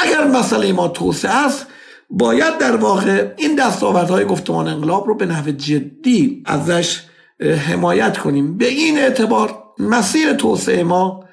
اگر 0.00 0.24
مسئله 0.24 0.72
ما 0.72 0.88
توسعه 0.88 1.46
است 1.46 1.66
باید 2.10 2.58
در 2.58 2.76
واقع 2.76 3.32
این 3.36 3.54
دستاوردهای 3.54 4.24
گفتمان 4.24 4.68
انقلاب 4.68 5.06
رو 5.06 5.14
به 5.14 5.26
نحو 5.26 5.50
جدی 5.50 6.42
ازش 6.46 7.02
حمایت 7.40 8.18
کنیم. 8.18 8.58
به 8.58 8.68
این 8.68 8.98
اعتبار 8.98 9.62
مسیر 9.78 10.32
توسعه 10.32 10.82
ما 10.82 11.24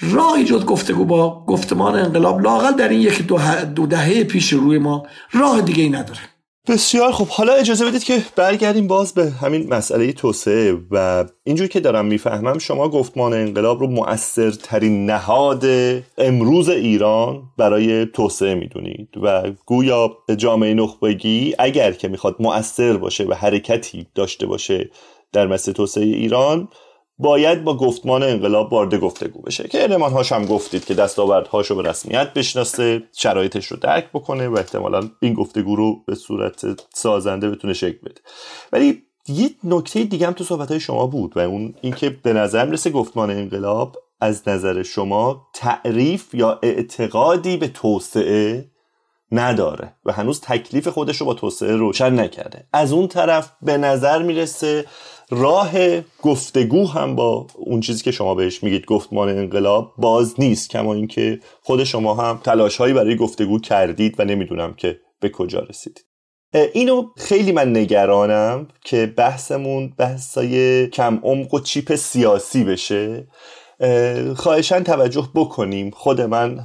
راهی 0.00 0.44
جز 0.44 0.64
گفتگو 0.64 1.04
با 1.04 1.44
گفتمان 1.46 1.94
انقلاب 1.94 2.40
لاقل 2.40 2.72
در 2.72 2.88
این 2.88 3.00
یک 3.00 3.22
دو 3.74 3.86
دهه 3.86 4.24
پیش 4.24 4.52
روی 4.52 4.78
ما 4.78 5.06
راه 5.32 5.60
دیگه 5.60 5.82
ای 5.82 5.90
نداره. 5.90 6.20
بسیار 6.68 7.12
خب 7.12 7.28
حالا 7.28 7.52
اجازه 7.52 7.86
بدید 7.86 8.04
که 8.04 8.22
برگردیم 8.36 8.86
باز 8.86 9.14
به 9.14 9.30
همین 9.30 9.74
مسئله 9.74 10.12
توسعه 10.12 10.78
و 10.90 11.24
اینجور 11.44 11.66
که 11.66 11.80
دارم 11.80 12.06
می‌فهمم 12.06 12.58
شما 12.58 12.88
گفتمان 12.88 13.32
انقلاب 13.32 13.80
رو 13.80 13.86
مؤثرترین 13.86 15.10
نهاد 15.10 15.64
امروز 16.18 16.68
ایران 16.68 17.42
برای 17.58 18.06
توسعه 18.06 18.54
می‌دونید 18.54 19.08
و 19.22 19.42
گویا 19.66 20.16
جامعه 20.36 20.74
نخبگی 20.74 21.54
اگر 21.58 21.92
که 21.92 22.08
می‌خواد 22.08 22.36
مؤثر 22.40 22.96
باشه 22.96 23.24
و 23.24 23.34
حرکتی 23.34 24.06
داشته 24.14 24.46
باشه 24.46 24.90
در 25.32 25.46
مسیر 25.46 25.74
توسعه 25.74 26.04
ایران 26.04 26.68
باید 27.24 27.64
با 27.64 27.76
گفتمان 27.76 28.22
انقلاب 28.22 28.72
وارد 28.72 28.94
گفتگو 28.94 29.42
بشه. 29.42 29.68
که 29.68 29.78
علمان 29.78 30.12
هاش 30.12 30.32
هم 30.32 30.46
گفتید 30.46 30.84
که 30.84 30.94
دستاوردهاش 30.94 31.66
رو 31.66 31.76
به 31.76 31.88
رسمیت 31.88 32.32
بشناسه 32.32 33.02
شرایطش 33.12 33.66
رو 33.66 33.76
درک 33.76 34.08
بکنه 34.14 34.48
و 34.48 34.56
احتمالا 34.56 35.10
این 35.20 35.34
گفتگو 35.34 35.76
رو 35.76 36.04
به 36.06 36.14
صورت 36.14 36.64
سازنده 36.94 37.50
بتونه 37.50 37.72
شکل 37.72 37.98
بده. 38.04 38.20
ولی 38.72 39.02
یه 39.28 39.50
نکته 39.64 40.04
دیگه 40.04 40.26
هم 40.26 40.32
تو 40.32 40.44
صحبت 40.44 40.78
شما 40.78 41.06
بود 41.06 41.36
و 41.36 41.40
اون 41.40 41.74
اینکه 41.80 42.10
به 42.10 42.32
نظر 42.32 42.64
می‌رسه 42.64 42.90
گفتمان 42.90 43.30
انقلاب 43.30 43.96
از 44.20 44.48
نظر 44.48 44.82
شما 44.82 45.46
تعریف 45.54 46.34
یا 46.34 46.58
اعتقادی 46.62 47.56
به 47.56 47.68
توسعه 47.68 48.70
نداره 49.32 49.94
و 50.04 50.12
هنوز 50.12 50.40
تکلیف 50.40 50.88
خودش 50.88 51.16
رو 51.16 51.26
با 51.26 51.34
توسعه 51.34 51.76
روشن 51.76 52.20
نکرده. 52.20 52.66
از 52.72 52.92
اون 52.92 53.08
طرف 53.08 53.52
به 53.62 53.76
نظر 53.76 54.22
می‌رسه 54.22 54.84
راه 55.30 55.72
گفتگو 56.22 56.86
هم 56.86 57.16
با 57.16 57.46
اون 57.54 57.80
چیزی 57.80 58.04
که 58.04 58.10
شما 58.10 58.34
بهش 58.34 58.62
میگید 58.62 58.84
گفتمان 58.84 59.28
انقلاب 59.28 59.94
باز 59.98 60.34
نیست 60.38 60.70
کما 60.70 60.94
اینکه 60.94 61.40
خود 61.62 61.84
شما 61.84 62.14
هم 62.14 62.40
تلاش 62.44 62.76
هایی 62.76 62.94
برای 62.94 63.16
گفتگو 63.16 63.58
کردید 63.58 64.20
و 64.20 64.24
نمی‌دونم 64.24 64.74
که 64.74 65.00
به 65.20 65.28
کجا 65.28 65.58
رسیدید. 65.60 66.04
اینو 66.72 67.08
خیلی 67.16 67.52
من 67.52 67.76
نگرانم 67.76 68.68
که 68.84 69.06
بحثمون 69.06 69.94
بحثای 69.98 70.86
کم 70.86 71.20
عمق 71.22 71.54
و 71.54 71.60
چیپ 71.60 71.94
سیاسی 71.94 72.64
بشه. 72.64 73.26
خواهشان 74.36 74.84
توجه 74.84 75.28
بکنیم. 75.34 75.90
خود 75.90 76.20
من 76.20 76.58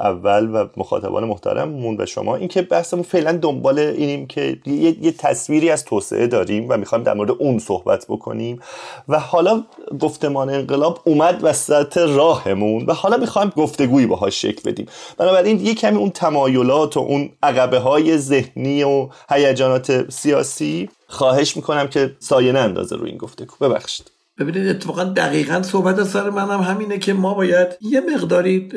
اول 0.00 0.50
و 0.54 0.66
مخاطبان 0.76 1.24
محترممون 1.24 1.96
و 2.00 2.06
شما. 2.06 2.36
اینکه 2.36 2.62
بحثمون 2.62 3.02
فعلا 3.02 3.32
دنبال 3.32 3.78
اینیم 3.78 4.26
که 4.26 4.58
یه،, 4.66 5.04
یه 5.04 5.12
تصویری 5.12 5.70
از 5.70 5.84
توسعه 5.84 6.26
داریم 6.26 6.66
و 6.68 6.76
می‌خوایم 6.76 7.04
در 7.04 7.14
مورد 7.14 7.30
اون 7.30 7.58
صحبت 7.58 8.06
بکنیم. 8.08 8.60
و 9.08 9.18
حالا 9.18 9.64
گفتمان 10.00 10.50
انقلاب 10.50 11.00
اومد 11.04 11.38
وسط 11.42 11.98
راهمون 11.98 12.86
و 12.86 12.92
حالا 12.92 13.16
می‌خوایم 13.16 13.52
گفتگویی 13.56 14.06
باهاش 14.06 14.42
شکل 14.42 14.70
بدیم. 14.70 14.86
بنابراین 15.18 15.66
یه 15.66 15.74
کمی 15.74 15.96
اون 15.96 16.10
تمایلات 16.10 16.96
و 16.96 17.00
اون 17.00 17.30
عقبه 17.42 17.78
های 17.78 18.18
ذهنی 18.18 18.82
و 18.82 19.08
هیجانات 19.30 20.10
سیاسی 20.10 20.88
خواهش 21.06 21.56
می‌کنم 21.56 21.88
که 21.88 22.16
سایه 22.18 22.58
اندازه 22.58 22.96
روی 22.96 23.10
این 23.10 23.18
گفتگو. 23.18 23.54
ببخشید. 23.60 24.11
ببینید 24.38 24.68
اتفاقا 24.68 25.04
دقیقا 25.04 25.62
صحبت 25.62 25.98
از 25.98 26.08
سر 26.08 26.30
منم 26.30 26.60
همینه 26.60 26.98
که 26.98 27.12
ما 27.12 27.34
باید 27.34 27.68
یه 27.80 28.00
مقداری 28.00 28.68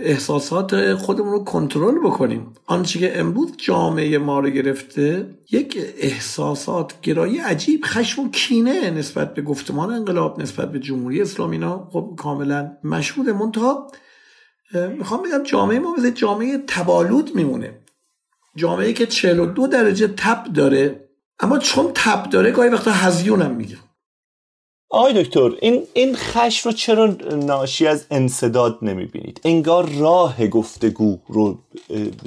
احساسات 0.00 0.94
خودمون 0.94 1.32
رو 1.32 1.44
کنترل 1.44 1.98
بکنیم. 1.98 2.52
آنچه 2.66 2.98
که 2.98 3.20
امروز 3.20 3.52
جامعه 3.56 4.18
ما 4.18 4.40
رو 4.40 4.50
گرفته 4.50 5.26
یک 5.50 5.78
احساسات 5.98 7.00
گرایی 7.02 7.38
عجیب 7.38 7.80
خشم 7.84 8.22
و 8.22 8.30
کینه 8.30 8.90
نسبت 8.90 9.34
به 9.34 9.42
گفتمان 9.42 9.90
انقلاب 9.90 10.42
نسبت 10.42 10.72
به 10.72 10.78
جمهوری 10.78 11.22
اسلامی 11.22 11.56
اینا 11.56 11.88
خب 11.92 12.14
کاملا 12.18 12.72
مشهود 12.84 13.30
منتها 13.30 13.90
می‌خوام 14.98 15.22
بگم 15.22 15.42
جامعه 15.42 15.78
ما 15.78 15.94
مثل 15.98 16.10
جامعه 16.10 16.58
تبالود 16.66 17.34
میمونه. 17.34 17.80
جامعه 18.56 18.92
که 18.92 19.06
42 19.06 19.66
درجه 19.66 20.06
تب 20.06 20.44
داره 20.54 21.08
اما 21.40 21.58
چون 21.58 21.90
تب 21.94 22.30
داره 22.30 22.50
گاهی 22.50 22.68
وقتا 22.68 22.90
هزیون 22.90 23.42
هم 23.42 23.50
میگه 23.50 23.76
آقای 24.94 25.22
دکتر 25.22 25.50
این 25.60 25.82
این 25.92 26.16
خشم 26.16 26.68
رو 26.68 26.76
چرا 26.76 27.06
ناشی 27.32 27.86
از 27.86 28.06
انصداد 28.10 28.78
نمی‌بینید؟ 28.82 29.40
انگار 29.44 29.88
راه 29.88 30.46
گفتگو 30.46 31.18
رو 31.28 31.58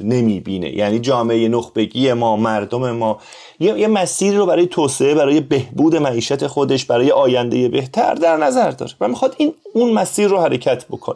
نمی‌بینه. 0.03 0.75
یعنی 0.75 0.99
جامعه 0.99 1.47
نخبگی 1.47 2.13
ما 2.13 2.35
مردم 2.35 2.91
ما 2.91 3.19
یه, 3.59 3.79
یه 3.79 3.87
مسیر 3.87 4.33
رو 4.33 4.45
برای 4.45 4.65
توسعه 4.65 5.15
برای 5.15 5.41
بهبود 5.41 5.95
معیشت 5.95 6.47
خودش 6.47 6.85
برای 6.85 7.11
آینده 7.11 7.69
بهتر 7.69 8.13
در 8.13 8.37
نظر 8.37 8.71
داره 8.71 8.91
و 9.01 9.07
می‌خواد 9.07 9.35
این 9.37 9.53
اون 9.73 9.93
مسیر 9.93 10.27
رو 10.27 10.37
حرکت 10.37 10.85
بکن 10.87 11.15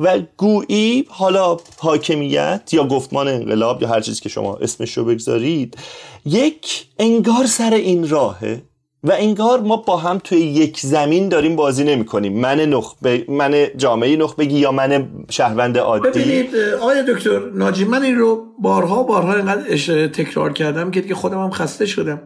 و 0.00 0.18
گویی 0.36 1.04
حالا 1.08 1.56
حاکمیت 1.78 2.70
یا 2.72 2.84
گفتمان 2.84 3.28
انقلاب 3.28 3.82
یا 3.82 3.88
هر 3.88 4.00
چیزی 4.00 4.20
که 4.20 4.28
شما 4.28 4.56
اسمش 4.56 4.98
رو 4.98 5.04
بگذارید 5.04 5.76
یک 6.24 6.86
انگار 6.98 7.46
سر 7.46 7.74
این 7.74 8.08
راهه 8.08 8.62
و 9.06 9.12
انگار 9.18 9.60
ما 9.60 9.76
با 9.76 9.96
هم 9.96 10.18
توی 10.24 10.38
یک 10.38 10.80
زمین 10.80 11.28
داریم 11.28 11.56
بازی 11.56 11.84
نمی 11.84 12.04
کنیم 12.04 12.40
من 12.40 12.60
نخبه 12.60 13.24
من 13.28 13.66
جامعه 13.76 14.16
نخبگی 14.16 14.58
یا 14.58 14.72
من 14.72 15.08
شهروند 15.30 15.78
عادی. 15.78 16.08
ببینید 16.08 16.56
آقای 16.80 17.02
دکتر 17.08 17.50
ناجی 17.54 17.84
من 17.84 18.02
این 18.02 18.18
رو 18.18 18.46
بارها 18.58 19.02
بارها 19.02 19.34
اینقدر 19.34 19.76
تکرار 20.06 20.52
کردم 20.52 20.90
که 20.90 21.00
دیگه 21.00 21.14
خودم 21.14 21.38
هم 21.38 21.50
خسته 21.50 21.86
شدم. 21.86 22.20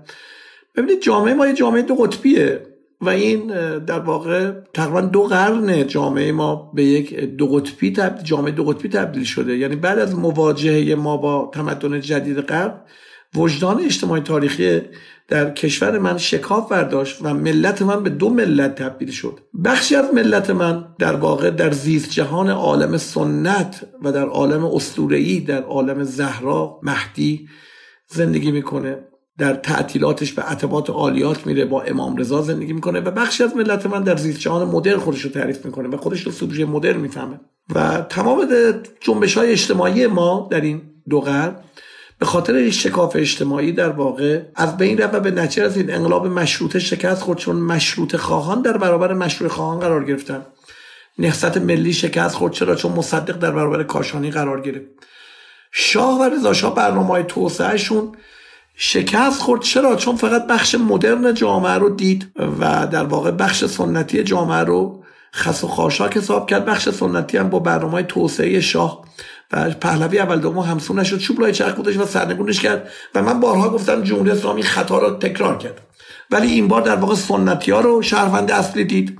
ببینید 0.76 1.02
جامعه 1.02 1.34
ما 1.34 1.46
یه 1.46 1.54
جامعه 1.54 1.82
دو 1.82 1.94
قطبیه 1.94 2.60
و 3.00 3.08
این 3.08 3.46
در 3.78 3.98
واقع 3.98 4.50
تقریبا 4.74 5.00
دو 5.00 5.22
قرن 5.22 5.86
جامعه 5.86 6.32
ما 6.32 6.70
به 6.74 6.84
یک 6.84 7.14
دو 7.14 7.46
قطبی 7.46 7.92
تبدیل 7.92 8.24
جامعه 8.24 8.52
دو 8.52 8.64
قطبی 8.64 8.88
تبدیل 8.88 9.24
شده. 9.24 9.56
یعنی 9.56 9.76
بعد 9.76 9.98
از 9.98 10.14
مواجهه 10.14 10.94
ما 10.94 11.16
با 11.16 11.50
تمدن 11.54 12.00
جدید 12.00 12.40
غرب 12.40 12.84
وجدان 13.34 13.80
اجتماعی 13.80 14.22
تاریخی 14.22 14.80
در 15.28 15.50
کشور 15.50 15.98
من 15.98 16.18
شکاف 16.18 16.70
برداشت 16.70 17.18
و 17.22 17.34
ملت 17.34 17.82
من 17.82 18.02
به 18.02 18.10
دو 18.10 18.30
ملت 18.30 18.74
تبدیل 18.74 19.10
شد. 19.10 19.38
بخشی 19.64 19.96
از 19.96 20.14
ملت 20.14 20.50
من 20.50 20.84
در 20.98 21.16
واقع 21.16 21.50
در 21.50 21.70
زیست 21.70 22.10
جهان 22.10 22.50
عالم 22.50 22.96
سنت 22.96 23.86
و 24.02 24.12
در 24.12 24.26
عالم 24.26 24.64
اسطوره‌ای 24.64 25.40
در 25.40 25.62
عالم 25.62 26.02
زهرا 26.02 26.80
مهدی 26.82 27.48
زندگی 28.08 28.52
می‌کنه. 28.52 28.98
در 29.38 29.54
تعطیلاتش 29.54 30.32
به 30.32 30.42
عتبات 30.42 30.90
عالیات 30.90 31.46
میره 31.46 31.64
با 31.64 31.82
امام 31.82 32.16
رضا 32.16 32.42
زندگی 32.42 32.72
می‌کنه 32.72 33.00
و 33.00 33.10
بخشی 33.10 33.44
از 33.44 33.56
ملت 33.56 33.86
من 33.86 34.02
در 34.02 34.16
زیست 34.16 34.38
جهان 34.38 34.68
مدرن 34.68 34.98
خودش 34.98 35.20
رو 35.20 35.30
تعریف 35.30 35.64
می‌کنه 35.64 35.88
و 35.88 35.96
خودش 35.96 36.20
رو 36.20 36.32
سوژه 36.32 36.64
مدرن 36.64 37.00
می‌فهمه. 37.00 37.40
و 37.74 38.06
تمام 38.08 38.48
جنبش 39.00 39.36
های 39.36 39.52
اجتماعی 39.52 40.06
ما 40.06 40.48
در 40.50 40.60
این 40.60 40.82
دو 41.10 41.20
قرن 41.20 41.56
به 42.20 42.26
خاطر 42.26 42.70
شکاف 42.70 43.16
اجتماعی 43.16 43.72
در 43.72 43.88
واقع 43.88 44.42
از 44.54 44.76
بین 44.76 44.98
رفت 44.98 45.14
و 45.14 45.20
به 45.20 45.30
نتیجه 45.30 45.62
از 45.62 45.76
این 45.76 45.94
انقلاب 45.94 46.26
مشروطه 46.26 46.78
شکست 46.78 47.22
خود 47.22 47.38
چون 47.38 47.56
مشروط 47.56 48.16
خواهان 48.16 48.62
در 48.62 48.76
برابر 48.76 49.12
مشروع 49.12 49.50
خواهان 49.50 49.80
قرار 49.80 50.04
گرفتن. 50.04 50.46
نهضت 51.18 51.56
ملی 51.56 51.92
شکست 51.92 52.34
خود 52.34 52.52
چرا؟ 52.52 52.74
چون 52.74 52.92
مصدق 52.92 53.38
در 53.38 53.50
برابر 53.50 53.82
کاشانی 53.82 54.30
قرار 54.30 54.60
گرفت. 54.60 54.86
شاه 55.72 56.20
و 56.20 56.22
رضا 56.22 56.52
شاه 56.52 56.74
برنامه 56.74 57.08
های 57.08 57.22
توسعهشون 57.22 58.12
شکست 58.74 59.40
خورد 59.40 59.60
چرا؟ 59.60 59.96
چون 59.96 60.16
فقط 60.16 60.46
بخش 60.46 60.74
مدرن 60.74 61.34
جامعه 61.34 61.74
رو 61.74 61.90
دید 61.90 62.32
و 62.60 62.86
در 62.86 63.04
واقع 63.04 63.30
بخش 63.30 63.64
سنتی 63.64 64.24
جامعه 64.24 64.64
رو 64.64 65.04
خس 65.34 65.64
و 65.64 65.68
خاشاک 65.68 66.16
حساب 66.16 66.50
کرد. 66.50 66.64
بخش 66.64 66.88
سنتی 66.88 67.36
هم 67.36 67.50
با 67.50 67.58
برنامه 67.58 68.02
توسعه 68.02 68.60
شاه 68.60 69.04
و 69.52 69.70
پهلوی 69.70 70.18
اول 70.18 70.40
دوم 70.40 70.58
همسون 70.58 70.98
نشد 70.98 71.18
چوب 71.18 71.40
لای 71.40 71.52
چرخ 71.52 71.78
و 71.78 72.06
سرنگونش 72.06 72.60
کرد 72.60 72.88
و 73.14 73.22
من 73.22 73.40
بارها 73.40 73.70
گفتم 73.70 74.02
جمهوری 74.02 74.30
اسلامی 74.30 74.62
خطا 74.62 74.98
رو 74.98 75.10
تکرار 75.10 75.58
کرد. 75.58 75.80
ولی 76.30 76.52
این 76.52 76.68
بار 76.68 76.82
در 76.82 76.96
واقع 76.96 77.14
سنتی 77.14 77.70
ها 77.70 77.80
رو 77.80 78.02
شهروند 78.02 78.50
اصلی 78.50 78.84
دید 78.84 79.18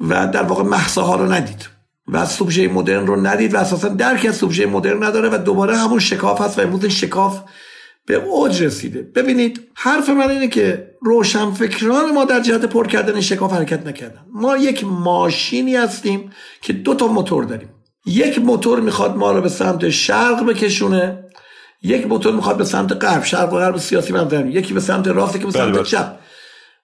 و 0.00 0.26
در 0.26 0.42
واقع 0.42 0.62
محصه 0.62 1.00
ها 1.00 1.16
رو 1.16 1.32
ندید 1.32 1.68
و 2.08 2.26
سوبژه 2.26 2.68
مدرن 2.68 3.06
رو 3.06 3.26
ندید 3.26 3.54
و 3.54 3.58
اساسا 3.58 3.88
درک 3.88 4.26
از 4.26 4.36
سوبژه 4.36 4.66
مدرن 4.66 5.04
نداره 5.04 5.28
و 5.28 5.38
دوباره 5.38 5.76
همون 5.76 5.98
شکاف 5.98 6.40
هست 6.40 6.58
و 6.58 6.62
امروز 6.62 6.86
شکاف 6.86 7.40
به 8.06 8.14
اوج 8.14 8.62
رسیده. 8.62 9.02
ببینید 9.02 9.60
حرف 9.74 10.08
من 10.08 10.30
اینه 10.30 10.48
که 10.48 10.90
روشنفکران 11.02 12.12
ما 12.12 12.24
در 12.24 12.40
جهت 12.40 12.64
پر 12.64 12.86
کردن 12.86 13.20
شکاف 13.20 13.52
حرکت 13.52 13.86
نکردن. 13.86 14.20
ما 14.32 14.56
یک 14.56 14.84
ماشینی 14.84 15.76
هستیم 15.76 16.30
که 16.62 16.72
دو 16.72 16.94
تا 16.94 17.06
موتور 17.06 17.44
داریم. 17.44 17.68
یک 18.06 18.38
موتور 18.38 18.80
می‌خواد 18.80 19.16
ما 19.16 19.32
رو 19.32 19.40
به 19.40 19.48
سمت 19.48 19.90
شرق 19.90 20.46
بکشونه 20.46 21.24
یک 21.82 22.06
موتور 22.06 22.34
می‌خواد 22.34 22.56
به 22.56 22.64
سمت 22.64 23.04
غرب 23.04 23.24
شرق 23.24 23.52
و 23.52 23.56
غرب 23.56 23.76
سیاسی 23.76 24.12
من 24.12 24.50
یکی 24.50 24.74
به 24.74 24.80
سمت 24.80 25.08
راست 25.08 25.40
که 25.40 25.46
به 25.46 25.52
سمت 25.52 25.62
بله، 25.62 25.72
بله. 25.72 25.84
چپ. 25.84 26.18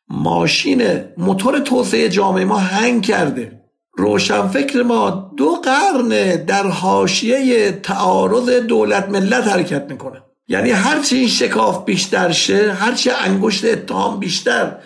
ماشین 0.09 1.05
موتور 1.19 1.59
توسعه 1.59 2.09
جامعه 2.09 2.45
ما 2.45 2.59
هنگ 2.59 3.03
کرده. 3.03 3.61
روشنفکر 3.99 4.83
ما 4.83 5.33
دو 5.37 5.55
قرن 5.55 6.37
در 6.45 6.67
حاشیه 6.67 7.73
تعارض 7.73 8.49
دولت 8.49 9.09
ملت 9.09 9.49
حرکت 9.49 9.87
می‌کنه. 9.91 10.23
یعنی 10.49 10.71
هرچی 10.71 11.17
این 11.17 11.29
شکاف 11.29 11.85
بیشتر 11.85 12.33
شه 12.33 12.73
هرچی 12.73 13.11
انگشت 13.11 13.65
اتهام 13.65 14.21
بیشتر 14.21 14.77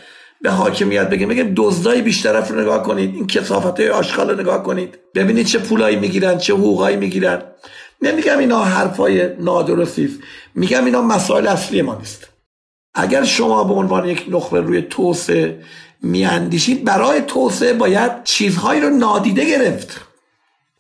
به 0.43 0.51
حاکمیت 0.51 1.09
بگیم 1.11 1.29
بگیم 1.29 1.53
دزدای 1.57 2.03
بیشتر 2.03 2.41
رو 2.41 2.61
نگاه 2.61 2.83
کنید. 2.83 3.15
این 3.15 3.27
کسافت 3.27 3.81
های 3.81 3.89
آشغال 3.89 4.31
رو 4.31 4.41
نگاه 4.41 4.63
کنید. 4.63 4.99
ببینید 5.15 5.47
چه 5.47 5.59
پولایی 5.59 5.97
می‌گیرن 5.97 6.39
چه 6.39 6.55
حقوقایی 6.55 6.97
می‌گیرن. 6.97 7.43
نمیگم 8.03 8.39
اینا 8.39 8.65
حرفای 8.65 9.37
نادرستی 9.37 10.05
است 10.05 10.15
میگم 10.55 10.85
اینا 10.85 11.03
مسائل 11.03 11.47
اصلی 11.47 11.83
ما 11.83 11.95
نیست. 11.95 12.29
اگر 12.95 13.25
شما 13.25 13.65
به 13.65 13.75
عنوان 13.75 14.09
یک 14.09 14.25
نخبه 14.31 14.61
روی 14.61 14.83
توسعه 14.83 15.61
میاندیشید 16.03 16.85
برای 16.85 17.21
توسعه 17.21 17.73
باید 17.73 18.25
چیزهایی 18.25 18.81
رو 18.81 18.91
نادیده 18.91 19.45
گرفت. 19.45 20.10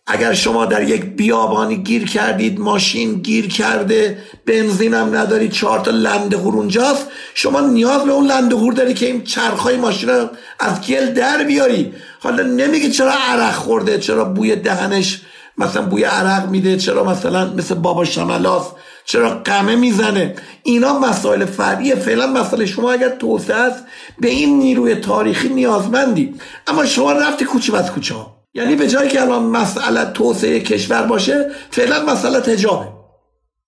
اگر 0.06 0.34
شما 0.34 0.66
در 0.66 0.88
یک 0.88 1.04
بیابانی 1.04 1.76
گیر 1.76 2.08
کردید 2.08 2.60
ماشین 2.60 3.14
گیر 3.14 3.48
کرده 3.48 4.18
بنزینم 4.46 5.16
ندارید 5.16 5.52
چهار 5.52 5.80
تا 5.80 5.90
لنده 5.90 6.36
اونجاست 6.36 7.06
شما 7.34 7.60
نیاز 7.60 8.04
به 8.04 8.12
اون 8.12 8.26
لنده 8.26 8.56
هور 8.56 8.72
داری 8.72 8.94
که 8.94 9.06
این 9.06 9.24
چرخهای 9.24 9.76
ماشین 9.76 10.08
رو 10.08 10.28
از 10.60 10.80
گل 10.80 11.12
در 11.12 11.44
بیاری. 11.44 11.92
حالا 12.20 12.42
نمیگه 12.42 12.90
چرا 12.90 13.12
عرق 13.12 13.52
خورده 13.52 13.98
چرا 13.98 14.24
بوی 14.24 14.56
دهنش 14.56 15.20
مثلا 15.58 15.82
بوی 15.82 16.04
عرق 16.04 16.48
میده 16.48 16.76
چرا 16.76 17.04
مثلا 17.04 17.52
مثل 17.54 17.74
بابا 17.74 18.04
شملاس 18.04 18.66
چرا 19.04 19.30
قمه 19.30 19.76
می‌زنه. 19.76 20.34
اینا 20.62 20.98
مسائل 20.98 21.44
فردیه 21.44 21.94
فعلا 21.94 22.26
مسئله 22.26 22.66
شما 22.66 22.92
اگر 22.92 23.08
توسعه 23.08 23.56
است 23.56 23.84
به 24.20 24.28
این 24.28 24.58
نیروی 24.58 24.94
تاریخی 24.94 25.48
نیازمندی. 25.48 26.34
اما 26.66 26.86
شما 26.86 27.12
رفتی 27.12 27.44
کوچه 27.44 27.72
بس 27.72 27.90
کوچه 27.90 28.14
ها 28.14 28.39
یعنی 28.54 28.76
به 28.76 28.88
جایی 28.88 29.08
که 29.08 29.22
الان 29.22 29.42
مسئله 29.42 30.04
توسعه 30.04 30.60
کشور 30.60 31.02
باشه 31.02 31.50
فعلا 31.70 32.04
مسئله 32.04 32.40
تجابه 32.40 32.86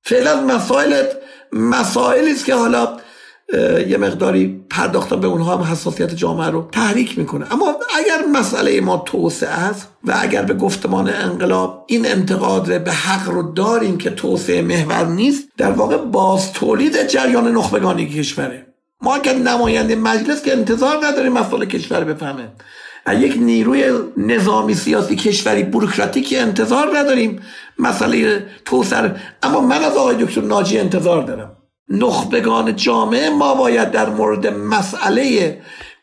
فعلا 0.03 0.41
مسائل 0.41 1.05
مسائلی 1.53 2.33
است 2.33 2.45
که 2.45 2.55
حالا 2.55 2.97
یه 3.89 3.97
مقداری 3.97 4.65
پرداختن 4.71 5.21
به 5.21 5.27
اونها 5.27 5.57
هم 5.57 5.73
حساسیت 5.73 6.15
جامعه 6.15 6.47
رو 6.47 6.69
تحریک 6.73 7.19
می‌کنه. 7.19 7.53
اما 7.53 7.77
اگر 7.97 8.27
مسئله 8.33 8.81
ما 8.81 9.03
توسعه 9.07 9.51
است 9.51 9.89
و 10.05 10.15
اگر 10.21 10.43
به 10.43 10.55
گفتمان 10.55 11.09
انقلاب 11.09 11.85
این 11.89 12.07
انتقاد 12.07 12.85
به 12.85 12.93
حق 12.93 13.29
رو 13.29 13.53
داریم 13.53 13.99
که 13.99 14.11
توسعه 14.11 14.63
محور 14.63 15.07
نیست 15.07 15.49
در 15.57 15.71
واقع 15.71 15.97
باز 15.97 16.53
تولید 16.53 17.07
جریان 17.07 17.49
نخبگانی 17.49 18.09
کشوره. 18.09 18.67
ما 19.01 19.15
اگر 19.15 19.35
نماینده 19.35 19.97
مجلس 19.97 20.43
که 20.43 20.53
انتظار 20.53 21.07
نداریم 21.07 21.33
مسئله 21.33 21.67
کشور 21.67 22.05
بفهمه. 22.05 22.53
یک 23.11 23.37
نیروی 23.37 23.93
نظامی 24.17 24.75
سیاسی 24.75 25.17
کشوری 25.17 25.63
بروکراتیکی 25.63 26.37
انتظار 26.37 26.99
نداریم. 26.99 27.41
مسئله 27.79 28.47
توسر 28.65 29.17
اما 29.43 29.61
من 29.61 29.83
از 29.85 29.97
آقای 29.97 30.25
دکتر 30.25 30.41
ناجی 30.41 30.79
انتظار 30.79 31.23
دارم. 31.23 31.57
نخبگان 31.89 32.77
جامعه 32.77 33.31
ما 33.31 33.55
باید 33.55 33.91
در 33.91 34.11
مورد 34.11 34.47
مسئله 34.47 35.59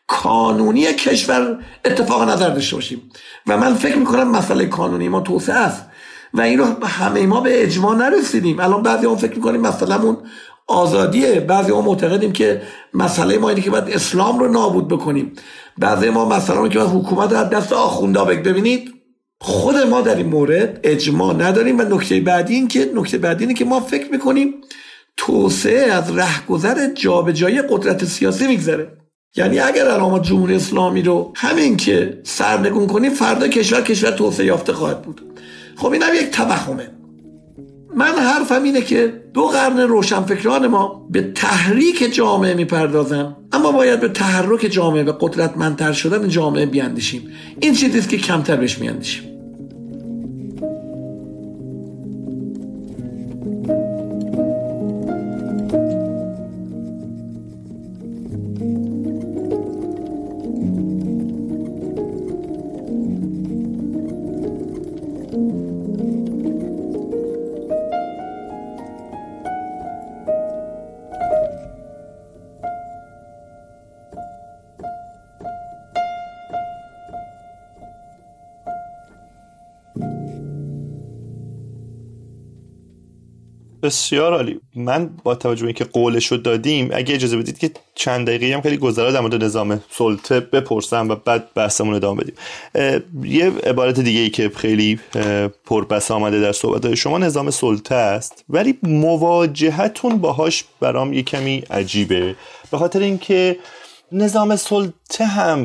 کانونی 0.06 0.84
کشور 0.84 1.58
اتفاق 1.84 2.28
نظر 2.30 2.48
داشته 2.48 2.76
باشیم. 2.76 3.10
و 3.46 3.56
من 3.56 3.74
فکر 3.74 3.96
می‌کنم 3.96 4.30
مسئله 4.30 4.66
کانونی 4.66 5.08
ما 5.08 5.20
توسعه 5.20 5.56
است. 5.56 5.86
و 6.34 6.40
این 6.40 6.58
رو 6.58 6.84
همه 6.86 7.26
ما 7.26 7.40
به 7.40 7.62
اجماع 7.62 7.96
نرسیدیم. 7.96 8.60
الان 8.60 8.82
بعضی 8.82 9.06
هم 9.06 9.16
فکر 9.16 9.34
می‌کنیم 9.34 9.60
مسئلهمون 9.60 10.16
آزادیه. 10.70 11.40
بعضی 11.40 11.72
ما 11.72 11.82
معتقدیم 11.82 12.32
که 12.32 12.62
مسئله 12.94 13.38
ما 13.38 13.48
اینه 13.48 13.60
که 13.60 13.70
باید 13.70 13.88
اسلام 13.88 14.38
رو 14.38 14.48
نابود 14.48 14.88
بکنیم. 14.88 15.32
بعضی 15.78 16.10
ما 16.10 16.28
مثلا 16.28 16.68
که 16.68 16.80
حکومت 16.80 17.32
از 17.32 17.50
دست 17.50 17.72
آخوندا 17.72 18.24
ببینید. 18.24 18.94
خود 19.40 19.76
ما 19.76 20.00
در 20.00 20.16
این 20.16 20.26
مورد 20.26 20.80
اجماع 20.82 21.34
نداریم 21.34 21.78
و 21.80 21.82
نکته 21.82 22.20
بعدی 22.20 22.54
این 22.54 22.68
که 22.68 22.90
نکته 22.94 23.18
بعدی 23.18 23.44
اینه 23.44 23.54
که 23.54 23.64
ما 23.64 23.80
فکر 23.80 24.10
می‌کنیم 24.12 24.54
توسعه 25.16 25.92
از 25.92 26.16
رهگذر 26.16 26.92
جابجایی 26.94 27.62
قدرت 27.62 28.04
سیاسی 28.04 28.46
میگذره. 28.46 28.92
یعنی 29.36 29.58
اگر 29.58 29.88
الان 29.88 30.10
ما 30.10 30.18
جمهوری 30.18 30.54
اسلامی 30.54 31.02
رو 31.02 31.32
همین 31.36 31.76
که 31.76 32.20
سرنگون 32.22 32.86
کنیم 32.86 33.14
فردا 33.14 33.48
کشور 33.48 33.80
کشور 33.82 34.10
توسعه 34.10 34.46
یافته 34.46 34.72
خواهد 34.72 35.02
بود. 35.02 35.20
خب 35.76 35.92
این 35.92 36.02
هم 36.02 36.14
یک 36.14 36.30
توهمه. 36.30 36.99
من 37.96 38.14
حرفم 38.18 38.62
اینه 38.62 38.80
که 38.80 39.22
دو 39.34 39.46
قرن 39.46 39.80
روشنفکران 39.80 40.66
ما 40.66 41.06
به 41.10 41.22
تحریک 41.22 42.14
جامعه 42.14 42.54
می‌پردازن. 42.54 43.36
اما 43.52 43.72
باید 43.72 44.00
به 44.00 44.08
تحرک 44.08 44.60
جامعه 44.60 45.02
و 45.02 45.12
قدرتمندتر 45.12 45.92
شدن 45.92 46.28
جامعه 46.28 46.66
بیاندیشیم. 46.66 47.28
این 47.60 47.74
چیزیست 47.74 48.08
که 48.08 48.18
کمتر 48.18 48.56
بهش 48.56 48.78
میاندیشیم. 48.78 49.39
بسیار 83.90 84.32
عالی. 84.32 84.60
من 84.74 85.10
با 85.24 85.34
توجه 85.34 85.60
به 85.60 85.66
اینکه 85.66 85.84
قولش 85.84 86.26
رو 86.26 86.36
دادیم 86.36 86.90
اگه 86.92 87.14
اجازه 87.14 87.36
بدید 87.36 87.58
که 87.58 87.70
چند 87.94 88.26
دقیقه 88.26 88.54
هم 88.54 88.60
خیلی 88.60 88.76
گذرا 88.76 89.10
در 89.12 89.20
مورد 89.20 89.44
نظام 89.44 89.80
سلطه 89.90 90.40
بپرسم 90.40 91.08
و 91.08 91.14
بعد 91.14 91.54
بحثمون 91.54 91.94
ادامه 91.94 92.22
بدیم. 92.22 92.34
یه 93.22 93.50
عبارت 93.50 94.00
دیگه 94.00 94.20
ای 94.20 94.30
که 94.30 94.48
خیلی 94.56 95.00
پربس 95.64 96.10
آمده 96.10 96.40
در 96.40 96.52
صحبت 96.52 96.94
شما 96.94 97.18
نظام 97.18 97.50
سلطه 97.50 97.94
است 97.94 98.44
ولی 98.48 98.78
مواجهتون 98.82 100.18
باهاش 100.18 100.64
برام 100.80 101.12
یه 101.12 101.22
کمی 101.22 101.64
عجیبه. 101.70 102.36
به 102.70 102.78
خاطر 102.78 103.00
اینکه 103.00 103.56
نظام 104.12 104.56
سلطه 104.56 105.24
هم 105.24 105.64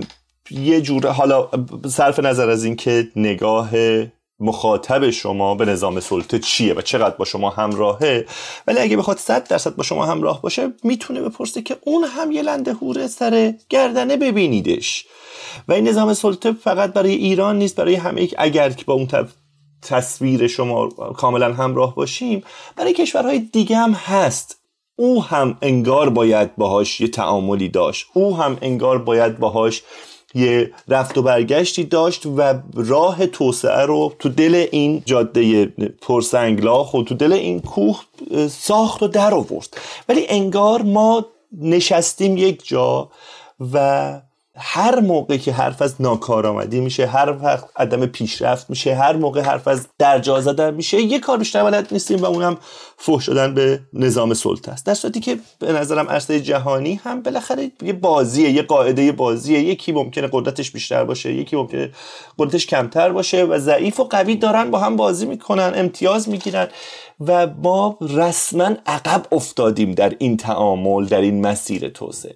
یه 0.51 0.81
جوره 0.81 1.11
حالا 1.11 1.49
صرف 1.87 2.19
نظر 2.19 2.49
از 2.49 2.63
اینکه 2.63 3.07
نگاه 3.15 3.69
مخاطب 4.39 5.09
شما 5.09 5.55
به 5.55 5.65
نظام 5.65 5.99
سلطه 5.99 6.39
چیه 6.39 6.73
و 6.73 6.81
چقدر 6.81 7.15
با 7.15 7.25
شما 7.25 7.49
همراهه؟ 7.49 8.25
ولی 8.67 8.79
اگه 8.79 8.97
بخواد 8.97 9.17
صد 9.17 9.47
درصد 9.47 9.75
با 9.75 9.83
شما 9.83 10.05
همراه 10.05 10.41
باشه 10.41 10.73
می‌تونه 10.83 11.21
بپرسه 11.21 11.61
که 11.61 11.77
اون 11.81 12.03
هم 12.03 12.31
یه 12.31 12.41
لنده 12.41 12.73
هوره 12.73 13.07
سر 13.07 13.53
گردنه 13.69 14.17
ببینیدش. 14.17 15.05
و 15.67 15.73
این 15.73 15.87
نظام 15.87 16.13
سلطه 16.13 16.51
فقط 16.51 16.93
برای 16.93 17.11
ایران 17.11 17.59
نیست 17.59 17.75
برای 17.75 17.95
همه 17.95 18.29
اگر 18.37 18.69
که 18.69 18.85
با 18.85 18.93
اون 18.93 19.07
تصویر 19.81 20.47
شما 20.47 20.89
کاملا 20.89 21.53
همراه 21.53 21.95
باشیم 21.95 22.43
برای 22.75 22.93
کشورهای 22.93 23.39
دیگه 23.39 23.77
هم 23.77 23.91
هست. 23.91 24.59
او 24.95 25.23
هم 25.23 25.57
انگار 25.61 26.09
باید 26.09 26.55
باهاش 26.55 27.01
یه 27.01 27.07
تعاملی 27.07 27.69
داشت. 27.69 28.07
او 28.13 28.37
هم 28.37 28.57
انگار 28.61 28.97
باید 28.97 29.39
باهاش 29.39 29.83
یه 30.35 30.71
رفت 30.87 31.17
و 31.17 31.21
برگشتی 31.21 31.83
داشت 31.83 32.25
و 32.25 32.53
راه 32.73 33.27
توسعه 33.27 33.85
رو 33.85 34.13
تو 34.19 34.29
دل 34.29 34.67
این 34.71 35.03
جاده 35.05 35.65
پرسنگلاخ 36.01 36.93
و 36.93 37.03
تو 37.03 37.15
دل 37.15 37.33
این 37.33 37.59
کوه 37.59 38.01
ساخت 38.49 39.03
و 39.03 39.07
در 39.07 39.33
آورد. 39.33 39.77
ولی 40.09 40.25
انگار 40.29 40.81
ما 40.81 41.25
نشستیم 41.61 42.37
یک 42.37 42.67
جا 42.67 43.09
و 43.73 44.21
هر 44.57 44.99
موقع 44.99 45.37
که 45.37 45.53
حرف 45.53 45.81
از 45.81 45.95
ناکارآمدی 45.99 46.79
میشه 46.79 47.05
هر 47.05 47.37
وقت 47.43 47.65
عدم 47.75 48.05
پیشرفت 48.05 48.69
میشه 48.69 48.95
هر 48.95 49.15
موقع 49.15 49.41
حرف 49.41 49.67
از 49.67 49.87
درجا 49.99 50.41
زدن 50.41 50.73
میشه 50.73 51.01
یه 51.01 51.19
کار 51.19 51.37
بیشتر 51.37 51.63
بلد 51.63 51.87
نیستیم 51.91 52.21
و 52.21 52.25
اونم 52.25 52.57
فوش 52.97 53.25
شدن 53.25 53.53
به 53.53 53.79
نظام 53.93 54.33
سلطه 54.33 54.71
است. 54.71 54.85
در 54.85 54.93
صورتی 54.93 55.19
که 55.19 55.37
به 55.59 55.73
نظرم 55.73 56.09
عرصه 56.09 56.39
جهانی 56.39 56.95
هم 57.03 57.21
بالاخره 57.21 57.71
یه 57.81 57.93
بازیه 57.93 58.49
یه 58.49 58.61
قاعده 58.61 59.11
بازیه. 59.11 59.59
یکی 59.59 59.91
ممکنه 59.91 60.29
قدرتش 60.31 60.71
بیشتر 60.71 61.03
باشه 61.03 61.33
یکی 61.33 61.55
ممکنه 61.55 61.91
قدرتش 62.37 62.67
کمتر 62.67 63.09
باشه 63.09 63.43
و 63.43 63.59
ضعیف 63.59 63.99
و 63.99 64.03
قوی 64.03 64.35
دارن 64.35 64.71
با 64.71 64.79
هم 64.79 64.95
بازی 64.95 65.25
می‌کنن 65.25 65.73
امتیاز 65.75 66.29
می‌گیرن 66.29 66.67
و 67.27 67.47
ما 67.47 67.97
رسما 68.01 68.71
عقب 68.85 69.25
افتادیم 69.31 69.91
در 69.91 70.13
این 70.19 70.37
تعامل 70.37 71.05
در 71.05 71.21
این 71.21 71.47
مسیر 71.47 71.89
توسعه. 71.89 72.35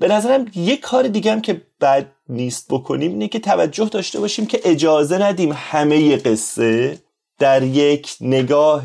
به 0.00 0.08
نظرم 0.08 0.46
یک 0.54 0.80
کار 0.80 1.08
دیگه 1.08 1.32
هم 1.32 1.40
که 1.40 1.62
بد 1.80 2.06
نیست 2.28 2.66
بکنیم 2.70 3.10
اینه 3.10 3.28
که 3.28 3.38
توجه 3.38 3.84
داشته 3.84 4.20
باشیم 4.20 4.46
که 4.46 4.60
اجازه 4.64 5.18
ندیم 5.18 5.52
همه 5.54 6.16
قصه 6.16 6.98
در 7.38 7.62
یک 7.62 8.16
نگاه 8.20 8.82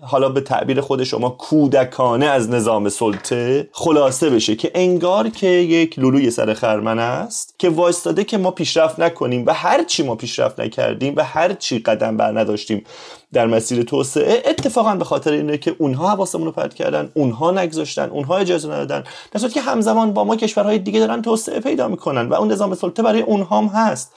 حالا 0.00 0.28
به 0.28 0.40
تعبیر 0.40 0.80
خود 0.80 1.04
شما 1.04 1.30
کودکانه 1.30 2.26
از 2.26 2.50
نظام 2.50 2.88
سلطه 2.88 3.68
خلاصه 3.72 4.30
بشه 4.30 4.56
که 4.56 4.70
انگار 4.74 5.28
که 5.28 5.46
یک 5.46 5.98
لولوی 5.98 6.30
سر 6.30 6.54
خرمن 6.54 6.98
است 6.98 7.54
که 7.58 7.68
وایستاده 7.68 8.24
که 8.24 8.38
ما 8.38 8.50
پیشرفت 8.50 9.00
نکنیم 9.00 9.46
و 9.46 9.54
هر 9.54 9.84
چی 9.84 10.02
ما 10.02 10.14
پیشرفت 10.14 10.60
نکردیم 10.60 11.14
و 11.16 11.24
هر 11.24 11.52
چی 11.52 11.78
قدم 11.78 12.16
بر 12.16 12.40
نداشتیم. 12.40 12.84
در 13.32 13.46
مسیر 13.46 13.82
توسعه 13.82 14.42
اتفاقا 14.46 14.94
به 14.94 15.04
خاطر 15.04 15.32
اینه 15.32 15.58
که 15.58 15.76
اونها 15.78 16.08
حواسمون 16.08 16.46
رو 16.46 16.52
پرت 16.52 16.74
کردن 16.74 17.10
اونها 17.14 17.50
نگذاشتن 17.50 18.10
اونها 18.10 18.36
اجازه 18.36 18.68
ندادن 18.68 19.04
در 19.32 19.48
که 19.48 19.60
همزمان 19.60 20.12
با 20.12 20.24
ما 20.24 20.36
کشورهای 20.36 20.78
دیگه 20.78 21.00
دارن 21.00 21.22
توسعه 21.22 21.60
پیدا 21.60 21.88
می‌کنن 21.88 22.28
و 22.28 22.34
اون 22.34 22.52
نظام 22.52 22.74
سلطه 22.74 23.02
برای 23.02 23.20
اونها 23.20 23.58
هم 23.58 23.66
هست. 23.66 24.12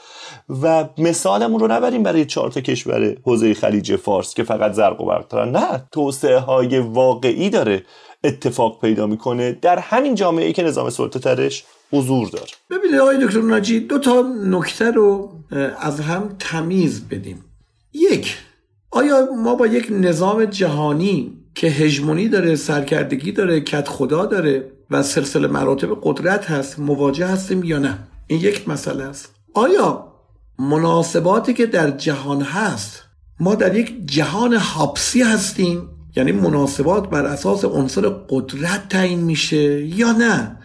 و 0.62 0.90
مثالمون 0.98 1.60
رو 1.60 1.68
نبریم 1.68 2.04
برای 2.04 2.26
چهار 2.26 2.52
تا 2.52 2.62
کشور 2.62 3.18
حوزه 3.26 3.54
خلیج 3.54 3.96
فارس 3.96 4.34
که 4.34 4.44
فقط 4.44 4.72
زرق 4.72 5.02
و 5.02 5.06
برق 5.06 5.36
نه 5.36 5.84
توسعه 5.92 6.40
های 6.40 6.80
واقعی 6.80 7.50
داره 7.50 7.86
اتفاق 8.24 8.82
پیدا 8.82 9.08
می‌کنه 9.08 9.52
در 9.52 9.80
همین 9.80 10.16
جامعه 10.16 10.46
ای 10.46 10.54
که 10.54 10.64
نظام 10.64 10.90
سلطه 10.90 11.20
ترش 11.20 11.64
حضور 11.94 12.30
داره. 12.30 12.52
ببینید 12.70 13.00
آقای 13.00 13.26
دکتر 13.26 13.42
ناجی 13.42 13.80
دو 13.80 14.00
تا 14.00 14.24
نکته 14.46 14.92
رو 14.92 15.30
از 15.80 16.00
هم 16.00 16.36
تمیز 16.40 17.08
بدیم. 17.08 17.46
یک 17.94 18.38
آیا 18.92 19.28
ما 19.44 19.56
با 19.56 19.68
یک 19.68 19.88
نظام 19.92 20.46
جهانی 20.46 21.38
که 21.56 21.68
هژمونی 21.68 22.28
داره 22.28 22.56
سرکردگی 22.56 23.32
داره 23.32 23.62
کت 23.62 23.88
خدا 23.88 24.26
داره 24.26 24.72
و 24.92 25.04
سلسله 25.04 25.48
مراتب 25.48 25.98
قدرت 26.04 26.52
هست 26.52 26.80
مواجه 26.80 27.28
هستیم 27.28 27.64
یا 27.64 27.80
نه؟ 27.80 27.98
این 28.28 28.40
یک 28.40 28.70
مسئله 28.70 29.04
است. 29.04 29.36
آیا 29.54 30.08
مناسباتی 30.60 31.54
که 31.54 31.66
در 31.66 31.92
جهان 31.92 32.42
هست 32.42 33.04
ما 33.40 33.56
در 33.56 33.78
یک 33.78 34.06
جهان 34.06 34.54
حبسی 34.54 35.22
هستیم؟ 35.22 35.90
یعنی 36.16 36.32
مناسبات 36.32 37.10
بر 37.10 37.26
اساس 37.26 37.66
عنصر 37.66 38.10
قدرت 38.10 38.90
تعیین 38.90 39.20
میشه 39.20 39.86
یا 39.86 40.12
نه؟ 40.12 40.58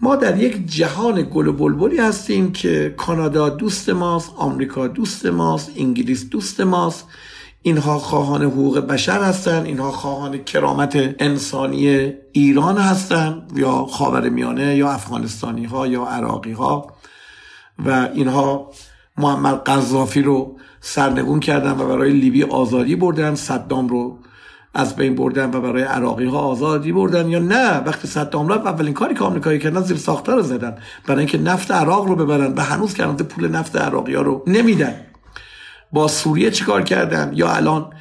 ما 0.00 0.16
در 0.16 0.38
یک 0.38 0.66
جهان 0.66 1.28
گل 1.34 1.46
و 1.46 1.52
بلبلی 1.52 1.98
هستیم 1.98 2.52
که 2.52 2.94
کانادا 2.96 3.48
دوست 3.48 3.88
ماست 3.88 4.32
آمریکا 4.36 4.86
دوست 4.86 5.26
ماست 5.26 5.70
انگلیس 5.76 6.28
دوست 6.30 6.60
ماست. 6.60 7.06
اینها 7.62 7.98
خواهان 7.98 8.42
حقوق 8.42 8.78
بشر 8.78 9.22
هستند 9.22 9.66
اینها 9.66 9.90
خواهان 9.90 10.44
کرامت 10.44 11.14
انسانی 11.18 12.12
ایران 12.32 12.78
هستند 12.78 13.52
یا 13.56 13.72
خاور 13.84 14.28
میانه 14.28 14.76
یا 14.76 14.90
افغانستانی 14.90 15.64
ها 15.64 15.86
یا 15.86 16.04
عراقی 16.04 16.52
ها 16.52 16.86
و 17.86 18.08
اینها 18.14 18.70
محمد 19.18 19.62
قذافی 19.62 20.22
رو 20.22 20.56
سرنگون 20.80 21.40
کردن 21.40 21.70
و 21.70 21.86
برای 21.88 22.12
لیبی 22.12 22.42
آزادی 22.42 22.96
بردن 22.96 23.34
صدام 23.34 23.88
رو 23.88 24.18
از 24.74 24.96
بین 24.96 25.14
بردن 25.14 25.50
و 25.50 25.60
برای 25.60 25.82
عراقی 25.82 26.26
ها 26.26 26.38
آزادی 26.38 26.92
بردن 26.92 27.28
یا 27.28 27.38
نه؟ 27.38 27.78
وقتی 27.78 28.08
صدام 28.08 28.48
رفت 28.48 28.66
اولین 28.66 28.94
کاری 28.94 29.14
که 29.14 29.24
آمریکایی 29.24 29.58
کردن 29.58 29.82
زیر 29.82 29.96
ساختار 29.96 30.36
رو 30.36 30.42
زدن. 30.42 30.76
برای 31.06 31.18
اینکه 31.18 31.38
نفت 31.38 31.70
عراق 31.70 32.06
رو 32.06 32.16
ببرن 32.16 32.52
و 32.54 32.60
هنوز 32.60 32.94
کردن 32.94 33.24
پول 33.24 33.48
نفت 33.48 33.76
عراقی 33.76 34.14
ها 34.14 34.22
رو 34.22 34.44
نمیدن. 34.46 34.94
با 35.92 36.08
سوریه 36.08 36.50
چیکار 36.50 36.82
کردن؟ 36.82 37.32
یا 37.34 37.52
الان 37.52 37.92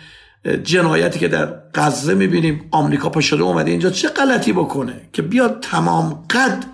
جنایتی 0.64 1.20
که 1.20 1.28
در 1.28 1.54
غزه 1.76 2.14
می‌بینیم 2.14 2.68
آمریکا 2.72 3.10
پاشده 3.10 3.44
اومده 3.44 3.72
اینجا 3.72 3.90
چه 3.90 4.10
غلطی 4.10 4.54
بکنه 4.54 5.02
که 5.14 5.22
بیاد 5.22 5.60
تمام 5.62 6.24
قد 6.30 6.66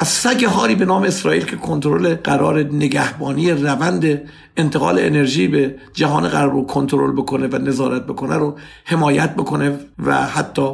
از 0.00 0.08
سگ 0.08 0.44
هاری 0.44 0.74
به 0.74 0.84
نام 0.84 1.02
اسرائیل 1.02 1.44
که 1.44 1.56
کنترل 1.56 2.14
قرار 2.14 2.62
نگهبانی 2.62 3.50
روند 3.50 4.20
انتقال 4.56 4.98
انرژی 4.98 5.48
به 5.48 5.74
جهان 5.92 6.28
قرار 6.28 6.50
رو 6.50 6.66
کنترل 6.66 7.12
بکنه 7.12 7.46
و 7.46 7.58
نظارت 7.58 8.06
بکنه 8.06 8.36
رو 8.36 8.56
حمایت 8.84 9.34
بکنه 9.34 9.78
و 9.98 10.26
حتی 10.26 10.72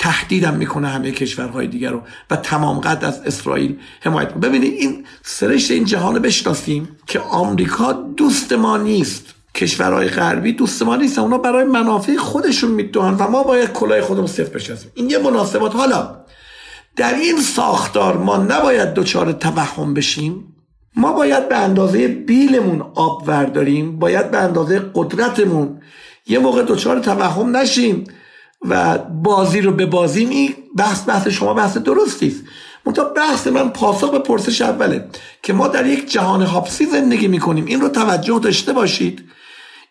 تهدیدم 0.00 0.54
می‌کنه 0.54 0.88
همه 0.88 1.10
کشورهای 1.10 1.66
دیگر 1.66 1.90
رو 1.90 2.02
و 2.30 2.36
تمام 2.36 2.80
قد 2.80 3.04
از 3.04 3.20
اسرائیل 3.20 3.78
حمایت 4.00 4.32
کنه 4.32 4.48
ببینید 4.48 4.72
این 4.72 5.04
سرشت 5.22 5.70
این 5.70 5.84
جهان 5.84 6.14
رو 6.14 6.20
بشناسیم 6.20 6.88
که 7.06 7.20
آمریکا 7.20 7.92
دوست 7.92 8.52
ما 8.52 8.76
نیست. 8.76 9.34
کشورهای 9.54 10.08
غربی 10.08 10.52
دوست 10.52 10.82
ما 10.82 10.96
نیستن 10.96 11.22
اونا 11.22 11.38
برای 11.38 11.64
منافع 11.64 12.16
خودشون 12.16 12.70
می‌دونن 12.70 13.14
و 13.14 13.30
ما 13.30 13.42
باید 13.42 13.72
کلاه 13.72 14.00
خودمون 14.00 14.26
صفر 14.26 14.54
بشناسیم. 14.54 14.90
این 14.94 15.10
یه 15.10 15.18
مناسبات 15.18 15.76
حالا 15.76 16.16
در 16.96 17.14
این 17.14 17.40
ساختار 17.40 18.16
ما 18.16 18.36
نباید 18.36 18.94
دچار 18.94 19.32
توهم 19.32 19.94
بشیم. 19.94 20.56
ما 20.96 21.12
باید 21.12 21.48
به 21.48 21.56
اندازه 21.56 22.08
بیلمون 22.08 22.80
آب 22.94 23.24
ورداریم. 23.26 23.98
باید 23.98 24.30
به 24.30 24.38
اندازه 24.38 24.82
قدرتمون 24.94 25.80
یه 26.26 26.38
موقع 26.38 26.62
دچار 26.62 26.98
توهم 26.98 27.56
نشیم. 27.56 28.04
و 28.68 28.98
بازی 28.98 29.60
رو 29.60 29.72
به 29.72 29.86
بازی 29.86 30.24
این 30.24 30.54
بحث 30.76 31.08
بحث 31.08 31.28
شما 31.28 31.54
بحث 31.54 31.76
درستی 31.76 32.26
است. 32.28 32.40
منتها 32.86 33.04
بحث 33.04 33.46
من 33.46 33.70
پاسخ 33.70 34.10
به 34.10 34.18
پرسش 34.18 34.62
اوله 34.62 35.08
که 35.42 35.52
ما 35.52 35.68
در 35.68 35.86
یک 35.86 36.10
جهان 36.10 36.42
هاپسی 36.42 36.86
زندگی 36.86 37.28
می‌کنیم 37.28 37.64
این 37.64 37.80
رو 37.80 37.88
توجه 37.88 38.38
داشته 38.38 38.72
باشید. 38.72 39.24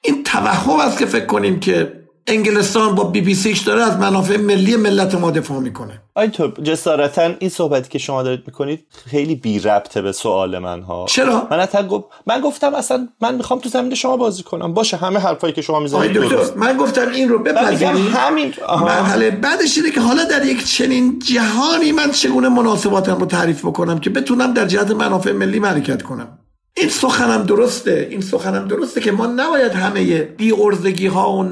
این 0.02 0.24
توهم 0.24 0.80
است 0.80 0.98
که 0.98 1.06
فکر 1.06 1.26
کنیم 1.26 1.60
که 1.60 1.99
انگلستان 2.28 2.96
با 2.96 3.04
بی 3.04 3.22
بی 3.22 3.36
سیش 3.36 3.60
داره 3.60 3.84
از 3.84 3.98
منافع 3.98 4.38
ملی 4.38 4.76
ملت 4.76 5.16
ما 5.16 5.32
دفاع 5.32 5.60
می‌کنه. 5.60 6.02
تو 6.34 6.48
جسارتا 6.48 7.22
این 7.40 7.50
صحبتی 7.50 7.90
که 7.90 8.00
شما 8.00 8.24
دارید 8.24 8.44
می‌کنید 8.48 8.86
خیلی 9.06 9.36
بی 9.36 9.60
ربطه 9.60 10.02
به 10.02 10.12
سوال 10.12 10.60
من 10.60 10.82
ها 10.82 11.06
چرا؟ 11.10 11.48
من 11.52 11.88
گفت 11.88 12.06
من 12.28 12.42
گفتم 12.42 12.76
اصلا 12.76 13.08
من 13.22 13.36
می‌خوام 13.36 13.60
تو 13.60 13.70
زمین 13.70 13.96
شما 13.96 14.18
بازی 14.18 14.44
کنم. 14.44 14.74
باشه 14.74 14.98
همه 14.98 15.20
حرفایی 15.20 15.54
که 15.54 15.62
شما 15.62 15.80
می‌زنید 15.80 16.18
من 16.56 16.78
گفتم 16.78 17.10
این 17.10 17.30
رو 17.30 17.40
بپذیرید. 17.40 18.14
همین 18.14 18.54
مرحله 18.70 19.32
بعدش 19.32 19.78
اینه 19.78 19.92
که 19.92 20.02
حالا 20.02 20.24
در 20.24 20.46
یک 20.46 20.66
چنین 20.66 21.20
جهانی 21.20 21.92
من 21.92 22.12
چگونه 22.12 22.50
مناسباتم 22.50 23.18
رو 23.20 23.26
تعریف 23.26 23.66
بکنم 23.66 24.00
که 24.00 24.10
بتونم 24.10 24.54
در 24.54 24.66
جهت 24.66 24.92
منافع 24.92 25.32
ملی 25.32 25.60
حرکت 25.60 26.02
کنم؟ 26.02 26.40
این 26.80 26.90
سخنم 26.90 27.44
درسته. 27.44 28.08
این 28.12 28.22
سخنم 28.22 28.68
درسته 28.68 29.02
که 29.02 29.12
ما 29.12 29.26
نباید 29.26 29.72
همه 29.72 30.22
بی 30.22 30.52
ارزگی 30.52 31.08
ها 31.08 31.34
و 31.34 31.44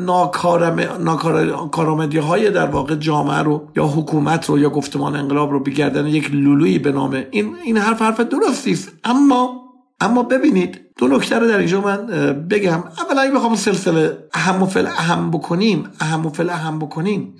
ناکارآمدی 0.99 2.17
های 2.17 2.51
در 2.51 2.65
واقع 2.65 2.95
جامعه 2.95 3.37
رو 3.37 3.67
یا 3.75 3.85
حکومت 3.85 4.45
رو 4.49 4.59
یا 4.59 4.69
گفتمان 4.69 5.15
انقلاب 5.15 5.51
رو 5.51 5.59
بگردن 5.59 6.07
یک 6.07 6.31
لولویی 6.33 6.79
به 6.79 6.91
نام 6.91 7.23
این 7.31 7.55
این 7.63 7.77
حرف 7.77 8.01
حرف 8.01 8.19
درستی 8.19 8.71
است. 8.71 8.91
اما 9.03 9.63
اما 10.01 10.23
ببینید 10.23 10.81
دو 10.97 11.07
نکته 11.07 11.39
رو 11.39 11.47
در 11.47 11.57
اینجا 11.57 11.81
من 11.81 12.05
بگم. 12.49 12.83
اولا 12.97 13.21
اگه 13.21 13.31
بخوام 13.31 13.55
سلسله 13.55 14.17
اهم 14.33 14.63
و 14.63 14.65
فل 14.65 14.85
اهم 14.85 15.31
بکنیم 15.31 15.89
اهم 15.99 16.25
و 16.25 16.29
فل 16.29 16.49
اهم 16.49 16.79
بکنیم 16.79 17.33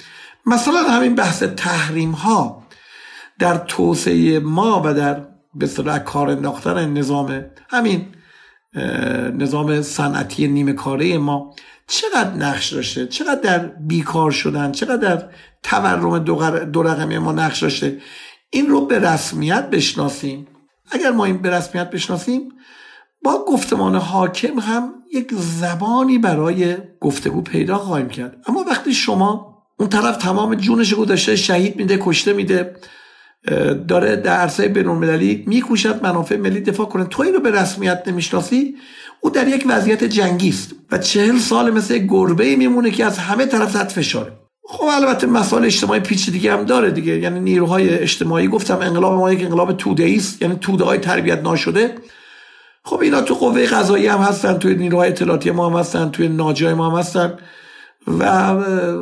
مثلا 0.46 0.84
همین 0.84 1.16
بحث 1.16 1.44
تحریم 1.44 2.12
ها 2.12 2.64
در 3.40 3.58
توسعه 3.58 4.40
ما 4.40 4.82
و 4.86 4.94
در 4.94 5.22
به 5.58 5.68
صورت 5.68 6.04
کار 6.04 6.30
انداختن 6.30 6.94
نظام 6.94 7.46
همین 7.70 8.06
نظام 9.38 9.82
صنعتی 9.82 10.48
نیمه 10.48 10.74
کاره 10.74 11.18
ما 11.18 11.56
چقدر 11.88 12.34
نقش 12.34 12.74
داشته 12.74 13.08
چقدر 13.08 13.42
در 13.42 13.60
بیکار 13.60 14.32
شدن 14.32 14.72
چقدر 14.72 15.16
در 15.16 15.30
تورم 15.64 16.20
دو 16.72 16.84
رقمی 16.84 17.18
ما 17.18 17.32
نقش 17.32 17.64
داشته. 17.64 17.98
این 18.50 18.68
رو 18.68 18.86
به 18.86 19.00
رسمیت 19.00 19.70
بشناسیم. 19.70 20.48
اگر 20.92 21.12
ما 21.12 21.26
این 21.26 21.38
به 21.38 21.50
رسمیت 21.50 21.90
بشناسیم 21.90 22.50
با 23.24 23.46
گفتمان 23.48 23.96
حاکم 23.96 24.60
هم 24.60 24.94
یک 25.14 25.34
زبانی 25.34 26.18
برای 26.18 26.78
گفتگو 27.00 27.42
پیدا 27.42 27.78
خواهیم 27.78 28.10
کرد. 28.10 28.38
اما 28.48 28.66
وقتی 28.70 28.94
شما 28.94 29.58
اون 29.80 29.90
طرف 29.90 30.18
تمام 30.18 30.56
جونش 30.56 30.94
گذاشته 30.94 31.36
شهید 31.36 31.76
میده 31.76 32.00
کشته 32.02 32.34
میده 32.34 32.76
داره 33.88 34.16
در 34.16 34.36
عرصه 34.36 34.68
بینالمللی 34.68 35.44
میکوشد 35.48 36.04
منافع 36.04 36.38
ملی 36.38 36.62
دفاع 36.62 36.86
کنه. 36.86 37.06
تو 37.06 37.24
این 37.24 37.34
رو 37.34 37.40
به 37.40 37.52
رسمیت 37.52 38.04
نمی‌شناسی؟ 38.08 38.76
او 39.22 39.30
در 39.30 39.48
یک 39.48 39.66
وضعیت 39.70 40.04
جنگی 40.04 40.50
است 40.50 40.76
و 40.92 40.98
چهل 40.98 41.38
سال 41.38 41.72
مثل 41.72 41.98
گربه 41.98 42.56
میمونه 42.56 42.92
که 42.92 43.06
از 43.06 43.18
همه 43.18 43.46
طرف 43.46 43.74
تحت 43.74 43.92
فشاره. 43.92 44.32
خب 44.70 44.86
البته 44.86 45.28
مسائل 45.28 45.66
اجتماعی 45.66 46.00
پیچ 46.00 46.30
دیگه 46.30 46.54
هم 46.54 46.64
داره 46.64 46.92
دیگه. 46.92 47.20
یعنی 47.20 47.40
نیروهای 47.40 47.90
اجتماعی 47.90 48.48
گفتم 48.48 48.80
انقلاب 48.82 49.14
ما 49.14 49.34
یک 49.34 49.44
انقلاب 49.44 49.78
توده 49.78 50.14
است. 50.18 50.42
یعنی 50.42 50.56
توده 50.62 50.84
های 50.84 50.98
تربیت 50.98 51.40
ناشده 51.42 51.96
خب 52.84 53.00
اینا 53.00 53.22
تو 53.22 53.34
قوه 53.34 53.66
قضایی 53.66 54.08
هم 54.08 54.20
هستن 54.20 54.58
توی 54.58 54.76
نیروهای 54.76 55.10
اطلاعاتی 55.10 55.52
ما 55.52 55.70
هم 55.70 55.80
هستن 55.80 56.10
توی 56.10 56.28
ناجای 56.28 56.74
ما 56.74 56.90
هم 56.90 57.00
هستن. 57.00 57.38
و 58.20 58.56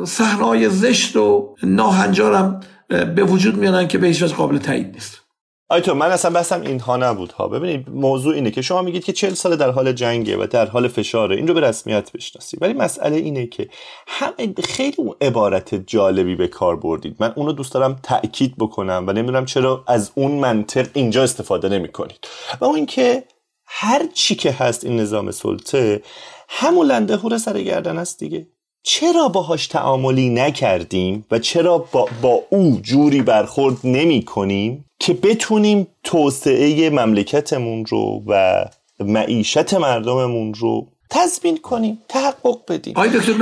صحنه‌های 0.04 0.70
زشت 0.70 1.16
و 1.16 1.54
ناهنجارم 1.62 2.60
به 2.88 3.24
وجود 3.24 3.56
میانن 3.56 3.88
که 3.88 3.98
به 3.98 4.06
هیچ 4.06 4.24
قابل 4.24 4.58
تایید 4.58 4.94
نیست. 4.94 5.22
آیتو 5.68 5.94
من 5.94 6.10
اصلا 6.10 6.30
بحثم 6.30 6.60
اینها 6.60 6.96
نبود 6.96 7.32
ها. 7.32 7.48
ببینید 7.48 7.90
موضوع 7.90 8.34
اینه 8.34 8.50
که 8.50 8.62
شما 8.62 8.82
میگید 8.82 9.04
که 9.04 9.12
40 9.12 9.34
سال 9.34 9.56
در 9.56 9.70
حال 9.70 9.92
جنگه 9.92 10.36
و 10.36 10.46
در 10.46 10.66
حال 10.66 10.88
فشاره. 10.88 11.36
این 11.36 11.48
رو 11.48 11.54
به 11.54 11.60
رسمیت 11.60 12.12
بشناسید. 12.12 12.62
ولی 12.62 12.72
مسئله 12.72 13.16
اینه 13.16 13.46
که 13.46 13.68
هم 14.06 14.32
خیلی 14.64 14.94
اون 14.98 15.14
عبارت 15.20 15.74
جالبی 15.74 16.34
به 16.34 16.48
کار 16.48 16.76
بردید. 16.76 17.16
من 17.20 17.32
اونو 17.36 17.52
دوست 17.52 17.74
دارم 17.74 18.00
تاکید 18.02 18.54
بکنم 18.58 19.04
و 19.08 19.12
نمی‌دونم 19.12 19.44
چرا 19.44 19.84
از 19.86 20.12
اون 20.14 20.32
منطق 20.32 20.88
اینجا 20.92 21.22
استفاده 21.22 21.68
نمی 21.68 21.88
کنید 21.88 22.28
و 22.60 22.64
اون 22.64 22.76
اینکه 22.76 23.24
هر 23.66 24.06
چی 24.14 24.34
که 24.34 24.52
هست 24.52 24.84
این 24.84 25.00
نظام 25.00 25.30
سلطه 25.30 26.02
همون 26.48 26.86
لنده 26.86 27.16
هور 27.16 27.38
سر 27.38 27.62
گردن 27.62 27.98
است 27.98 28.18
دیگه. 28.18 28.46
چرا 28.88 29.28
باهاش 29.28 29.66
تعاملی 29.66 30.28
نکردیم 30.28 31.26
و 31.30 31.38
چرا 31.38 31.78
با, 31.78 32.08
با 32.22 32.42
او 32.50 32.80
جوری 32.82 33.22
برخورد 33.22 33.76
نمی 33.84 34.22
کنیم 34.22 34.84
که 34.98 35.14
بتونیم 35.14 35.86
توسعه 36.04 36.90
مملکتمون 36.90 37.86
رو 37.86 38.22
و 38.26 38.64
معیشت 39.00 39.74
مردممون 39.74 40.54
رو 40.54 40.86
تضمین 41.10 41.58
کنیم 41.58 42.02
تحقق 42.08 42.58
بدیم؟ 42.68 42.94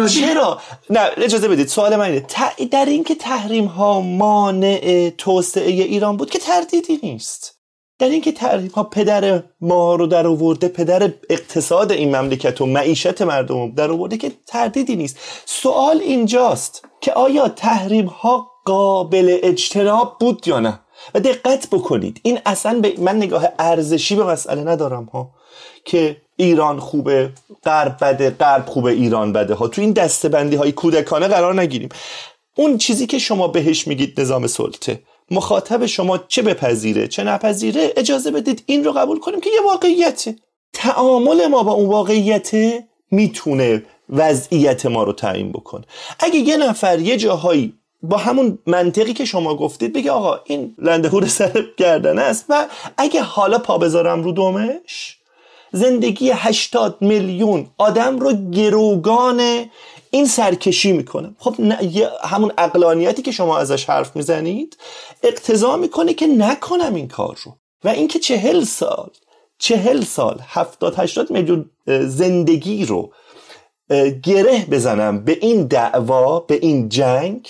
چرا؟ 0.07 0.61
نه 0.91 1.01
اجازه 1.17 1.49
بدید 1.49 1.69
سوال 1.69 1.97
من 1.97 2.05
اینه. 2.05 2.27
در 2.71 2.85
اینکه 2.85 3.15
تحریم 3.15 3.65
ها 3.65 4.01
مانع 4.01 5.13
توسعه 5.19 5.71
ایران 5.71 6.17
بود 6.17 6.31
که 6.31 6.39
تردیدی 6.39 7.01
نیست. 7.03 7.54
در 7.99 8.09
اینکه 8.09 8.33
تحریم 8.33 8.71
ها 8.71 8.83
پدر 8.83 9.43
ما 9.61 9.95
رو 9.95 10.07
در 10.07 10.27
آورده 10.27 10.69
پدر 10.69 11.13
اقتصاد 11.31 11.93
این 11.93 12.17
مملکت 12.17 12.61
و 12.61 12.67
معیشت 12.67 13.23
مردم 13.23 13.55
رو 13.55 13.71
در 13.77 13.91
آورده 13.91 14.17
که 14.17 14.33
تردیدی 14.47 14.97
نیست. 14.97 15.19
سوال 15.47 16.01
اینجاست 16.01 16.85
که 17.01 17.13
آیا 17.13 17.49
تحریم 17.49 18.07
ها 18.07 18.51
قابل 18.65 19.39
اجتناب 19.43 20.17
بود 20.21 20.49
یا 20.49 20.61
نه؟ 20.61 20.81
و 21.15 21.21
دقت 21.21 21.69
بکنید. 21.73 22.21
این 22.23 22.39
اصلا 22.47 22.81
به 22.81 22.95
من 22.99 23.17
نگاه 23.17 23.49
ارزشی 23.59 24.17
به 24.17 24.25
مسئله 24.25 24.65
ندارم 24.65 25.05
ها 25.05 25.31
که 25.85 26.17
ایران 26.37 26.81
خوبه 26.81 27.33
غرب 27.65 27.97
بده 28.01 28.31
غرب 28.31 28.67
خوبه 28.67 28.93
ایران 28.93 29.33
بده 29.33 29.55
ها. 29.55 29.69
تو 29.69 29.81
این 29.81 29.93
دستبندی 29.93 30.57
های 30.57 30.73
کودکانه 30.73 31.29
قرار 31.29 31.61
نگیریم. 31.61 31.89
اون 32.57 32.79
چیزی 32.79 33.07
که 33.07 33.19
شما 33.19 33.49
بهش 33.49 33.87
میگید 33.87 34.21
نظام 34.21 34.47
سلطه. 34.47 35.03
مخاطب 35.31 35.87
شما 35.87 36.19
چه 36.19 36.43
بپذیره؟ 36.43 37.09
چه 37.09 37.25
نپذیره؟ 37.25 37.93
اجازه 37.97 38.31
بدید 38.31 38.63
این 38.67 38.85
رو 38.85 38.93
قبول 38.93 39.19
کنیم 39.19 39.41
که 39.41 39.51
یه 39.55 39.61
واقعیته. 39.67 40.37
تعامل 40.73 41.47
ما 41.47 41.63
با 41.63 41.73
اون 41.73 41.89
واقعیت 41.89 42.51
می‌تونه 43.11 43.83
وضعیت 44.09 44.87
ما 44.87 45.03
رو 45.03 45.13
تعیین 45.13 45.53
بکنه. 45.53 45.85
اگه 46.21 46.39
یه 46.39 46.57
نفر 46.57 46.99
یه 47.01 47.17
جاهایی 47.17 47.75
با 48.03 48.17
همون 48.17 48.59
منطقی 48.67 49.13
که 49.13 49.25
شما 49.25 49.55
گفتید 49.55 49.93
بگه 49.93 50.11
آقا 50.11 50.41
این 50.45 50.75
لندهور 50.79 51.27
سر 51.27 51.65
گردن 51.77 52.19
است 52.19 52.45
و 52.49 52.67
اگه 52.97 53.23
حالا 53.23 53.59
پا 53.59 53.79
بذارم 53.79 54.23
رو 54.23 54.33
دومش 54.33 55.19
زندگی 55.73 56.31
80 56.31 56.97
میلیون 57.01 57.67
آدم 57.79 58.19
رو 58.19 58.51
گروگان 58.51 59.65
این 60.15 60.27
سرکشی 60.27 60.93
می‌کنه. 60.93 61.35
خب 61.39 61.55
همون 62.23 62.53
اقلانیتی 62.59 63.23
که 63.23 63.31
شما 63.31 63.59
ازش 63.59 63.85
حرف 63.85 64.17
می‌زنید 64.17 64.77
اقتضا 65.23 65.77
می‌کنه 65.77 66.15
که 66.15 66.27
نکنم 66.27 66.95
این 66.95 67.09
کار 67.09 67.39
رو. 67.45 67.53
و 67.85 67.89
اینکه 67.89 68.19
چهل 68.19 68.65
سال 68.65 69.11
چهل 69.59 70.01
سال 70.01 70.41
هفتاد 70.47 70.95
هشتاد 70.99 71.31
میلیون 71.31 71.71
زندگی 72.07 72.85
رو 72.85 73.13
گره 74.23 74.67
بزنم 74.71 75.25
به 75.25 75.39
این 75.41 75.67
دعوا 75.67 76.41
به 76.41 76.55
این 76.55 76.89
جنگ 76.89 77.49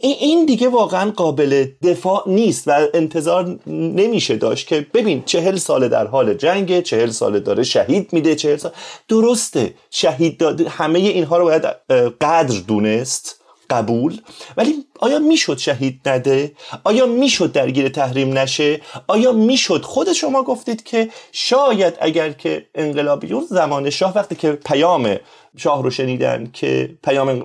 این 0.00 0.46
دیگه 0.46 0.68
واقعا 0.68 1.10
قابل 1.10 1.66
دفاع 1.82 2.22
نیست 2.26 2.68
و 2.68 2.86
انتظار 2.94 3.58
نمیشه 3.66 4.36
داشت 4.36 4.66
که 4.66 4.86
ببین 4.94 5.22
چهل 5.26 5.56
سال 5.56 5.88
در 5.88 6.06
حال 6.06 6.34
جنگه 6.34 6.82
چهل 6.82 7.10
سال 7.10 7.40
داره 7.40 7.62
شهید 7.62 8.12
میده 8.12 8.34
چهل 8.34 8.56
سال 8.56 8.72
درسته 9.08 9.74
شهید 9.90 10.38
داده 10.38 10.68
همه 10.68 10.98
اینها 10.98 11.38
رو 11.38 11.44
باید 11.44 11.64
قدر 12.20 12.60
دونست. 12.66 13.37
قبول؟ 13.70 14.20
ولی 14.56 14.84
آیا 14.98 15.18
می‌شد 15.18 15.58
شهید 15.58 16.00
نده؟ 16.06 16.52
آیا 16.84 17.06
می‌شد 17.06 17.52
درگیر 17.52 17.88
تحریم 17.88 18.38
نشه؟ 18.38 18.80
آیا 19.06 19.32
می‌شد؟ 19.32 19.82
خود 19.82 20.12
شما 20.12 20.42
گفتید 20.42 20.82
که 20.82 21.08
شاید 21.32 21.94
اگر 22.00 22.30
که 22.32 22.66
انقلابیون 22.74 23.46
زمان 23.50 23.90
شاه 23.90 24.14
وقتی 24.14 24.34
که 24.34 24.52
پیام 24.52 25.16
شاه 25.56 25.82
رو 25.82 25.90
شنیدن 25.90 26.50
که 26.52 26.98
پیام 27.04 27.38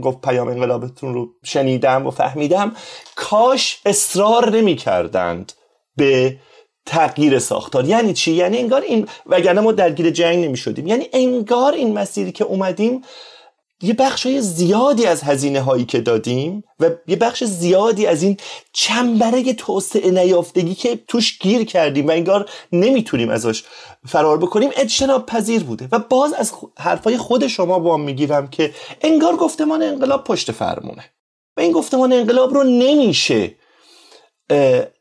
گفت 0.00 0.20
پیام 0.20 0.48
انقلابتون 0.48 1.14
رو 1.14 1.28
شنیدم 1.44 2.06
و 2.06 2.10
فهمیدم 2.10 2.76
کاش 3.16 3.80
اصرار 3.86 4.50
نمی 4.50 4.76
کردند 4.76 5.52
به 5.96 6.36
تغییر 6.86 7.38
ساختار. 7.38 7.84
یعنی 7.84 8.12
چی؟ 8.12 8.32
یعنی 8.32 8.58
انگار 8.58 8.80
این 8.80 9.08
وگرنه 9.26 9.60
ما 9.60 9.72
درگیر 9.72 10.10
جنگ 10.10 10.44
نمی 10.44 10.56
شدیم 10.56 10.86
یعنی 10.86 11.08
انگار 11.12 11.72
این 11.72 11.98
مسیری 11.98 12.32
که 12.32 12.44
اومدیم 12.44 13.02
یه 13.82 13.94
بخش 13.94 14.28
زیادی 14.28 15.06
از 15.06 15.22
هزینه 15.22 15.60
هایی 15.60 15.84
که 15.84 16.00
دادیم 16.00 16.64
و 16.80 16.90
یه 17.06 17.16
بخش 17.16 17.44
زیادی 17.44 18.06
از 18.06 18.22
این 18.22 18.36
چنبره 18.72 19.54
توسعه 19.54 20.10
نیافتگی 20.10 20.74
که 20.74 20.98
توش 21.08 21.38
گیر 21.38 21.64
کردیم 21.64 22.06
و 22.06 22.10
انگار 22.10 22.50
نمی‌تونیم 22.72 23.30
ازش 23.30 23.64
فرار 24.06 24.38
بکنیم 24.38 24.70
اجتناب 24.76 25.26
پذیر 25.26 25.62
بوده. 25.64 25.88
و 25.92 25.98
باز 25.98 26.32
از 26.32 26.52
حرفای 26.78 27.16
خود 27.16 27.46
شما 27.46 27.78
با 27.78 27.96
می‌گیرم 27.96 28.48
که 28.48 28.74
انگار 29.00 29.36
گفتمان 29.36 29.82
انقلاب 29.82 30.24
پشت 30.24 30.52
فرمونه. 30.52 31.04
و 31.56 31.60
این 31.60 31.72
گفتمان 31.72 32.12
انقلاب 32.12 32.54
رو 32.54 32.62
نمیشه 32.64 33.54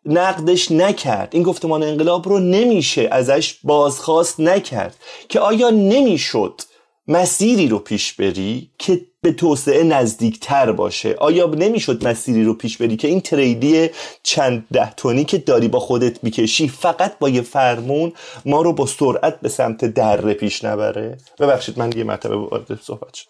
نقدش 0.06 0.72
نکرد. 0.72 1.30
این 1.32 1.44
گفتمان 1.44 1.84
انقلاب 1.84 2.30
رو 2.30 2.40
نمیشه 2.40 3.08
ازش 3.12 3.60
بازخواست 3.64 4.40
نکرد 4.40 4.96
که 5.30 5.40
آیا 5.40 5.70
نمی‌شد 5.70 6.62
مسیری 7.08 7.68
رو 7.68 7.80
پیش 7.80 8.14
بری 8.14 8.70
که 8.78 9.02
به 9.22 9.32
توسعه 9.32 9.84
نزدیکتر 9.84 10.72
باشه. 10.72 11.16
آیا 11.20 11.46
نمی‌شد 11.46 12.08
مسیری 12.08 12.44
رو 12.44 12.54
پیش 12.54 12.78
بری 12.78 12.98
که 12.98 13.08
این 13.08 13.22
تریدی 13.22 13.90
چند 14.24 14.66
ده 14.72 14.94
تونی 14.94 15.24
که 15.24 15.38
داری 15.38 15.68
با 15.68 15.80
خودت 15.80 16.24
می‌کشی 16.24 16.68
فقط 16.68 17.20
با 17.20 17.30
یه 17.30 17.42
فرمون 17.42 18.14
ما 18.46 18.62
رو 18.62 18.74
با 18.74 18.86
سرعت 18.86 19.42
به 19.42 19.50
سمت 19.50 19.86
دره 19.86 20.34
پیش 20.34 20.64
نبره؟ 20.64 21.18
ببخشید 21.40 21.80
من 21.80 21.92
یه 21.98 22.04
مرتبه 22.04 22.36
وارد 22.36 22.80
صحبت 22.82 23.14
شد 23.14 23.28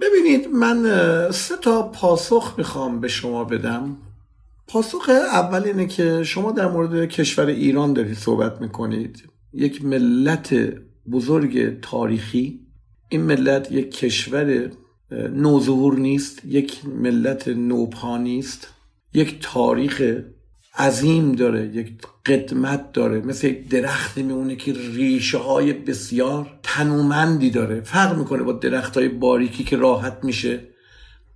ببینید 0.00 0.48
من 0.48 0.84
سه 1.30 1.56
تا 1.56 1.82
پاسخ 1.82 2.54
می‌خوام 2.58 3.00
به 3.00 3.08
شما 3.08 3.44
بدم. 3.44 3.96
پاسخ 4.68 5.08
اول 5.32 5.64
اینه 5.64 5.86
که 5.86 6.24
شما 6.24 6.52
در 6.52 6.68
مورد 6.68 7.08
کشور 7.08 7.46
ایران 7.46 7.92
دارید 7.92 8.16
صحبت 8.16 8.60
می‌کنید. 8.60 9.22
یک 9.54 9.84
ملت 9.84 10.54
بزرگ 11.12 11.80
تاریخی. 11.80 12.61
این 13.12 13.22
ملت 13.22 13.72
یک 13.72 13.90
کشور 13.90 14.70
نوظهور 15.32 15.98
نیست 15.98 16.44
یک 16.44 16.80
ملت 16.86 17.48
نوپا 17.48 18.18
نیست 18.18 18.68
یک 19.14 19.38
تاریخ 19.40 20.02
عظیم 20.78 21.32
داره 21.32 21.66
یک 21.66 21.92
قدمت 22.26 22.92
داره 22.92 23.20
مثل 23.20 23.46
یک 23.46 23.68
درخت 23.68 24.16
میمونه 24.16 24.56
که 24.56 24.72
ریشه 24.72 25.38
های 25.38 25.72
بسیار 25.72 26.58
تنومندی 26.62 27.50
داره. 27.50 27.80
فرق 27.80 28.18
می‌کنه 28.18 28.42
با 28.42 28.52
درخت 28.52 28.96
های 28.96 29.08
باریکی 29.08 29.64
که 29.64 29.76
راحت 29.76 30.18
میشه 30.22 30.60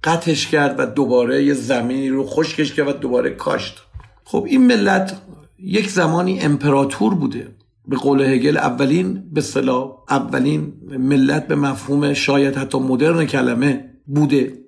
قطش 0.04 0.46
کرد 0.46 0.74
و 0.78 0.86
دوباره 0.86 1.44
یه 1.44 1.54
زمینی 1.54 2.08
رو 2.08 2.26
خشکش 2.26 2.72
کرد 2.72 2.88
و 2.88 2.92
دوباره 2.92 3.30
کاشت. 3.30 3.82
خب 4.24 4.44
این 4.48 4.66
ملت 4.66 5.22
یک 5.58 5.90
زمانی 5.90 6.40
امپراتور 6.40 7.14
بوده. 7.14 7.48
به 7.86 7.96
قول 7.96 8.20
هگل 8.20 8.56
اولین 8.56 9.30
به 9.32 9.40
صلاح 9.40 10.04
اولین 10.08 10.72
ملت 10.98 11.46
به 11.46 11.54
مفهوم 11.54 12.14
شاید 12.14 12.56
حتی 12.56 12.78
مدرن 12.78 13.26
کلمه 13.26 13.90
بوده. 14.06 14.58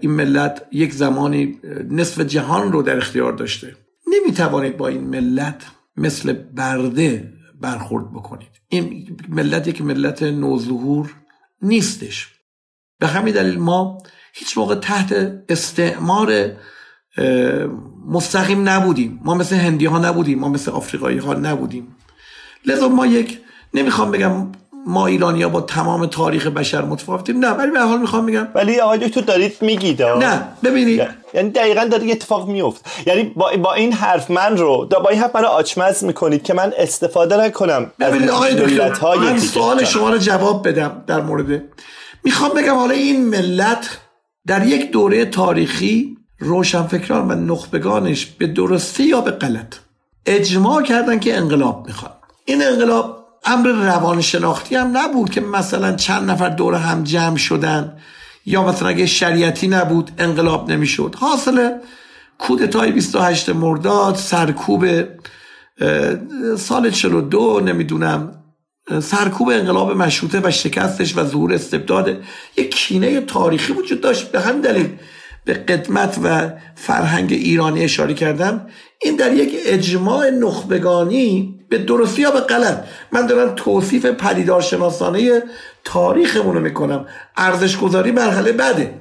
این 0.00 0.10
ملت 0.10 0.66
یک 0.72 0.92
زمانی 0.92 1.60
نصف 1.90 2.20
جهان 2.20 2.72
رو 2.72 2.82
در 2.82 2.96
اختیار 2.96 3.32
داشته. 3.32 3.76
نمی‌توانید 4.06 4.76
با 4.76 4.88
این 4.88 5.04
ملت 5.04 5.66
مثل 5.96 6.32
برده 6.32 7.32
برخورد 7.60 8.12
بکنید. 8.12 8.48
این 8.68 9.16
ملت 9.28 9.68
یک 9.68 9.82
ملت 9.82 10.22
نوظهور 10.22 11.14
نیستش. 11.62 12.28
به 12.98 13.06
همین 13.06 13.34
دلیل 13.34 13.58
ما 13.58 13.98
هیچ 14.34 14.58
موقع 14.58 14.74
تحت 14.74 15.12
استعمار 15.48 16.52
مستقیم 18.08 18.68
نبودیم. 18.68 19.20
ما 19.24 19.34
مثل 19.34 19.56
هندی 19.56 19.86
ها 19.86 19.98
نبودیم. 19.98 20.38
ما 20.38 20.48
مثل 20.48 20.70
آفریقایی 20.70 21.18
ها 21.18 21.34
نبودیم. 21.34 21.96
لذا 22.66 22.88
ما 22.88 23.06
یک 23.06 23.38
نمی‌خوام 23.74 24.10
بگم 24.10 24.32
ما 24.86 25.06
ایرانی 25.06 25.42
ها 25.42 25.48
با 25.48 25.60
تمام 25.60 26.06
تاریخ 26.06 26.46
بشر 26.46 26.82
متفاوتیم. 26.82 27.38
نه 27.38 27.48
ولی 27.48 27.70
به 27.70 27.80
حال 27.80 28.00
می‌خوام 28.00 28.26
بگم 28.26 28.48
ولی 28.54 28.80
آقای 28.80 28.98
دکتر 28.98 29.20
دارید 29.20 29.56
میگید 29.60 30.02
نه 30.02 30.42
ببینید. 30.64 31.02
یعنی 31.34 31.50
دقیقا 31.50 31.84
داره 31.84 32.10
اتفاق 32.10 32.48
میفت 32.48 32.86
یعنی 33.06 33.22
با, 33.22 33.50
با 33.62 33.74
این 33.74 33.92
حرف 33.92 34.30
من 34.30 34.56
رو 34.56 34.88
با 35.04 35.08
این 35.10 35.20
حرف 35.20 35.36
من 35.36 35.42
رو 35.42 35.48
آچمز 35.48 36.04
می‌کنید 36.04 36.42
که 36.42 36.54
من 36.54 36.72
استفاده 36.78 37.36
نکنم 37.36 37.92
ببینید 38.00 38.30
آقای 38.30 38.54
دکتر 38.54 39.16
من 39.16 39.38
سوال 39.38 39.84
شما 39.84 40.10
رو 40.10 40.18
جواب 40.18 40.68
بدم 40.68 41.04
در 41.06 41.20
مورد 41.20 41.62
می‌خوام 42.24 42.50
بگم 42.50 42.74
حالا 42.74 42.94
این 42.94 43.28
ملت 43.28 43.98
در 44.46 44.66
یک 44.66 44.90
دوره 44.90 45.24
تاریخی 45.24 46.17
روشنفکران 46.38 47.30
و 47.30 47.34
نخبگانش 47.34 48.26
به 48.26 48.46
درستی 48.46 49.04
یا 49.04 49.20
به 49.20 49.30
غلط 49.30 49.74
اجماع 50.26 50.82
کردن 50.82 51.18
که 51.18 51.36
انقلاب 51.36 51.86
می‌خوان 51.86 52.12
این 52.44 52.62
انقلاب 52.62 53.26
امر 53.44 53.68
روانشناختی 53.68 54.76
هم 54.76 54.96
نبود 54.96 55.30
که 55.30 55.40
مثلا 55.40 55.96
چند 55.96 56.30
نفر 56.30 56.48
دور 56.48 56.74
هم 56.74 57.04
جمع 57.04 57.36
شدن 57.36 57.96
یا 58.46 58.64
مثلا 58.64 58.88
اگه 58.88 59.06
شریعتی 59.06 59.68
نبود 59.68 60.10
انقلاب 60.18 60.70
نمی‌شد. 60.70 61.14
حاصل 61.18 61.78
کودتای 62.38 62.92
28 62.92 63.48
مرداد 63.48 64.14
سرکوب 64.14 64.86
سال 66.58 66.90
42 66.90 67.60
نمی‌دونم 67.60 68.34
سرکوب 69.02 69.48
انقلاب 69.48 69.96
مشروطه 69.96 70.40
و 70.44 70.50
شکستش 70.50 71.16
و 71.16 71.24
ظهور 71.24 71.54
استبداد. 71.54 72.16
یک 72.56 72.74
کینه 72.74 73.20
تاریخی 73.20 73.72
وجود 73.72 74.00
داشت. 74.00 74.32
به 74.32 74.40
همین 74.40 74.60
دلیل 74.60 74.88
به 75.48 75.54
قدمت 75.54 76.18
و 76.24 76.50
فرهنگ 76.74 77.32
ایرانی 77.32 77.84
اشاره 77.84 78.14
کردم 78.14 78.66
این 79.02 79.16
در 79.16 79.32
یک 79.32 79.54
اجماع 79.66 80.30
نخبگانی 80.30 81.54
به 81.68 81.78
درستی 81.78 82.22
یا 82.22 82.30
به 82.30 82.40
غلط. 82.40 82.84
من 83.12 83.26
دارم 83.26 83.54
توصیف 83.54 84.06
پدیدار 84.06 84.60
شناسانه 84.60 85.42
تاریخمون 85.84 86.54
رو 86.54 86.60
می‌کنم. 86.60 87.06
ارزش 87.36 87.76
گذاری 87.76 88.10
مرحله 88.10 88.52
بده 88.52 88.94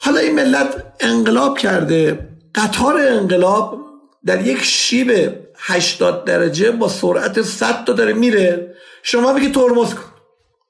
حالا 0.00 0.20
این 0.20 0.34
ملت 0.34 0.84
انقلاب 1.00 1.58
کرده 1.58 2.28
قطار 2.54 2.96
انقلاب 3.00 3.78
در 4.26 4.46
یک 4.46 4.62
شیب 4.62 5.34
80 5.58 6.24
درجه 6.24 6.70
با 6.70 6.88
سرعت 6.88 7.42
100 7.42 7.84
تا 7.84 7.92
داره 7.92 8.12
میره. 8.12 8.74
شما 9.02 9.32
بگی 9.32 9.48
ترمز 9.48 9.94
کن. 9.94 10.12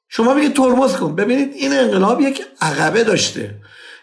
شما 0.08 0.34
بگی 0.34 0.48
ترمز 0.48 0.96
کن. 0.96 1.14
ببینید 1.14 1.52
این 1.54 1.72
انقلاب 1.72 2.20
یک 2.20 2.42
عقبه 2.60 3.04
داشته. 3.04 3.54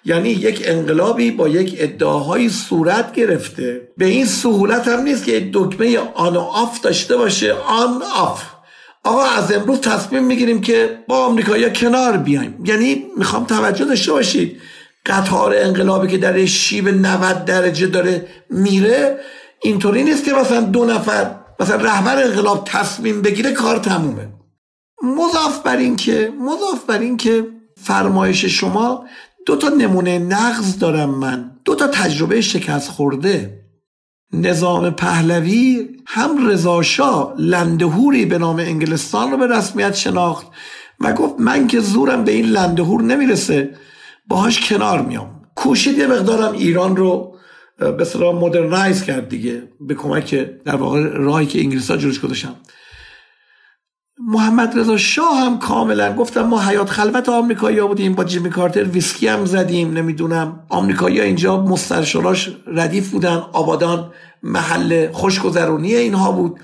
یعنی 0.05 0.29
یک 0.29 0.61
انقلابی 0.65 1.31
با 1.31 1.47
یک 1.47 1.75
ادعاهایی 1.79 2.49
صورت 2.49 3.13
گرفته. 3.13 3.87
به 3.97 4.05
این 4.05 4.25
سهولت 4.25 4.87
هم 4.87 5.01
نیست 5.01 5.25
که 5.25 5.49
دکمه 5.53 5.99
on 6.13 6.35
و 6.35 6.39
off 6.39 6.81
داشته 6.81 7.17
باشه. 7.17 7.53
on 7.53 8.03
off. 8.15 8.43
آقا 9.03 9.23
از 9.23 9.51
امروز 9.51 9.79
تصمیم 9.81 10.23
می‌گیریم 10.23 10.61
که 10.61 10.99
با 11.07 11.25
آمریکایی 11.25 11.69
کنار 11.69 12.17
بیایم. 12.17 12.63
یعنی 12.65 13.05
می‌خوام 13.17 13.45
توجه 13.45 13.85
داشته 13.85 14.11
باشید. 14.11 14.61
قطار 15.05 15.55
انقلابی 15.55 16.07
که 16.07 16.17
در 16.17 16.45
شیب 16.45 16.89
90 16.89 17.45
درجه 17.45 17.87
داره 17.87 18.27
میره 18.49 19.19
اینطوری 19.61 20.03
نیست 20.03 20.25
که 20.25 20.33
مثلا 20.33 20.61
دو 20.61 20.85
نفر 20.85 21.35
مثلا 21.59 21.75
رهبر 21.75 22.23
انقلاب 22.23 22.63
تصمیم 22.65 23.21
بگیره 23.21 23.51
کار 23.51 23.77
تمومه. 23.77 24.27
مضاف 25.03 25.59
بر 25.63 25.77
این 25.77 25.95
که 25.95 26.33
مضاف 26.39 26.85
بر 26.87 26.99
این 26.99 27.17
که 27.17 27.47
فرمایش 27.83 28.45
شما 28.45 29.05
دو 29.45 29.55
تا 29.55 29.69
نمونه 29.69 30.19
نقض 30.19 30.79
دارم 30.79 31.09
من. 31.09 31.51
دو 31.65 31.75
تا 31.75 31.87
تجربه 31.87 32.41
شکست 32.41 32.89
خورده. 32.89 33.59
نظام 34.33 34.89
پهلوی 34.89 35.89
هم 36.05 36.47
رضاشاه 36.47 37.33
لندهوری 37.37 38.25
به 38.25 38.37
نام 38.37 38.59
انگلستان 38.59 39.31
رو 39.31 39.37
به 39.37 39.47
رسمیت 39.47 39.95
شناخت 39.95 40.47
و 40.99 41.13
گفت 41.13 41.39
من 41.39 41.67
که 41.67 41.79
زورم 41.79 42.23
به 42.23 42.31
این 42.31 42.45
لندهور 42.45 43.01
نمی‌رسه 43.01 43.69
باهاش 44.27 44.69
کنار 44.69 45.01
میام. 45.01 45.41
کوشید 45.55 45.97
یه 45.97 46.07
مقدارم 46.07 46.53
ایران 46.53 46.95
رو 46.95 47.35
به 47.97 48.05
صلاح 48.05 48.35
مدرنایز 48.35 49.03
کرد 49.03 49.29
دیگه 49.29 49.63
به 49.79 49.95
کمک 49.95 50.35
در 50.65 50.75
واقع 50.75 51.01
راهی 51.01 51.45
که 51.45 51.59
انگلیس 51.59 51.91
ها 51.91 51.97
جلوش 51.97 52.19
گذاشتن. 52.19 52.55
محمد 54.19 54.79
رضا 54.79 54.97
شاه 54.97 55.37
هم 55.37 55.59
کاملا 55.59 56.15
گفتم 56.15 56.41
ما 56.41 56.61
حیات 56.61 56.89
خلوت 56.89 57.29
آمریکایی 57.29 57.79
ها 57.79 57.87
بودیم 57.87 58.13
با 58.13 58.23
جیمی 58.23 58.49
کارتر 58.49 58.83
ویسکی 58.83 59.27
هم 59.27 59.45
زدیم 59.45 59.93
نمی‌دونم. 59.93 60.59
آمریکایی 60.69 61.19
ها 61.19 61.25
اینجا 61.25 61.61
مسترشراش 61.61 62.49
ردیف 62.67 63.09
بودن 63.11 63.43
آبادان 63.53 64.11
محل 64.43 65.11
خوشگذرونی 65.11 65.95
اینها 65.95 66.31
بود. 66.31 66.59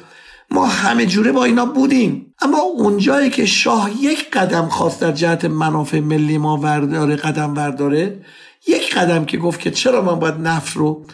ما 0.52 0.66
همه 0.66 1.06
جوره 1.06 1.32
با 1.32 1.43
اینا 1.43 1.66
بودیم. 1.66 2.34
اما 2.41 2.58
اونجایی 2.58 3.30
که 3.30 3.45
شاه 3.45 3.91
یک 4.02 4.32
قدم 4.32 4.68
خواست 4.68 5.02
در 5.02 5.12
جهت 5.12 5.45
منافع 5.45 6.00
ملی 6.00 6.38
ما 6.38 6.58
ورداره 6.58 7.16
قدم 7.16 7.56
ورداره 7.56 8.26
یک 8.68 8.95
قدم 8.95 9.26
که 9.26 9.38
گفت 9.38 9.60
که 9.60 9.72
چرا 9.72 10.02
من 10.02 10.20
باید 10.20 10.36
نفت 10.36 10.78
رو 10.78 11.06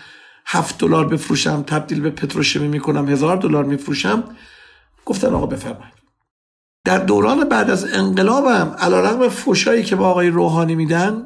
هفت 0.46 0.78
دلار 0.78 1.08
بفروشم 1.08 1.64
تبدیل 1.68 2.02
به 2.02 2.10
پتروشیمی 2.10 2.68
می‌کنم 2.68 3.10
هزار 3.10 3.38
دلار 3.38 3.64
میفروشم 3.64 4.24
گفتن 5.06 5.34
آقا 5.34 5.46
بفرمایید. 5.46 6.05
در 6.86 6.98
دوران 6.98 7.50
بعد 7.50 7.70
از 7.70 7.94
انقلابم 7.94 8.76
علا 8.80 9.00
رقم 9.00 9.30
فشایی 9.30 9.84
که 9.84 9.96
با 9.96 10.08
آقای 10.10 10.30
روحانی 10.30 10.76
میدن 10.76 11.26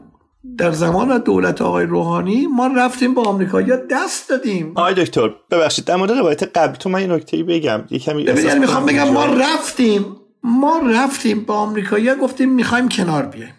در 0.58 0.72
زمان 0.72 1.18
دولت 1.18 1.62
آقای 1.62 1.86
روحانی 1.86 2.48
ما 2.48 2.68
رفتیم 2.68 3.14
با 3.14 3.24
آمریکایی 3.24 3.68
دست 3.90 4.30
دادیم. 4.30 4.72
آقای 4.76 4.94
دکتر 4.94 5.30
ببخشید 5.52 5.86
در 5.86 5.96
مورد 5.96 6.12
روایت 6.12 6.58
قبلی 6.58 6.78
تو 6.78 6.90
من 6.90 7.00
این 7.00 7.12
نکته 7.12 7.44
بگم 7.44 7.84
یه 7.90 8.00
کمی 8.00 8.24
یعنی 8.24 8.60
می‌خوام 8.60 8.86
بگم 8.86 9.10
ما 9.10 9.26
رفتیم 9.26 10.06
ما 10.44 10.82
رفتیم 10.86 11.44
با 11.44 11.54
آمریکایی 11.54 12.16
گفتیم 12.16 12.50
می‌خوایم 12.50 12.90
کنار 12.90 13.26
بیایم. 13.26 13.54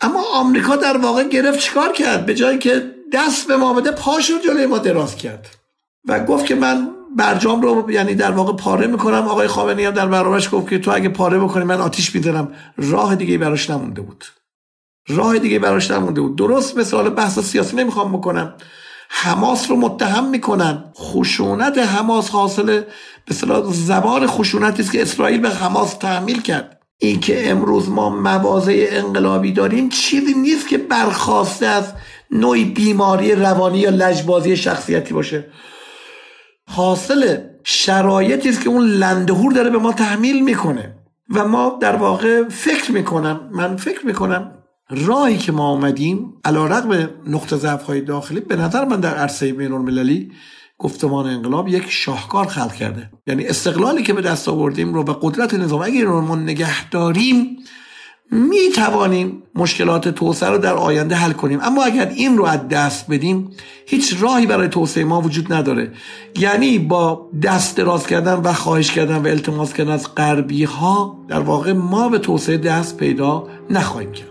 اما 0.00 0.22
آمریکا 0.34 0.76
در 0.76 0.96
واقع 0.96 1.24
گرفت 1.24 1.58
چیکار 1.58 1.92
کرد؟ 1.92 2.26
به 2.26 2.34
جایی 2.34 2.58
که 2.58 2.90
دست 3.12 3.48
به 3.48 3.56
ما 3.56 3.72
بده 3.72 3.90
پاش 3.90 4.30
رو 4.30 4.38
جلوی 4.38 4.66
ما 4.66 4.78
دراز 4.78 5.16
کرد. 5.16 5.48
و 6.08 6.24
گفت 6.24 6.46
که 6.46 6.54
من 6.54 6.88
برجام 7.16 7.62
رو 7.62 7.90
یعنی 7.90 8.14
در 8.14 8.30
واقع 8.30 8.52
پاره 8.52 8.86
می‌کنم. 8.86 9.28
آقای 9.28 9.48
خامنه‌ای 9.48 9.86
هم 9.86 9.94
در 9.94 10.06
برابرش 10.06 10.54
گفت 10.54 10.68
که 10.68 10.78
تو 10.78 10.90
اگه 10.94 11.08
پاره 11.08 11.38
بکنی 11.38 11.64
من 11.64 11.80
آتیش 11.80 12.14
می‌زنم. 12.14 12.48
راه 12.76 13.16
دیگه 13.16 13.38
براش 13.38 13.70
نمونده 13.70 14.00
بود. 14.00 14.24
راه 15.08 15.38
دیگه 15.38 15.58
براش 15.58 15.90
نمونده 15.90 16.20
بود. 16.20 16.36
درست 16.36 16.78
مثل 16.78 17.08
بحث 17.08 17.38
سیاسی 17.38 17.76
نمی‌خوام 17.76 18.12
بکنم. 18.12 18.54
حماس 19.08 19.70
رو 19.70 19.76
متهم 19.76 20.30
می‌کنن. 20.30 20.84
خشونت 20.96 21.78
حماس 21.78 22.30
حاصل 22.30 22.82
به 23.26 23.34
زبان 23.72 24.26
خشونتی 24.26 24.82
است 24.82 24.92
که 24.92 25.02
اسرائیل 25.02 25.40
به 25.40 25.50
حماس 25.50 25.94
تحمیل 25.94 26.42
کرد. 26.42 26.80
این 26.98 27.20
که 27.20 27.50
امروز 27.50 27.88
ما 27.88 28.10
مواضع 28.10 28.86
انقلابی 28.90 29.52
داریم 29.52 29.88
چیزی 29.88 30.34
نیست 30.34 30.68
که 30.68 30.78
برخواسته 30.78 31.66
از 31.66 31.92
نوعی 32.30 32.64
بیماری 32.64 33.34
روانی 33.34 33.78
یا 33.78 33.90
لجبازی 33.90 34.56
شخصیتی 34.56 35.14
باشه. 35.14 35.46
حاصل 36.72 37.36
شرایطی 37.64 38.48
است 38.48 38.60
که 38.60 38.68
اون 38.68 38.86
لندهور 38.86 39.52
داره 39.52 39.70
به 39.70 39.78
ما 39.78 39.92
تحمیل 39.92 40.44
می‌کنه. 40.44 40.94
و 41.34 41.48
ما 41.48 41.78
در 41.80 41.96
واقع 41.96 42.48
فکر 42.48 42.92
می‌کنم 42.92 43.40
من 43.52 43.76
فکر 43.76 44.06
می‌کنم 44.06 44.52
راهی 44.90 45.38
که 45.38 45.52
ما 45.52 45.68
آمدیم 45.68 46.32
علا 46.44 46.66
رقم 46.66 47.10
نقطه 47.26 47.56
ضعف 47.56 47.82
های 47.82 48.00
داخلی 48.00 48.40
به 48.40 48.56
نظر 48.56 48.84
من 48.84 49.00
در 49.00 49.14
عرصه 49.14 49.52
بین 49.52 49.72
المللی 49.72 50.32
گفتمان 50.78 51.26
انقلاب 51.26 51.68
یک 51.68 51.84
شاهکار 51.88 52.46
خلق 52.46 52.74
کرده. 52.74 53.10
یعنی 53.26 53.46
استقلالی 53.46 54.02
که 54.02 54.12
به 54.12 54.22
دست 54.22 54.48
آوردیم 54.48 54.94
رو 54.94 55.04
به 55.04 55.16
قدرت 55.22 55.54
نظام 55.54 55.82
اگر 55.82 56.04
رو 56.04 56.20
ما 56.20 56.36
نگه 56.36 56.90
داریم 56.90 57.56
می 58.32 58.70
توانیم 58.74 59.42
مشکلات 59.54 60.08
توسعه 60.08 60.50
رو 60.50 60.58
در 60.58 60.74
آینده 60.74 61.14
حل 61.14 61.32
کنیم. 61.32 61.58
اما 61.62 61.84
اگر 61.84 62.08
این 62.08 62.38
رو 62.38 62.44
از 62.44 62.68
دست 62.68 63.10
بدیم 63.10 63.50
هیچ 63.86 64.16
راهی 64.20 64.46
برای 64.46 64.68
توسعه 64.68 65.04
ما 65.04 65.20
وجود 65.20 65.52
نداره. 65.52 65.92
یعنی 66.38 66.78
با 66.78 67.30
دست 67.42 67.76
دراز 67.76 68.06
کردن 68.06 68.34
و 68.34 68.52
خواهش 68.52 68.90
کردن 68.90 69.16
و 69.16 69.26
التماس 69.26 69.72
کردن 69.72 69.92
از 69.92 70.14
غربی 70.14 70.64
ها 70.64 71.18
در 71.28 71.40
واقع 71.40 71.72
ما 71.72 72.08
به 72.08 72.18
توسعه 72.18 72.56
دست 72.56 72.96
پیدا 72.96 73.48
نخواهیم 73.70 74.12
کرد. 74.12 74.29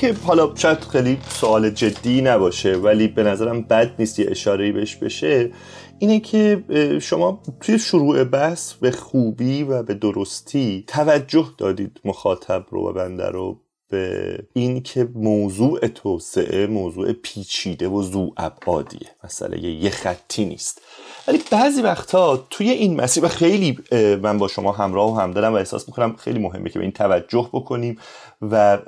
که 0.00 0.14
حالا 0.24 0.54
شاید 0.54 0.78
خیلی 0.78 1.18
سوال 1.28 1.70
جدی 1.70 2.22
نباشه 2.22 2.76
ولی 2.76 3.08
به 3.08 3.22
نظرم 3.22 3.62
بد 3.62 3.94
نیست 3.98 4.18
یه 4.18 4.26
اشاره 4.30 4.72
بهش 4.72 4.96
بشه. 4.96 5.50
اینه 5.98 6.20
که 6.20 6.64
شما 7.02 7.42
توی 7.60 7.78
شروع 7.78 8.24
بحث 8.24 8.72
به 8.72 8.90
خوبی 8.90 9.62
و 9.62 9.82
به 9.82 9.94
درستی 9.94 10.84
توجه 10.86 11.46
دادید 11.58 12.00
مخاطب 12.04 12.66
رو 12.70 12.88
و 12.88 12.92
بنده 12.92 13.28
رو 13.28 13.60
به 13.90 14.38
این 14.52 14.82
که 14.82 15.08
موضوع 15.14 15.86
توسعه 15.86 16.66
موضوع 16.66 17.12
پیچیده 17.12 17.88
و 17.88 18.02
زو 18.02 18.30
ابعادیه. 18.36 19.08
مسئله 19.24 19.60
یه 19.60 19.90
خطی 19.90 20.44
نیست. 20.44 20.82
ولی 21.28 21.40
بعضی 21.50 21.82
وقتها 21.82 22.46
توی 22.50 22.70
این 22.70 23.00
مسیر 23.00 23.24
و 23.24 23.28
خیلی 23.28 23.78
من 24.22 24.38
با 24.38 24.48
شما 24.48 24.72
همراه 24.72 25.12
و 25.12 25.20
همدلم 25.20 25.52
و 25.52 25.56
احساس 25.56 25.88
می‌کنم 25.88 26.16
خیلی 26.16 26.38
مهمه 26.38 26.70
که 26.70 26.78
به 26.78 26.84
این 26.84 26.92
توجه 26.92 27.48
بکنیم 27.52 27.98
و 28.42 28.78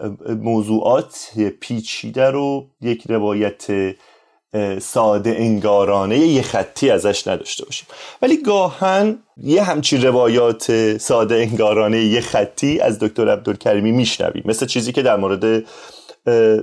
موضوعات 0.43 1.31
پیچیده 1.61 2.31
رو 2.31 2.67
یک 2.81 3.03
روایت 3.09 3.67
ساده 4.79 5.31
انگارانه 5.31 6.19
یه 6.19 6.43
خطی 6.43 6.91
ازش 6.91 7.29
نداشته 7.29 7.65
باشیم. 7.65 7.87
ولی 8.23 8.43
گاهن 8.43 9.19
یه 9.37 9.63
همچین 9.63 10.03
روایات 10.03 10.97
ساده 10.99 11.35
انگارانه 11.35 11.99
یه 11.99 12.21
خطی 12.21 12.81
از 12.81 12.99
دکتر 12.99 13.29
عبدالکریمی 13.29 13.93
میشنویم. 13.93 14.43
مثل 14.47 14.67
چیزی 14.67 14.93
که 14.93 15.03
در 15.03 15.17
مورد 15.17 15.65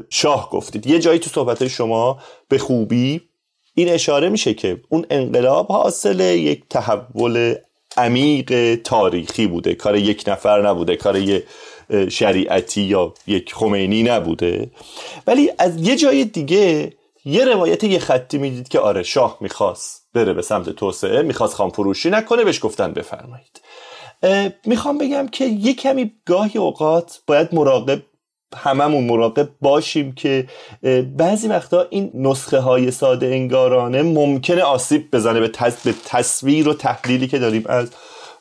شاه 0.09 0.49
گفتید. 0.49 0.88
یه 0.88 0.99
جایی 0.99 1.19
تو 1.19 1.29
صحبت 1.29 1.67
شما 1.67 2.19
به 2.49 2.57
خوبی 2.57 3.21
این 3.73 3.89
اشاره 3.89 4.29
میشه 4.29 4.53
که 4.53 4.81
اون 4.89 5.05
انقلاب 5.09 5.67
حاصل 5.67 6.19
یک 6.19 6.63
تحول 6.69 7.55
عمیق 7.97 8.75
تاریخی 8.75 9.47
بوده. 9.47 9.75
کار 9.75 9.95
یک 9.95 10.23
نفر 10.27 10.69
نبوده 10.69 10.95
کار 10.95 11.17
یه 11.17 11.43
شریعتی 12.09 12.81
یا 12.81 13.13
یک 13.27 13.53
خمینی 13.53 14.03
نبوده. 14.03 14.69
ولی 15.27 15.51
از 15.57 15.88
یه 15.88 15.95
جای 15.95 16.25
دیگه 16.25 16.93
یه 17.25 17.45
روایت 17.45 17.83
یه 17.83 17.99
خطی 17.99 18.38
می‌دید 18.38 18.67
که 18.67 18.79
آره 18.79 19.03
شاه 19.03 19.38
می‌خواست 19.41 20.07
بره 20.13 20.33
به 20.33 20.41
سمت 20.41 20.69
توسعه 20.69 21.21
می‌خواست 21.21 21.55
خام 21.55 21.69
فروشی 21.69 22.09
نکنه 22.09 22.43
بهش 22.43 22.65
گفتن 22.65 22.93
بفرمایید. 22.93 23.61
می‌خوام 24.65 24.97
بگم 24.97 25.27
که 25.27 25.45
یه 25.45 25.73
کمی 25.73 26.11
گاهی 26.25 26.59
اوقات 26.59 27.21
باید 27.27 27.55
مراقب 27.55 28.01
هممون 28.55 29.03
مراقب 29.03 29.49
باشیم 29.61 30.11
که 30.11 30.47
بعضی 31.17 31.47
وقتا 31.47 31.88
این 31.89 32.11
نسخه 32.13 32.59
های 32.59 32.91
ساده 32.91 33.25
انگارانه 33.25 34.01
ممکنه 34.01 34.61
آسیب 34.61 35.11
بزنه 35.11 35.39
به, 35.39 35.51
تصویر 36.05 36.69
و 36.69 36.73
تحلیلی 36.73 37.27
که 37.27 37.39
داریم 37.39 37.63
از 37.65 37.89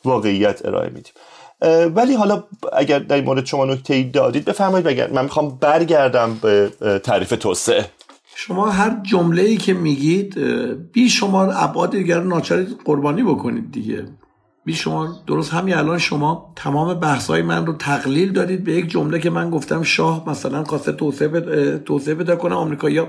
واقعیت 0.04 0.66
ارائه 0.66 0.88
میدیم. 0.88 1.12
ولی 1.94 2.14
حالا 2.14 2.44
اگر 2.72 2.98
در 2.98 3.16
این 3.16 3.24
مورد 3.24 3.46
شما 3.46 3.64
نکته 3.64 3.94
ای 3.94 4.04
دادید 4.04 4.44
بفرمایید 4.44 4.86
بگرد 4.86 5.14
من 5.14 5.22
می‌خوام 5.22 5.58
برگردم 5.60 6.38
به 6.42 6.70
تعریف 7.04 7.30
توسعه. 7.30 7.86
شما 8.36 8.70
هر 8.70 9.00
جمله 9.02 9.42
ای 9.42 9.56
که 9.56 9.74
میگید 9.74 10.38
بی 10.92 11.08
شما 11.08 11.52
ابعاد 11.52 11.90
دیگر 11.90 12.20
ناچار 12.20 12.66
قربانی 12.84 13.22
بکنید 13.22 13.72
دیگه. 13.72 14.04
بی 14.64 14.74
شما 14.74 15.22
درست 15.26 15.52
همین 15.52 15.74
الان 15.74 15.98
شما 15.98 16.52
تمام 16.56 16.94
بحثای 17.00 17.42
من 17.42 17.66
رو 17.66 17.72
تقلیل 17.72 18.32
دادید 18.32 18.64
به 18.64 18.72
یک 18.72 18.88
جمله 18.88 19.18
که 19.18 19.30
من 19.30 19.50
گفتم 19.50 19.82
شاه 19.82 20.28
مثلا 20.30 20.64
خواسته 20.64 20.92
توسعه 20.92 21.78
توسعه 21.78 22.14
پیدا 22.14 22.36
کنه 22.36 22.54
آمریکایی‌ها 22.54 23.08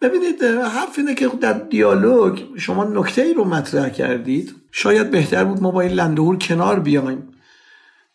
ببینید 0.00 0.42
حرف 0.44 0.98
اینه 0.98 1.14
که 1.14 1.28
در 1.40 1.52
دیالوگ 1.52 2.38
شما 2.56 2.84
نکته 2.84 3.22
ای 3.22 3.34
رو 3.34 3.44
مطرح 3.44 3.88
کردید. 3.88 4.54
شاید 4.72 5.10
بهتر 5.10 5.44
بود 5.44 5.62
ما 5.62 5.70
با 5.70 5.80
این 5.80 5.92
لندهور 5.92 6.38
کنار 6.38 6.80
بیایم. 6.80 7.28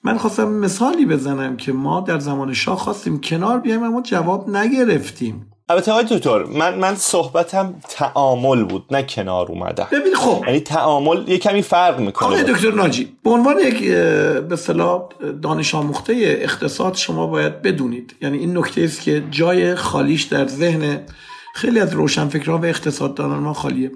من 0.03 0.17
خواستم 0.17 0.47
مثالی 0.47 1.05
بزنم 1.05 1.57
که 1.57 1.71
ما 1.71 2.01
در 2.01 2.19
زمان 2.19 2.53
شاه 2.53 2.77
خواستیم 2.77 3.21
کنار 3.21 3.59
بیایم 3.59 3.83
اما 3.83 4.01
جواب 4.01 4.49
نگرفتیم. 4.49 5.51
البته 5.69 5.91
آقای 5.91 6.05
دکتر 6.05 6.43
من 6.43 6.79
من 6.79 6.95
صحبتم 6.95 7.75
تعامل 7.89 8.63
بود 8.63 8.85
نه 8.91 9.03
کنار 9.03 9.45
اومدن 9.51 9.87
ببین 9.91 10.15
خب. 10.15 10.43
یعنی 10.47 10.59
تعامل 10.59 11.29
یه 11.29 11.37
کمی 11.37 11.61
فرق 11.61 11.99
می‌کنه. 11.99 12.27
آقای 12.27 12.43
دکتر 12.43 12.71
ناجی 12.71 13.17
به 13.23 13.29
عنوان 13.29 13.59
یک 13.59 13.89
به 13.89 14.53
اصطلاح 14.53 15.09
دانش 15.41 15.75
آموخته 15.75 16.13
اقتصاد 16.41 16.95
شما 16.95 17.27
باید 17.27 17.61
بدونید. 17.61 18.15
یعنی 18.21 18.37
این 18.37 18.57
نکته 18.57 18.81
است 18.81 19.01
که 19.01 19.23
جای 19.31 19.75
خالیش 19.75 20.23
در 20.23 20.47
ذهن 20.47 21.05
خیلی 21.55 21.79
از 21.79 21.93
روشنفکران 21.93 22.61
و 22.61 22.65
اقتصاددانان 22.65 23.39
ما 23.39 23.53
خالیه. 23.53 23.91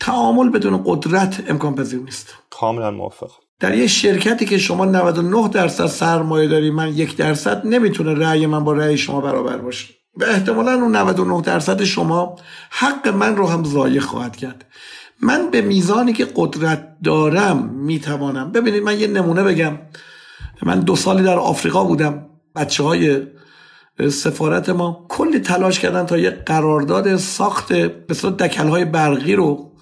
تعامل 0.00 0.48
بدون 0.48 0.82
قدرت 0.86 1.44
امکان 1.48 1.74
پذیر 1.74 2.00
نیست. 2.00 2.34
کاملا 2.50 2.90
موافق 2.90 3.30
در 3.60 3.74
یه 3.74 3.86
شرکتی 3.86 4.44
که 4.44 4.58
شما 4.58 4.84
99 4.84 5.48
درصد 5.48 5.86
سرمایه 5.86 6.48
داری 6.48 6.70
من 6.70 6.88
یک 6.88 7.16
درصد 7.16 7.66
نمی‌تونه 7.66 8.14
رأی 8.14 8.46
من 8.46 8.64
با 8.64 8.72
رأی 8.72 8.98
شما 8.98 9.20
برابر 9.20 9.56
باشه. 9.56 9.94
و 10.16 10.24
احتمالا 10.24 10.72
اون 10.72 10.96
99 10.96 11.42
درصد 11.42 11.84
شما 11.84 12.36
حق 12.70 13.08
من 13.08 13.36
رو 13.36 13.46
هم 13.46 13.64
ضایع 13.64 14.00
خواهد 14.00 14.36
کرد. 14.36 14.64
من 15.22 15.50
به 15.50 15.60
میزانی 15.60 16.12
که 16.12 16.26
قدرت 16.36 16.96
دارم 17.04 17.70
می‌توانم 17.74 18.52
ببینید 18.52 18.82
من 18.82 19.00
یه 19.00 19.06
نمونه 19.06 19.42
بگم. 19.42 19.78
من 20.62 20.80
دو 20.80 20.96
سالی 20.96 21.22
در 21.22 21.38
آفریقا 21.38 21.84
بودم 21.84 22.26
بچه 22.56 22.82
های 22.82 23.22
سفارت 24.08 24.68
ما. 24.68 25.06
کلی 25.08 25.38
تلاش 25.38 25.78
کردن 25.78 26.06
تا 26.06 26.18
یه 26.18 26.30
قرارداد 26.30 27.16
ساخت 27.16 27.72
به 27.72 28.14
دکل 28.14 28.68
های 28.68 28.84
برقی 28.84 29.34
رو 29.34 29.72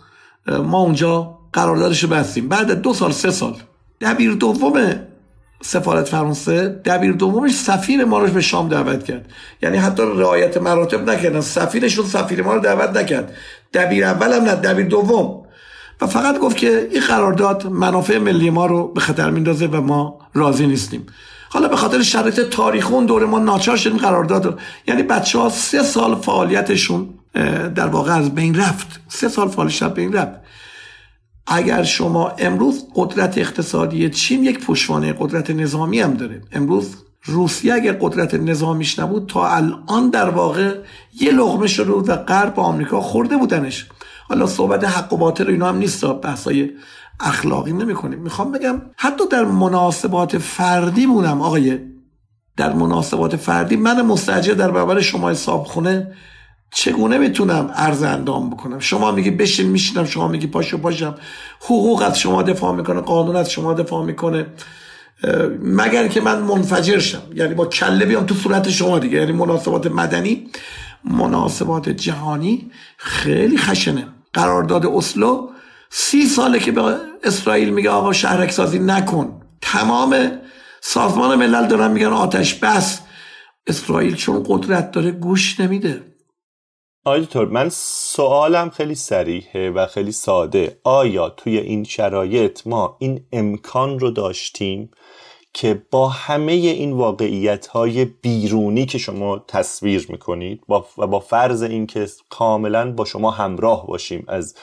ما 0.48 0.78
اونجا 0.78 1.37
قراردادش 1.52 2.02
رو 2.02 2.08
بستیم. 2.08 2.48
بعد 2.48 2.82
دو 2.82 2.94
سال 2.94 3.12
سه 3.12 3.30
سال. 3.30 3.56
دبیر 4.00 4.32
دوم 4.32 5.00
سفارت 5.62 6.08
فرانسه 6.08 6.68
دبیر 6.68 7.12
دومش 7.12 7.54
سفیر 7.54 8.04
ما 8.04 8.18
رو 8.18 8.26
به 8.26 8.40
شام 8.40 8.68
دعوت 8.68 9.04
کرد. 9.04 9.26
یعنی 9.62 9.76
حتی 9.76 10.02
رعایت 10.02 10.56
مراتب 10.56 11.10
نکردن. 11.10 11.40
سفیرشون 11.40 12.06
سفیر 12.06 12.42
ما 12.42 12.54
رو 12.54 12.60
دعوت 12.60 12.96
نکرد. 12.96 13.32
دبیر 13.72 14.04
اولم 14.04 14.44
نه 14.44 14.54
دبیر 14.54 14.86
دوم. 14.86 15.42
و 16.00 16.06
فقط 16.06 16.38
گفت 16.38 16.56
که 16.56 16.88
این 16.92 17.02
قرارداد 17.02 17.66
منافع 17.66 18.18
ملی 18.18 18.50
ما 18.50 18.66
رو 18.66 18.88
به 18.92 19.00
خطر 19.00 19.30
میندازه 19.30 19.66
و 19.66 19.80
ما 19.80 20.18
راضی 20.34 20.66
نیستیم. 20.66 21.06
حالا 21.50 21.68
به 21.68 21.76
خاطر 21.76 22.02
شرایط 22.02 22.40
تاریخ 22.40 22.90
اون 22.92 23.06
دوره 23.06 23.26
ما 23.26 23.38
ناچار 23.38 23.76
شدیم 23.76 23.96
قرارداد 23.96 24.58
یعنی 24.86 25.02
بچه 25.02 25.38
ها 25.38 25.48
سه 25.48 25.82
سال 25.82 26.14
فعالیتشون 26.14 27.08
در 27.74 27.86
واقع 27.86 28.12
از 28.12 28.34
بین 28.34 28.54
رفت. 28.54 29.00
سه 29.08 29.28
سال 29.28 29.48
فعالیتش 29.48 29.82
بین 29.82 30.12
رفت. 30.12 30.40
اگر 31.50 31.82
شما 31.82 32.28
امروز 32.28 32.86
قدرت 32.94 33.38
اقتصادی 33.38 34.10
چین 34.10 34.44
یک 34.44 34.66
پشوانه 34.66 35.14
قدرت 35.18 35.50
نظامی 35.50 36.00
هم 36.00 36.14
داره. 36.14 36.40
امروز 36.52 36.96
روسیه 37.24 37.74
اگر 37.74 37.92
قدرت 38.00 38.34
نظامیش 38.34 38.98
نبود 38.98 39.26
تا 39.28 39.48
الان 39.48 40.10
در 40.10 40.30
واقع 40.30 40.74
یه 41.20 41.32
لغمه 41.32 41.66
شده 41.66 41.92
بود 41.92 42.08
و 42.08 42.16
غرب 42.16 42.60
آمریکا 42.60 43.00
خورده 43.00 43.36
بودنش. 43.36 43.86
حالا 44.28 44.46
صحبت 44.46 44.84
حق 44.84 45.12
و 45.12 45.16
باطل 45.16 45.48
اینا 45.48 45.68
هم 45.68 45.76
نیست 45.76 46.04
بحثای 46.04 46.70
اخلاقی 47.20 47.72
نمی 47.72 47.94
کنیم 47.94 48.18
می‌خوام 48.18 48.52
بگم 48.52 48.82
حتی 48.96 49.24
در 49.30 49.44
مناسبات 49.44 50.38
فردی 50.38 51.06
مونم. 51.06 51.40
آقای 51.40 51.78
در 52.56 52.72
مناسبات 52.72 53.36
فردی 53.36 53.76
من 53.76 54.02
مستجر 54.02 54.54
در 54.54 54.70
برابر 54.70 55.00
شما 55.00 55.30
حساب 55.30 55.64
خونه 55.64 56.12
چگونه 56.70 57.18
می‌تونم 57.18 57.70
عرض 57.74 58.02
اندام 58.02 58.50
بکنم؟ 58.50 58.78
شما 58.78 59.12
میگی 59.12 59.30
بشین 59.30 59.68
میشینم 59.68 60.04
شما 60.04 60.28
میگی 60.28 60.46
پاشو 60.46 60.78
پاشم. 60.78 61.14
حقوق 61.60 62.02
از 62.02 62.18
شما 62.18 62.42
دفاع 62.42 62.74
می‌کنه 62.74 63.00
قانون 63.00 63.36
از 63.36 63.50
شما 63.50 63.74
دفاع 63.74 64.04
می‌کنه. 64.04 64.46
مگر 65.62 66.08
که 66.08 66.20
من 66.20 66.38
منفجر 66.42 66.98
شم؟ 66.98 67.22
یعنی 67.34 67.54
با 67.54 67.66
کله 67.66 68.04
بیام 68.04 68.26
تو 68.26 68.34
صورت 68.34 68.70
شما 68.70 68.98
دیگه. 68.98 69.18
یعنی 69.18 69.32
مناسبات 69.32 69.86
مدنی 69.86 70.50
مناسبات 71.04 71.88
جهانی 71.88 72.70
خیلی 72.96 73.58
خشنه. 73.58 74.06
قرارداد 74.32 74.86
اسلو 74.86 75.48
سی 75.90 76.26
ساله 76.26 76.58
که 76.58 76.72
به 76.72 76.96
اسرائیل 77.24 77.70
میگه 77.70 77.90
آقا 77.90 78.12
شهرک 78.12 78.50
سازی 78.50 78.78
نکن. 78.78 79.40
تمام 79.60 80.30
سازمان 80.80 81.38
ملل 81.38 81.66
دارن 81.66 81.90
میگن 81.90 82.06
آتش 82.06 82.54
بس. 82.54 83.00
اسرائیل 83.66 84.14
چون 84.14 84.44
قدرت 84.48 84.90
داره 84.90 85.10
گوش 85.10 85.60
نمیده. 85.60 86.02
آیدتور 87.08 87.48
من 87.48 87.68
سوالم 87.72 88.70
خیلی 88.70 88.94
سریحه 88.94 89.70
و 89.70 89.86
خیلی 89.86 90.12
ساده. 90.12 90.80
آیا 90.84 91.28
توی 91.28 91.58
این 91.58 91.84
شرایط 91.84 92.66
ما 92.66 92.96
این 92.98 93.26
امکان 93.32 93.98
رو 93.98 94.10
داشتیم 94.10 94.90
که 95.54 95.82
با 95.90 96.08
همه 96.08 96.52
این 96.52 96.92
واقعیت 96.92 97.66
های 97.66 98.04
بیرونی 98.04 98.86
که 98.86 98.98
شما 98.98 99.44
تصویر 99.48 100.06
می‌کنید 100.08 100.62
و 100.68 101.06
با 101.06 101.20
فرض 101.20 101.62
اینکه 101.62 102.06
کاملا 102.30 102.92
با 102.92 103.04
شما 103.04 103.30
همراه 103.30 103.86
باشیم 103.86 104.24
از 104.28 104.54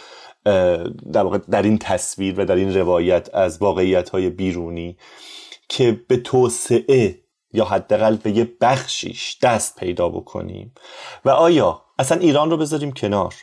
در 1.14 1.24
واقع 1.24 1.38
در 1.38 1.62
این 1.62 1.78
تصویر 1.78 2.40
و 2.40 2.46
در 2.46 2.56
این 2.56 2.78
روایت 2.78 3.30
از 3.34 3.62
واقعیت 3.62 4.10
های 4.10 4.30
بیرونی 4.30 4.98
که 5.70 6.02
به 6.08 6.18
توسعه 6.18 7.20
یا 7.54 7.66
حداقل 7.66 8.16
به 8.16 8.32
یه 8.32 8.52
بخشیش 8.62 9.38
دست 9.42 9.80
پیدا 9.80 10.10
بکنیم. 10.10 10.74
و 11.26 11.30
آیا 11.30 11.85
اصلا 12.00 12.18
ایران 12.20 12.50
رو 12.50 12.58
بذاریم 12.58 12.92
کنار. 12.92 13.36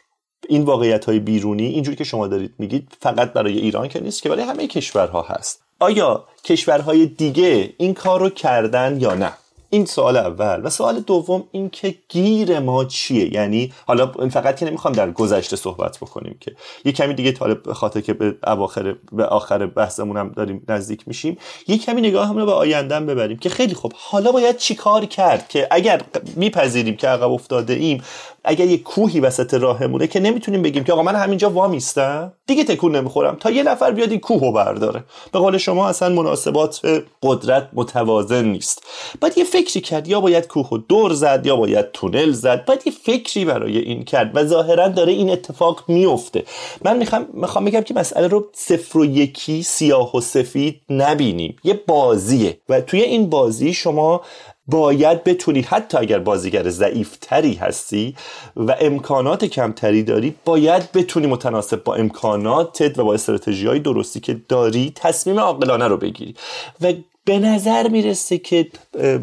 این 0.49 0.63
واقعیت 0.63 1.05
های 1.05 1.19
بیرونی 1.19 1.67
اینجوری 1.67 1.97
که 1.97 2.05
شما 2.05 2.27
دارید 2.27 2.55
میگید 2.59 2.97
فقط 3.01 3.33
برای 3.33 3.59
ایران 3.59 3.89
که 3.89 4.01
نیست 4.01 4.23
که 4.23 4.29
برای 4.29 4.43
همه 4.43 4.67
کشورها 4.67 5.23
هست. 5.23 5.63
آیا 5.81 6.25
کشورهای 6.45 7.07
دیگه 7.07 7.75
این 7.79 7.95
کار 7.95 8.21
رو 8.21 8.31
کردن 8.31 9.01
یا 9.01 9.15
نه؟ 9.15 9.33
این 9.75 9.85
سوال 9.85 10.17
اول 10.17 10.61
و 10.65 10.71
سوال 10.71 11.01
دوم 11.01 11.45
این 11.53 11.71
که 11.71 11.95
گیر 12.09 12.59
ما 12.59 12.85
چیه؟ 12.85 13.35
یعنی 13.35 13.73
حالا 13.87 14.13
فقط 14.31 14.57
که 14.57 14.67
نمی‌خوام 14.67 14.95
در 14.95 15.11
گذشته 15.11 15.57
صحبت 15.57 15.99
بکنیم 15.99 16.37
که 16.41 16.55
یه 16.85 16.93
کمی 16.93 17.15
دیگه 17.15 17.33
طالب 17.33 17.73
خاطر 17.73 18.01
که 18.01 18.13
به 18.13 18.35
اواخر 18.47 18.95
به 19.13 19.25
آخر 19.25 19.67
بحثمون 19.67 20.17
هم 20.17 20.33
داریم 20.37 20.65
نزدیک 20.69 21.09
میشیم 21.09 21.39
یه 21.69 21.79
کمی 21.79 22.01
نگاه 22.01 22.35
رو 22.35 22.47
به 22.47 22.53
آیندن 22.53 23.07
ببریم 23.07 23.37
که 23.37 23.49
خیلی 23.49 23.75
خوب 23.75 23.93
حالا 23.97 24.33
باید 24.33 24.57
چی 24.57 24.75
کار 24.75 25.05
کرد 25.05 25.49
که 25.49 25.69
اگر 25.71 26.03
میپذیریم 26.37 26.97
که 26.97 27.09
عقب 27.09 27.33
افتاده 27.33 27.73
ایم 27.73 28.03
اگر 28.45 28.67
یه 28.67 28.79
کوهی 28.79 29.21
وسط 29.21 29.55
راهمونه 29.55 30.07
که 30.07 30.21
نمی‌تونیم 30.21 30.63
بگیم 30.63 30.85
که 30.85 30.93
آقا 30.93 31.03
من 31.03 31.15
همینجا 31.17 31.51
وامیستم 31.51 32.33
دیگه 32.47 32.65
تکون 32.65 32.97
نمی‌خورم. 32.97 33.37
تا 33.37 33.51
یه 33.51 33.63
نفر 33.63 33.91
بیاد 33.91 34.11
این 34.11 34.21
کوهو 34.21 34.53
برداره. 34.53 35.05
به 35.33 35.39
قول 35.39 35.59
شما 35.59 35.89
اصلا 35.89 36.09
مناسبات 36.09 36.81
قدرت 37.23 37.69
متوازن 37.73 38.45
نیست. 38.45 38.83
باید 39.21 39.39
یه 39.39 39.45
فکری 39.63 39.81
کرد 39.81 40.09
یا 40.09 40.21
باید 40.21 40.47
کوهو 40.47 40.79
دور 40.79 41.13
زد 41.13 41.47
یا 41.47 41.57
باید 41.57 41.93
تونل 41.93 42.33
زد 42.33 42.65
باید 42.65 42.83
یه 42.87 42.93
فکری 42.93 43.45
برای 43.45 43.79
این 43.79 44.05
کرد 44.05 44.31
و 44.35 44.45
ظاهرا 44.45 44.89
داره 44.89 45.13
این 45.13 45.31
اتفاق 45.31 45.85
میفته. 45.89 46.45
من 46.85 46.97
می‌خوام 46.97 47.27
می‌خوام 47.33 47.65
بگم 47.65 47.81
که 47.81 47.95
مسئله 47.95 48.27
رو 48.27 48.49
صفر 48.53 48.99
و 48.99 49.05
یکی 49.05 49.63
سیاه 49.63 50.17
و 50.17 50.21
سفید 50.21 50.81
نبینیم. 50.91 51.57
یه 51.65 51.81
بازیه 51.87 52.59
و 52.69 52.81
توی 52.81 53.01
این 53.01 53.31
بازی 53.31 53.75
شما 53.75 54.21
باید 54.67 55.25
بتونی 55.25 55.61
حتی 55.61 55.99
اگر 55.99 56.19
بازیگر 56.19 56.69
ضعیفتری 56.69 57.55
هستی 57.55 58.15
و 58.57 58.77
امکانات 58.81 59.45
کمتری 59.45 60.03
داری 60.03 60.35
باید 60.45 60.93
بتونی 60.93 61.27
متناسب 61.27 61.85
با 61.85 61.95
امکاناتت 61.95 62.99
و 62.99 63.05
با 63.05 63.15
استراتژی 63.15 63.67
های 63.67 63.79
درستی 63.79 64.21
که 64.21 64.41
داری 64.49 64.93
تصمیم 64.95 65.39
عاقلانه 65.39 65.89
رو 65.89 65.97
بگیری. 65.97 66.35
و 66.81 66.93
به 67.25 67.39
نظر 67.39 67.89
می‌رسه 67.89 68.39
که 68.39 68.71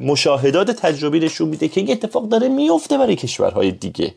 مشاهدات 0.01 0.71
تجربی 0.71 1.19
نشون 1.19 1.49
میده 1.49 1.67
که 1.67 1.81
این 1.81 1.91
اتفاق 1.91 2.29
داره 2.29 2.47
میفته 2.47 2.97
برای 2.97 3.15
کشورهای 3.15 3.71
دیگه 3.71 4.15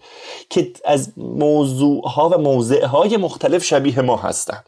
که 0.51 0.73
از 0.85 1.13
موضوعها 1.17 2.29
و 2.29 2.39
موضعهای 2.39 3.17
مختلف 3.17 3.65
شبیه 3.65 4.01
ما 4.01 4.17
هستن 4.17 4.59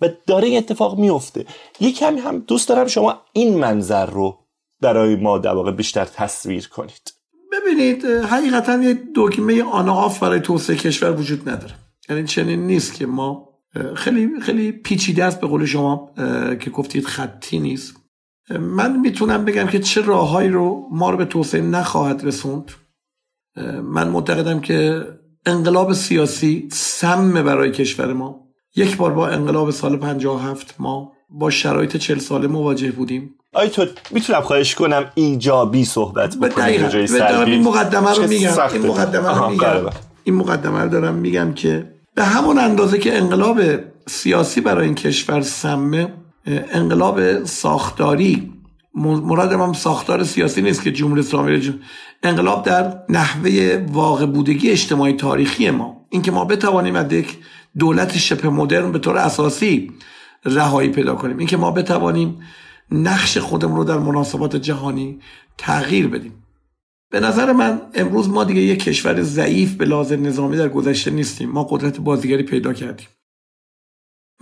و 0.00 0.08
داره 0.26 0.48
این 0.48 0.58
اتفاق 0.58 0.98
میفته. 0.98 1.46
یه 1.80 1.92
کمی 1.92 2.20
هم 2.20 2.38
دوست 2.38 2.68
دارم 2.68 2.86
شما 2.86 3.20
این 3.32 3.58
منظر 3.58 4.06
رو 4.06 4.38
برای 4.80 5.16
ما 5.16 5.38
در 5.38 5.54
واقع 5.54 5.70
بیشتر 5.70 6.04
تصویر 6.04 6.68
کنید. 6.68 7.14
ببینید 7.52 8.04
حقیقتا 8.04 8.82
یه 8.82 8.98
دکمه 9.16 9.62
آن 9.62 9.88
آف 9.88 10.18
برای 10.18 10.40
توسعه 10.40 10.76
کشور 10.76 11.20
وجود 11.20 11.48
نداره. 11.48 11.74
یعنی 12.08 12.24
چنین 12.24 12.66
نیست 12.66 12.94
که 12.94 13.06
ما 13.06 13.48
خیلی 13.94 14.40
خیلی 14.40 14.72
پیچیده 14.72 15.24
است 15.24 15.40
به 15.40 15.46
قول 15.46 15.66
شما 15.66 16.10
که 16.60 16.70
گفتید 16.70 17.04
خطی 17.04 17.58
نیست. 17.58 17.94
من 18.50 19.00
می‌تونم 19.00 19.44
بگم 19.44 19.66
که 19.66 19.78
چه 19.78 20.02
راههایی 20.02 20.48
رو 20.48 20.88
ما 20.92 21.10
رو 21.10 21.16
به 21.16 21.24
توسعه 21.24 21.60
نخواهد 21.60 22.24
رسوند. 22.24 22.70
من 23.82 24.08
معتقدم 24.08 24.60
که 24.60 25.06
انقلاب 25.46 25.92
سیاسی 25.92 26.68
سم 26.72 27.32
برای 27.32 27.70
کشور 27.70 28.12
ما. 28.12 28.40
یک 28.76 28.96
بار 28.96 29.12
با 29.12 29.28
انقلاب 29.28 29.70
سال 29.70 29.96
57 29.96 30.74
ما 30.78 31.12
با 31.30 31.50
شرایط 31.50 31.96
چل 31.96 32.18
ساله 32.18 32.46
مواجه 32.46 32.92
بودیم. 32.92 33.34
تو 33.72 33.86
می‌تونم 34.10 34.40
خواهش 34.40 34.74
کنم 34.74 35.04
ایجابی 35.14 35.84
صحبت 35.84 36.36
بکنیم 36.36 36.84
این 37.46 37.62
مقدمه 37.62 38.14
رو 38.14 38.28
میگم 38.28 38.52
این 38.72 38.86
مقدمه 38.86 39.38
رو 39.38 39.50
میگم. 39.50 39.90
این 40.24 40.34
مقدمه 40.34 40.82
رو 40.82 40.88
دارم 40.88 41.14
میگم 41.14 41.54
که 41.54 41.94
به 42.14 42.24
همون 42.24 42.58
اندازه 42.58 42.98
که 42.98 43.18
انقلاب 43.18 43.60
سیاسی 44.08 44.60
برای 44.60 44.84
این 44.84 44.94
کشور 44.94 45.40
سمه 45.40 46.12
انقلاب 46.46 47.44
ساختاری. 47.44 48.52
مراد 48.94 49.52
هم 49.52 49.72
ساختار 49.72 50.24
سیاسی 50.24 50.62
نیست 50.62 50.82
که 50.82 50.92
جمهوری 50.92 51.20
اسلامی 51.20 51.74
انقلاب 52.22 52.64
در 52.64 52.98
نحوه 53.08 53.86
واقع 53.92 54.26
بودگی 54.26 54.70
اجتماعی 54.70 55.12
تاریخی 55.12 55.70
ما. 55.70 56.06
اینکه 56.10 56.30
ما 56.30 56.44
بتوانیم 56.44 56.96
از 56.96 57.12
یک 57.12 57.38
دولت 57.78 58.18
شبه 58.18 58.48
مدرن 58.48 58.92
به 58.92 58.98
طور 58.98 59.16
اساسی 59.16 59.92
رهایی 60.44 60.88
پیدا 60.88 61.14
کنیم. 61.14 61.38
اینکه 61.38 61.56
ما 61.56 61.70
بتوانیم 61.70 62.38
نقش 62.92 63.38
خودمون 63.38 63.76
رو 63.76 63.84
در 63.84 63.98
مناسبات 63.98 64.56
جهانی 64.56 65.20
تغییر 65.58 66.08
بدیم. 66.08 66.44
به 67.10 67.20
نظر 67.20 67.52
من 67.52 67.80
امروز 67.94 68.28
ما 68.28 68.44
دیگه 68.44 68.60
یک 68.60 68.84
کشور 68.84 69.22
ضعیف 69.22 69.74
به 69.74 69.84
لازم 69.84 70.26
نظامی 70.26 70.56
در 70.56 70.68
گذشته 70.68 71.10
نیستیم. 71.10 71.50
ما 71.50 71.64
قدرت 71.64 72.00
بازیگری 72.00 72.42
پیدا 72.42 72.72
کردیم. 72.72 73.06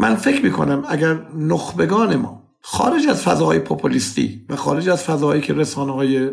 من 0.02 0.14
فکر 0.14 0.44
می‌کنم 0.44 0.84
اگر 0.88 1.20
نخبگان 1.36 2.16
ما 2.16 2.42
خارج 2.60 3.06
از 3.06 3.22
فضاهای 3.22 3.58
پوپولیستی 3.58 4.46
و 4.48 4.56
خارج 4.56 4.88
از 4.88 5.02
فضاهایی 5.04 5.40
که 5.42 5.52
رسانه 5.52 5.92
های 5.92 6.30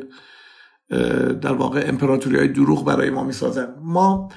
در 1.42 1.54
واقع 1.54 1.86
امپراتوری 1.88 2.38
های 2.38 2.48
دروغ 2.48 2.86
برای 2.86 3.10
ما 3.10 3.24
می‌سازن 3.24 3.68
ما 3.82 4.30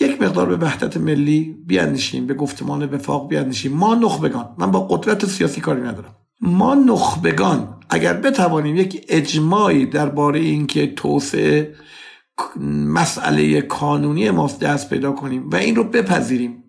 یک 0.00 0.22
مقدار 0.22 0.46
به 0.46 0.56
وحدت 0.56 0.96
ملی 0.96 1.56
بیاندیشیم 1.66 2.26
به 2.26 2.34
گفتمان 2.34 2.84
وفاق 2.84 3.28
بیاندیشیم. 3.28 3.72
ما 3.72 3.94
نخبگان 3.94 4.48
من 4.58 4.70
با 4.70 4.80
قدرت 4.80 5.26
سیاسی 5.26 5.60
کاری 5.60 5.80
ندارم. 5.80 6.16
ما 6.40 6.74
نخبگان 6.74 7.76
اگر 7.90 8.14
بتوانیم 8.14 8.76
یک 8.76 9.04
اجماعی 9.08 9.86
درباره 9.86 10.40
اینکه 10.40 10.86
توسعه 10.86 11.74
مسئله 12.66 13.62
کانونی 13.62 14.30
ماست 14.30 14.60
دست 14.60 14.90
پیدا 14.90 15.12
کنیم 15.12 15.50
و 15.50 15.56
این 15.56 15.76
رو 15.76 15.84
بپذیریم 15.84 16.64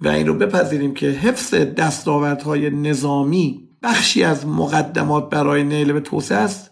و 0.00 0.08
این 0.08 0.26
رو 0.26 0.34
بپذیریم 0.34 0.94
که 0.94 1.06
حفظ 1.06 1.54
دستاوردهای 1.54 2.70
نظامی 2.70 3.68
بخشی 3.82 4.24
از 4.24 4.46
مقدمات 4.46 5.30
برای 5.30 5.64
نیل 5.64 5.92
به 5.92 6.00
توسعه 6.00 6.38
است. 6.38 6.70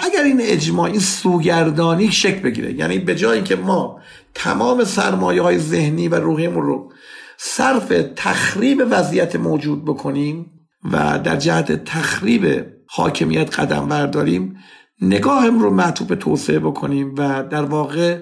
اگر 0.00 0.22
این 0.24 0.40
اجماع 0.40 0.90
این 0.90 1.00
سوگردانی 1.00 2.12
شکل 2.12 2.40
بگیره 2.40 2.72
یعنی 2.72 2.98
به 2.98 3.14
جایی 3.14 3.42
که 3.42 3.56
ما 3.56 4.00
تمام 4.34 4.84
سرمایه 4.84 5.42
های 5.42 5.58
ذهنی 5.58 6.08
و 6.08 6.14
روحیمون 6.14 6.62
رو 6.62 6.92
صرف 7.36 7.92
تخریب 8.16 8.86
وضعیت 8.90 9.36
موجود 9.36 9.84
بکنیم 9.84 10.50
و 10.92 11.18
در 11.18 11.36
جهت 11.36 11.84
تخریب 11.84 12.66
حاکمیت 12.86 13.60
قدم 13.60 13.88
برداریم 13.88 14.56
نگاهم 15.02 15.58
رو 15.58 15.70
معطوب 15.70 16.14
توسعه 16.14 16.58
بکنیم 16.58 17.14
و 17.18 17.42
در 17.42 17.62
واقع 17.62 18.18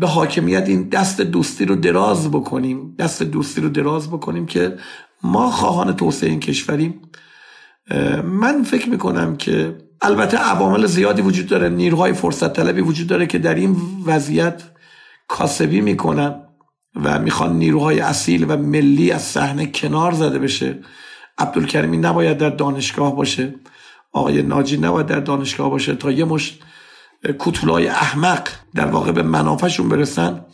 به 0.00 0.06
حاکمیت 0.06 0.68
این 0.68 0.88
دست 0.88 1.20
دوستی 1.20 1.64
رو 1.64 1.76
دراز 1.76 2.30
بکنیم 2.30 2.94
دست 2.98 3.22
دوستی 3.22 3.60
رو 3.60 3.68
دراز 3.68 4.08
بکنیم 4.08 4.46
که 4.46 4.76
ما 5.22 5.50
خواهان 5.50 5.96
توسعه 5.96 6.30
این 6.30 6.40
کشوریم. 6.40 7.00
من 8.24 8.62
فکر 8.62 8.88
می‌کنم 8.88 9.36
که 9.36 9.78
البته 10.00 10.36
عوامل 10.36 10.86
زیادی 10.86 11.22
وجود 11.22 11.46
داره 11.46 11.68
نیروهای 11.68 12.12
فرصت 12.12 12.52
طلبی 12.52 12.80
وجود 12.80 13.06
داره 13.06 13.26
که 13.26 13.38
در 13.38 13.54
این 13.54 13.76
وضعیت 14.06 14.62
کاسبی 15.28 15.80
می‌کنن 15.80 16.34
و 17.04 17.18
می‌خوان 17.18 17.58
نیروهای 17.58 18.00
اصیل 18.00 18.46
و 18.48 18.56
ملی 18.56 19.10
از 19.10 19.22
صحنه 19.22 19.66
کنار 19.66 20.12
زده 20.12 20.38
بشه. 20.38 20.78
عبدالکریمی 21.38 21.96
نباید 21.96 22.38
در 22.38 22.50
دانشگاه 22.50 23.16
باشه. 23.16 23.54
آقای 24.12 24.42
ناجی 24.42 24.76
نباید 24.76 25.06
در 25.06 25.20
دانشگاه 25.20 25.70
باشه. 25.70 25.94
تا 25.94 26.10
یه 26.10 26.24
مشت 26.24 26.62
کتولای 27.38 27.88
احمق 27.88 28.48
در 28.74 28.86
واقع 28.86 29.12
به 29.12 29.22
منافعشون 29.22 29.88
برسن. 29.88 30.44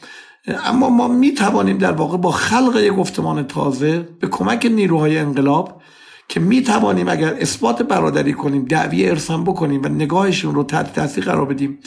اما 0.46 0.88
ما 0.88 1.08
می 1.08 1.34
توانیم 1.34 1.78
در 1.78 1.92
واقع 1.92 2.16
با 2.16 2.30
خلق 2.30 2.76
یک 2.76 2.92
گفتمان 2.92 3.46
تازه 3.46 4.08
به 4.20 4.28
کمک 4.28 4.66
نیروهای 4.66 5.18
انقلاب 5.18 5.82
که 6.28 6.40
می 6.40 6.62
توانیم 6.62 7.08
اگر 7.08 7.34
اثبات 7.34 7.82
برادری 7.82 8.32
کنیم 8.32 8.64
دعوی 8.64 9.08
ارسان 9.08 9.44
بکنیم 9.44 9.82
و 9.82 9.88
نگاهشون 9.88 10.54
رو 10.54 10.64
تحت 10.64 10.92
تاثیر 10.92 11.24
قرار 11.24 11.46
بدیم 11.46 11.78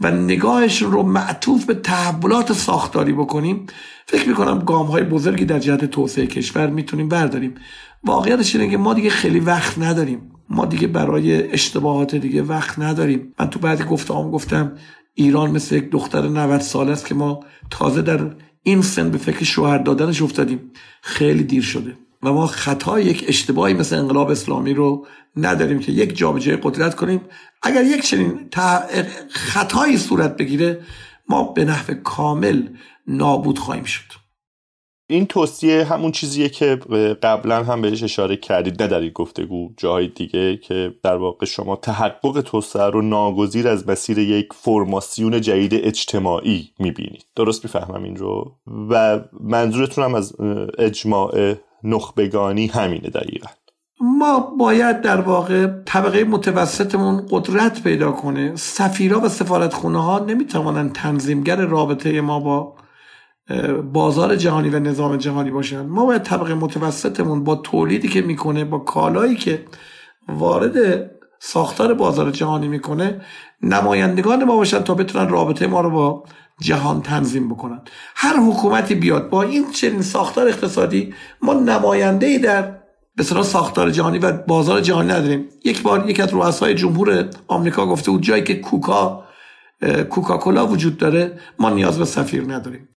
و 0.00 0.10
نگاهشون 0.10 0.92
رو 0.92 1.02
معطوف 1.02 1.64
به 1.64 1.74
تحولات 1.74 2.52
ساختاری 2.52 3.12
بکنیم 3.12 3.66
فکر 4.06 4.28
می‌کنم 4.28 4.58
گام 4.58 4.86
های 4.86 5.02
بزرگی 5.02 5.44
در 5.44 5.58
جهت 5.58 5.84
توسعه 5.84 6.26
کشور 6.26 6.66
می‌تونیم 6.66 7.08
برداریم. 7.08 7.54
واقعیتش 8.04 8.56
اینه 8.56 8.70
که 8.70 8.76
ما 8.76 8.94
دیگه 8.94 9.10
خیلی 9.10 9.40
وقت 9.40 9.78
نداریم. 9.78 10.30
ما 10.50 10.66
دیگه 10.66 10.86
برای 10.86 11.52
اشتباهات 11.52 12.14
دیگه 12.14 12.42
وقت 12.42 12.78
نداریم. 12.78 13.34
من 13.40 13.50
تو 13.50 13.58
بعضی 13.58 13.84
گفتم 13.84 14.30
گفتم 14.30 14.72
ایران 15.14 15.50
مثل 15.50 15.74
یک 15.74 15.90
دختر 15.90 16.28
90 16.28 16.60
سال 16.60 16.90
است 16.90 17.06
که 17.06 17.14
ما 17.14 17.40
تازه 17.70 18.02
در 18.02 18.30
این 18.62 18.82
سن 18.82 19.10
به 19.10 19.18
فکر 19.18 19.44
شوهر 19.44 19.78
دادنش 19.78 20.22
افتادیم. 20.22 20.70
خیلی 21.02 21.42
دیر 21.42 21.62
شده. 21.62 21.96
و 22.22 22.32
ما 22.32 22.46
خطای 22.46 23.04
یک 23.04 23.24
اشتباهی 23.28 23.74
مثل 23.74 23.98
انقلاب 23.98 24.30
اسلامی 24.30 24.74
رو 24.74 25.06
نداریم 25.36 25.78
که 25.78 25.92
یک 25.92 26.16
جابجایی 26.16 26.58
قدرت 26.62 26.94
کنیم. 26.94 27.20
اگر 27.62 27.84
یک 27.84 28.02
چنین 28.02 28.48
خطایی 29.30 29.96
صورت 29.96 30.36
بگیره 30.36 30.80
ما 31.28 31.42
به 31.52 31.64
نحو 31.64 31.94
کامل 31.94 32.62
نابود 33.06 33.58
خواهیم 33.58 33.84
شد. 33.84 34.26
این 35.08 35.26
توصیه 35.26 35.84
همون 35.84 36.12
چیزیه 36.12 36.48
که 36.48 36.76
قبلا 37.22 37.64
هم 37.64 37.82
بهش 37.82 38.02
اشاره 38.02 38.36
کردید. 38.36 38.82
نه 38.82 38.88
در 38.88 39.00
این 39.00 39.10
گفتگو 39.10 39.70
جای 39.76 40.08
دیگه 40.08 40.56
که 40.56 40.94
در 41.02 41.16
واقع 41.16 41.46
شما 41.46 41.76
تحقق 41.76 42.40
توسعه 42.40 42.90
رو 42.90 43.02
ناگزیر 43.02 43.68
از 43.68 43.88
مسیر 43.88 44.18
یک 44.18 44.48
فرماسیون 44.52 45.40
جدید 45.40 45.74
اجتماعی 45.74 46.70
می‌بینید. 46.78 47.24
درست 47.36 47.64
می‌فهمم 47.64 48.02
این 48.04 48.16
رو؟ 48.16 48.52
و 48.90 49.20
منظورتون 49.40 50.04
هم 50.04 50.14
از 50.14 50.32
اجماع 50.78 51.54
نخبگانی 51.84 52.66
همینه 52.66 53.10
دقیقا 53.10 53.48
ما 54.00 54.40
باید 54.40 55.00
در 55.00 55.20
واقع 55.20 55.66
طبقه 55.84 56.24
متوسطمون 56.24 57.26
قدرت 57.30 57.82
پیدا 57.82 58.12
کنه. 58.12 58.56
سفیرا 58.56 59.20
و 59.20 59.28
سفارتخونه 59.28 60.02
ها 60.02 60.18
نمی‌توانند 60.18 60.92
تنظیمگر 60.92 61.56
رابطه 61.56 62.20
ما 62.20 62.40
با 62.40 62.74
بازار 63.92 64.36
جهانی 64.36 64.68
و 64.68 64.78
نظام 64.78 65.16
جهانی 65.16 65.50
باشن 65.50 65.86
ما 65.86 66.06
باید 66.06 66.22
طبقه 66.22 66.54
متوسطمون 66.54 67.44
با 67.44 67.56
تولیدی 67.56 68.08
که 68.08 68.20
می‌کنه 68.20 68.64
با 68.64 68.78
کالایی 68.78 69.34
که 69.34 69.64
وارد 70.28 71.10
ساختار 71.40 71.94
بازار 71.94 72.30
جهانی 72.30 72.68
می‌کنه 72.68 73.20
نمایندگان 73.62 74.44
ما 74.44 74.56
باشن 74.56 74.82
تا 74.82 74.94
بتونن 74.94 75.28
رابطه 75.28 75.66
ما 75.66 75.80
رو 75.80 75.90
با 75.90 76.24
جهان 76.60 77.02
تنظیم 77.02 77.48
بکنن. 77.48 77.80
هر 78.14 78.36
حکومتی 78.36 78.94
بیاد 78.94 79.30
با 79.30 79.42
این 79.42 79.70
چنین 79.70 80.02
ساختار 80.02 80.48
اقتصادی 80.48 81.14
ما 81.42 81.54
نماینده 81.54 82.26
ای 82.26 82.38
در 82.38 82.76
به 83.16 83.22
ساختار 83.22 83.90
جهانی 83.90 84.18
و 84.18 84.32
بازار 84.32 84.80
جهانی 84.80 85.08
نداریم. 85.08 85.48
یک 85.64 85.82
بار 85.82 86.10
یک 86.10 86.20
از 86.20 86.34
رؤسای 86.34 86.74
جمهور 86.74 87.30
آمریکا 87.48 87.86
گفته 87.86 88.10
بود 88.10 88.22
جایی 88.22 88.44
که 88.44 88.54
کوکا 88.54 89.24
کوکاکولا 90.10 90.66
وجود 90.66 90.96
داره 90.96 91.38
ما 91.58 91.70
نیاز 91.70 91.98
به 91.98 92.04
سفیر 92.04 92.44
نداریم. 92.52 92.88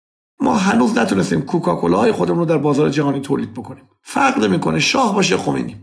ما 0.40 0.56
هنوز 0.56 0.98
نتونستیم 0.98 1.42
کوکاکولا 1.42 2.12
خودمون 2.12 2.38
رو 2.38 2.44
در 2.44 2.58
بازار 2.58 2.88
جهانی 2.88 3.20
تولید 3.20 3.54
بکنیم. 3.54 3.84
فرق 4.02 4.44
نمی‌کنه 4.44 4.80
شاه 4.80 5.14
باشه 5.14 5.36
خمینی. 5.36 5.76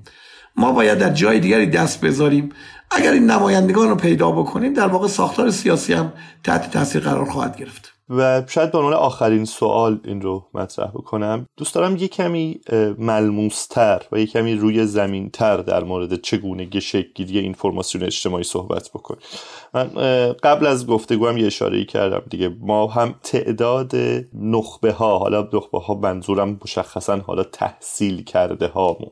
ما 0.58 0.72
باید 0.72 0.98
در 0.98 1.10
جای 1.10 1.40
دیگری 1.40 1.66
دست 1.66 2.02
بذاریم. 2.02 2.50
اگر 2.92 3.12
این 3.12 3.26
نمایندگان 3.26 3.90
رو 3.90 3.96
پیدا 3.96 4.32
بکنیم 4.32 4.74
در 4.74 4.88
واقع 4.88 5.08
ساختار 5.08 5.50
سیاسی 5.50 5.94
هم 5.94 6.14
تحت 6.44 6.72
تاثیر 6.72 7.02
قرار 7.02 7.26
خواهد 7.26 7.58
گرفت. 7.58 7.92
و 8.10 8.44
شاید 8.48 8.72
به 8.72 8.78
عنوان 8.78 8.94
آخرین 8.94 9.46
سوال 9.46 10.00
این 10.04 10.22
رو 10.22 10.46
مطرح 10.54 10.88
بکنم. 10.88 11.46
دوست 11.58 11.76
دارم 11.76 11.98
یه 11.98 12.08
کمی 12.08 12.62
ملموستر 12.98 14.02
و 14.12 14.20
یه 14.20 14.26
کمی 14.26 14.56
روی 14.56 14.86
زمینتر 14.86 15.58
در 15.58 15.84
مورد 15.84 16.22
چگونگی 16.22 16.82
شکلگیری 16.82 17.40
این 17.40 17.54
فرماسیون 17.54 18.04
اجتماعی 18.04 18.44
صحبت 18.44 18.90
بکنیم. 18.90 19.22
من 19.74 19.88
قبل 20.44 20.68
از 20.68 20.88
گفتگو 20.88 21.28
هم 21.28 21.38
یه 21.38 21.46
اشاره 21.46 21.86
کردم 21.86 22.22
دیگه. 22.30 22.56
ما 22.60 22.88
هم 22.88 23.16
تعداد 23.24 23.92
نخبه 24.34 24.92
ها 24.92 25.20
حالا 25.20 25.50
نخبه 25.54 25.80
ها 25.80 25.94
منظورم 25.94 26.60
مشخصا 26.64 27.18
حالا 27.18 27.44
تحصیل 27.44 28.24
کرده 28.24 28.68
هامون 28.68 29.12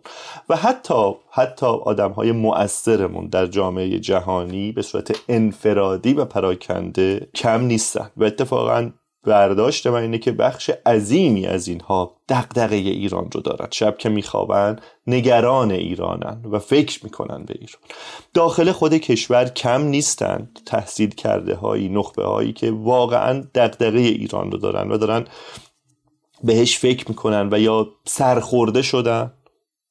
و 0.50 0.56
حتی 0.56 1.14
حتی 1.36 1.66
آدم 1.66 2.12
های 2.12 2.32
مؤثرمون 2.32 3.28
در 3.28 3.48
جامعه 3.48 4.00
جهانی 4.00 4.72
به 4.72 4.82
صورت 4.82 5.20
انفرادی 5.30 6.14
و 6.14 6.26
پراکنده 6.26 7.28
کم 7.36 7.62
نیستن. 7.62 8.10
و 8.18 8.24
اتفاقا 8.24 8.92
برداشت 9.24 9.88
من 9.88 10.02
اینه 10.02 10.18
که 10.18 10.32
بخش 10.32 10.70
عظیمی 10.86 11.46
از 11.46 11.68
اینها 11.68 12.18
دقدقه 12.30 12.76
ایران 12.76 13.30
رو 13.34 13.42
دارن. 13.42 13.68
شب 13.72 13.98
که 13.98 14.10
میخوابن 14.10 14.80
نگران 15.08 15.72
ایرانن 15.72 16.42
و 16.52 16.60
فکر 16.60 17.00
می‌کنن 17.04 17.46
به 17.46 17.54
ایران. 17.54 17.82
داخل 18.34 18.72
خود 18.72 18.94
کشور 18.94 19.46
کم 19.46 19.82
نیستند 19.82 20.60
تحصیل 20.66 21.10
کرده 21.10 21.56
هایی 21.56 21.90
نخبه 21.90 22.24
هایی 22.24 22.54
که 22.54 22.72
واقعا 22.72 23.44
دقدقه 23.56 24.00
ایران 24.00 24.52
رو 24.52 24.58
دارن 24.58 24.92
و 24.92 24.98
دارن 24.98 25.26
بهش 26.44 26.78
فکر 26.78 27.06
می‌کنن 27.10 27.50
و 27.52 27.60
یا 27.60 27.88
سرخورده 28.06 28.82
شدن. 28.82 29.32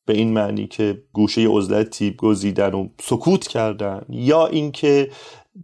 به 0.07 0.12
این 0.15 0.33
معنی 0.33 0.66
که 0.66 1.03
گوشه 1.12 1.49
عزلتی 1.49 2.15
گزیدن 2.19 2.74
و 2.74 2.89
سکوت 3.03 3.47
کردن 3.47 4.05
یا 4.09 4.47
اینکه 4.47 5.11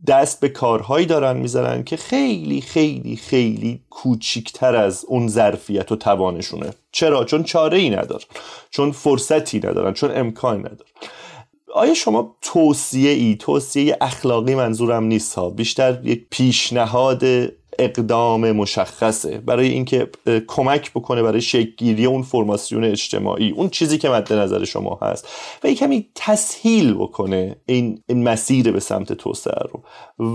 دست 0.06 0.40
به 0.40 0.48
کارهایی 0.48 1.06
دارن 1.06 1.36
می‌زنن 1.36 1.84
که 1.84 1.96
خیلی 1.96 2.60
خیلی 2.60 3.16
خیلی 3.16 3.80
کوچیکتر 3.90 4.76
از 4.76 5.04
اون 5.08 5.28
ظرفیت 5.28 5.92
و 5.92 5.96
توانشونه. 5.96 6.70
چرا؟ 6.92 7.24
چون 7.24 7.42
چاره 7.42 7.78
ای 7.78 7.90
ندارن 7.90 8.24
چون 8.70 8.92
فرصتی 8.92 9.58
ندارن. 9.58 9.92
چون 9.92 10.10
امکان 10.14 10.58
ندارن 10.58 10.90
آیا 11.74 11.94
شما 11.94 12.36
توصیه 12.42 13.10
ای 13.10 13.36
توصیه 13.36 13.96
اخلاقی 14.00 14.54
منظورم 14.54 15.04
نیست 15.04 15.34
ها؟ 15.34 15.50
بیشتر 15.50 16.00
یک 16.04 16.26
پیشنهاد 16.30 17.24
اقدام 17.78 18.52
مشخصه 18.52 19.38
برای 19.38 19.68
اینکه 19.68 20.10
کمک 20.46 20.90
بکنه 20.90 21.22
برای 21.22 21.40
شکلگیری 21.40 22.06
اون 22.06 22.22
فرماسیون 22.22 22.84
اجتماعی 22.84 23.50
اون 23.50 23.68
چیزی 23.68 23.98
که 23.98 24.08
مد 24.08 24.32
نظر 24.32 24.64
شما 24.64 24.98
هست 25.02 25.28
و 25.64 25.68
یک 25.68 25.78
کمی 25.78 26.08
تسهیل 26.14 26.94
بکنه 26.94 27.56
این, 27.66 28.02
این 28.06 28.22
مسیر 28.22 28.72
به 28.72 28.80
سمت 28.80 29.12
توسعه 29.12 29.62
رو 29.72 29.82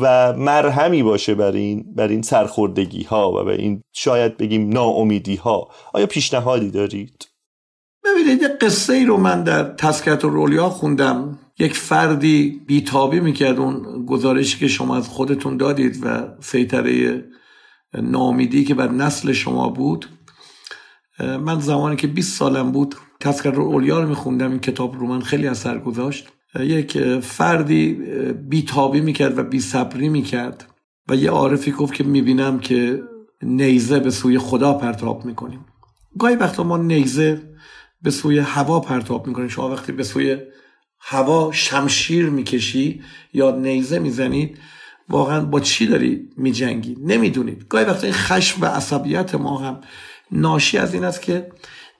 و 0.02 0.34
مرهمی 0.34 1.03
باشه 1.03 1.36
برای 1.36 1.61
این 1.61 1.86
بر 1.95 2.07
این 2.07 2.22
سرخوردگی 2.22 3.03
ها 3.03 3.32
و 3.32 3.44
به 3.44 3.56
این 3.56 3.82
شاید 3.94 4.38
بگیم 4.38 4.70
ناامیدی 4.70 5.36
ها 5.36 5.68
آیا 5.94 6.06
پیشنهادی 6.06 6.72
دارید؟ 6.72 7.28
ببینید 8.03 8.41
یه 8.41 8.48
قصه 8.48 8.94
ای 8.94 9.06
رو 9.06 9.18
من 9.18 9.44
در 9.44 9.64
تسکت 9.64 10.26
و 10.26 10.30
رولیا 10.30 10.70
خوندم. 10.70 11.40
یک 11.60 11.74
فردی 11.74 12.61
بیتابی 12.68 13.20
می‌کرد 13.20 13.60
اون 13.60 14.06
گزارشی 14.06 14.60
که 14.60 14.68
شما 14.68 14.98
از 14.98 15.07
خودتون 15.07 15.57
دادید 15.57 16.06
و 16.06 16.28
سیطره 16.40 17.24
نامیدی 18.02 18.64
که 18.64 18.74
بر 18.74 18.91
نسل 18.91 19.32
شما 19.32 19.70
بود. 19.70 20.06
من 21.20 21.60
زمانی 21.60 21.95
که 21.95 22.07
20 22.07 22.38
سالم 22.38 22.72
بود 22.72 22.95
تذکر 23.20 23.61
اولیا 23.61 23.99
رو 23.99 24.10
میخوندم 24.10 24.49
این 24.52 24.60
کتاب 24.60 24.95
رو 24.99 25.07
من 25.07 25.22
خیلی 25.22 25.48
اثر 25.48 25.80
گذاشت. 25.80 26.28
یک 26.60 27.20
فردی 27.20 27.94
بیتابی 28.49 29.02
می‌کرد 29.02 29.38
و 29.38 29.44
بیصبری 29.44 30.10
می‌کرد 30.10 30.65
و 31.10 31.15
یه 31.15 31.30
عارفی 31.30 31.72
گفت 31.72 31.94
که 31.94 32.03
می‌بینم 32.03 32.60
که 32.60 33.03
نیزه 33.41 33.99
به 33.99 34.11
سوی 34.11 34.38
خدا 34.38 34.74
پرتاب 34.74 35.26
می‌کنیم. 35.26 35.65
گاهی 36.20 36.36
وقتا 36.36 36.64
ما 36.64 36.78
نیزه 36.78 37.41
به 38.02 38.11
سوی 38.11 38.40
هوا 38.40 38.80
پرتاب 38.80 39.28
می‌کنیم. 39.28 39.48
شما 39.48 39.70
وقتی 39.70 39.91
به 39.91 40.03
سوی 40.03 40.38
هوا 40.99 41.52
شمشیر 41.53 42.30
می‌کشی 42.30 43.02
یا 43.34 43.56
نیزه 43.56 43.99
می‌زنید 43.99 44.57
واقعا 45.10 45.46
با 45.46 45.60
چی 45.60 45.88
داری 45.88 46.30
میجنگی؟ 46.38 46.98
نمی‌دونید 47.02 47.66
گاهی 47.70 47.86
وقتا 47.86 48.04
این 48.04 48.14
خشم 48.14 48.62
و 48.62 48.66
عصبیت 48.66 49.36
ما 49.36 49.58
هم 49.58 49.82
ناشی 50.32 50.78
از 50.78 50.94
این 50.94 51.04
است 51.04 51.22
که 51.22 51.52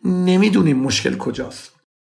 نمی‌دونیم 0.06 0.78
مشکل 0.78 1.18
کجاست. 1.18 1.74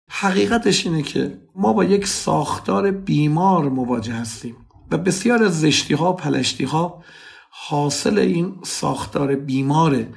حقیقتش 0.09 0.85
اینه 0.85 1.01
که 1.01 1.37
ما 1.55 1.73
با 1.73 1.83
یک 1.83 2.07
ساختار 2.07 2.91
بیمار 2.91 3.69
مواجه 3.69 4.13
هستیم 4.13 4.55
و 4.91 4.97
بسیار 4.97 5.43
از 5.43 5.61
زشتی 5.61 5.93
ها 5.93 6.13
پلشتی 6.13 6.63
ها 6.63 7.03
حاصل 7.49 8.19
این 8.19 8.55
ساختار 8.63 9.35
بیماره. 9.35 10.07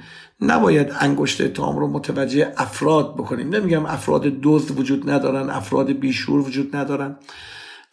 نباید 0.41 0.91
انگشت 0.99 1.41
اتهام 1.41 1.79
رو 1.79 1.87
متوجه 1.87 2.53
افراد 2.57 3.15
بکنیم. 3.15 3.49
نمیگم 3.49 3.85
افراد 3.85 4.21
دزد 4.43 4.79
وجود 4.79 5.09
ندارن 5.09 5.49
افراد 5.49 5.91
بیشور 5.91 6.39
وجود 6.39 6.75
ندارن. 6.75 7.17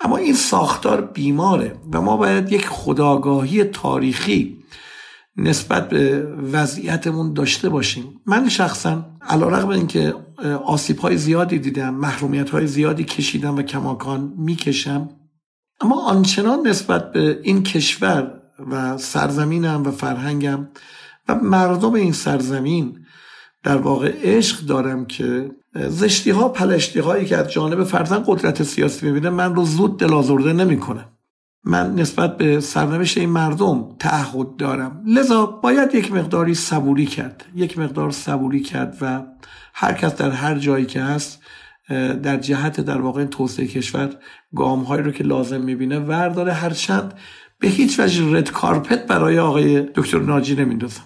اما 0.00 0.16
این 0.16 0.34
ساختار 0.34 1.00
بیماره 1.00 1.76
و 1.92 2.00
ما 2.00 2.16
باید 2.16 2.52
یک 2.52 2.66
خداگاهی 2.68 3.64
تاریخی 3.64 4.56
نسبت 5.36 5.88
به 5.88 6.26
وضعیتمون 6.52 7.32
داشته 7.32 7.68
باشیم. 7.68 8.20
من 8.26 8.48
شخصا 8.48 9.04
علا 9.28 9.48
رقم 9.48 9.68
اینکه 9.68 10.14
آسیب 10.64 10.98
های 10.98 11.16
زیادی 11.16 11.58
دیدم 11.58 11.94
محرومیت 11.94 12.50
های 12.50 12.66
زیادی 12.66 13.04
کشیدم 13.04 13.56
و 13.56 13.62
کماکان 13.62 14.34
می‌کشم. 14.36 15.08
اما 15.80 16.08
آنچنان 16.08 16.66
نسبت 16.66 17.12
به 17.12 17.40
این 17.42 17.62
کشور 17.62 18.42
و 18.70 18.98
سرزمینم 18.98 19.82
و 19.86 19.90
فرهنگم 19.90 20.68
و 21.28 21.34
مردم 21.34 21.92
این 21.94 22.12
سرزمین 22.12 23.06
در 23.62 23.76
واقع 23.76 24.12
عشق 24.22 24.60
دارم 24.60 25.06
که 25.06 25.50
زشتی 25.76 26.30
ها 26.30 26.48
پلشتی 26.48 26.98
هایی 26.98 27.26
که 27.26 27.36
از 27.36 27.52
جانب 27.52 27.84
فرزن 27.84 28.22
قدرت 28.26 28.62
سیاسی 28.62 29.06
می‌بینه 29.06 29.30
من 29.30 29.54
رو 29.54 29.64
زود 29.64 29.98
دلازرده 29.98 30.52
نمی‌کنه. 30.52 31.04
من 31.64 31.94
نسبت 31.94 32.36
به 32.36 32.60
سرنوشت 32.60 33.18
این 33.18 33.30
مردم 33.30 33.96
تعهد 33.98 34.56
دارم. 34.56 35.02
لذا 35.06 35.46
باید 35.46 35.94
یک 35.94 36.12
مقداری 36.12 36.54
صبوری 36.54 37.06
کرد. 37.06 37.44
یک 37.54 37.78
مقدار 37.78 38.10
صبوری 38.10 38.60
کرد 38.60 38.96
و 39.00 39.22
هر 39.74 39.92
کس 39.92 40.16
در 40.16 40.30
هر 40.30 40.58
جایی 40.58 40.86
که 40.86 41.00
هست 41.00 41.42
در 42.22 42.36
جهت 42.36 42.80
در 42.80 43.00
واقع 43.00 43.24
توسعه 43.24 43.66
کشور 43.66 44.10
گام 44.54 44.82
هایی 44.82 45.02
رو 45.02 45.10
که 45.10 45.24
لازم 45.24 45.60
می‌بینه 45.60 45.98
ورداره. 45.98 46.52
هرچند 46.52 47.14
به 47.60 47.68
هیچ 47.68 48.00
وجه 48.00 48.36
رد 48.36 48.50
کارپت 48.50 49.06
برای 49.06 49.38
آقای 49.38 49.80
دکتر 49.80 50.18
ناجی 50.18 50.54
نمیندازم. 50.54 51.02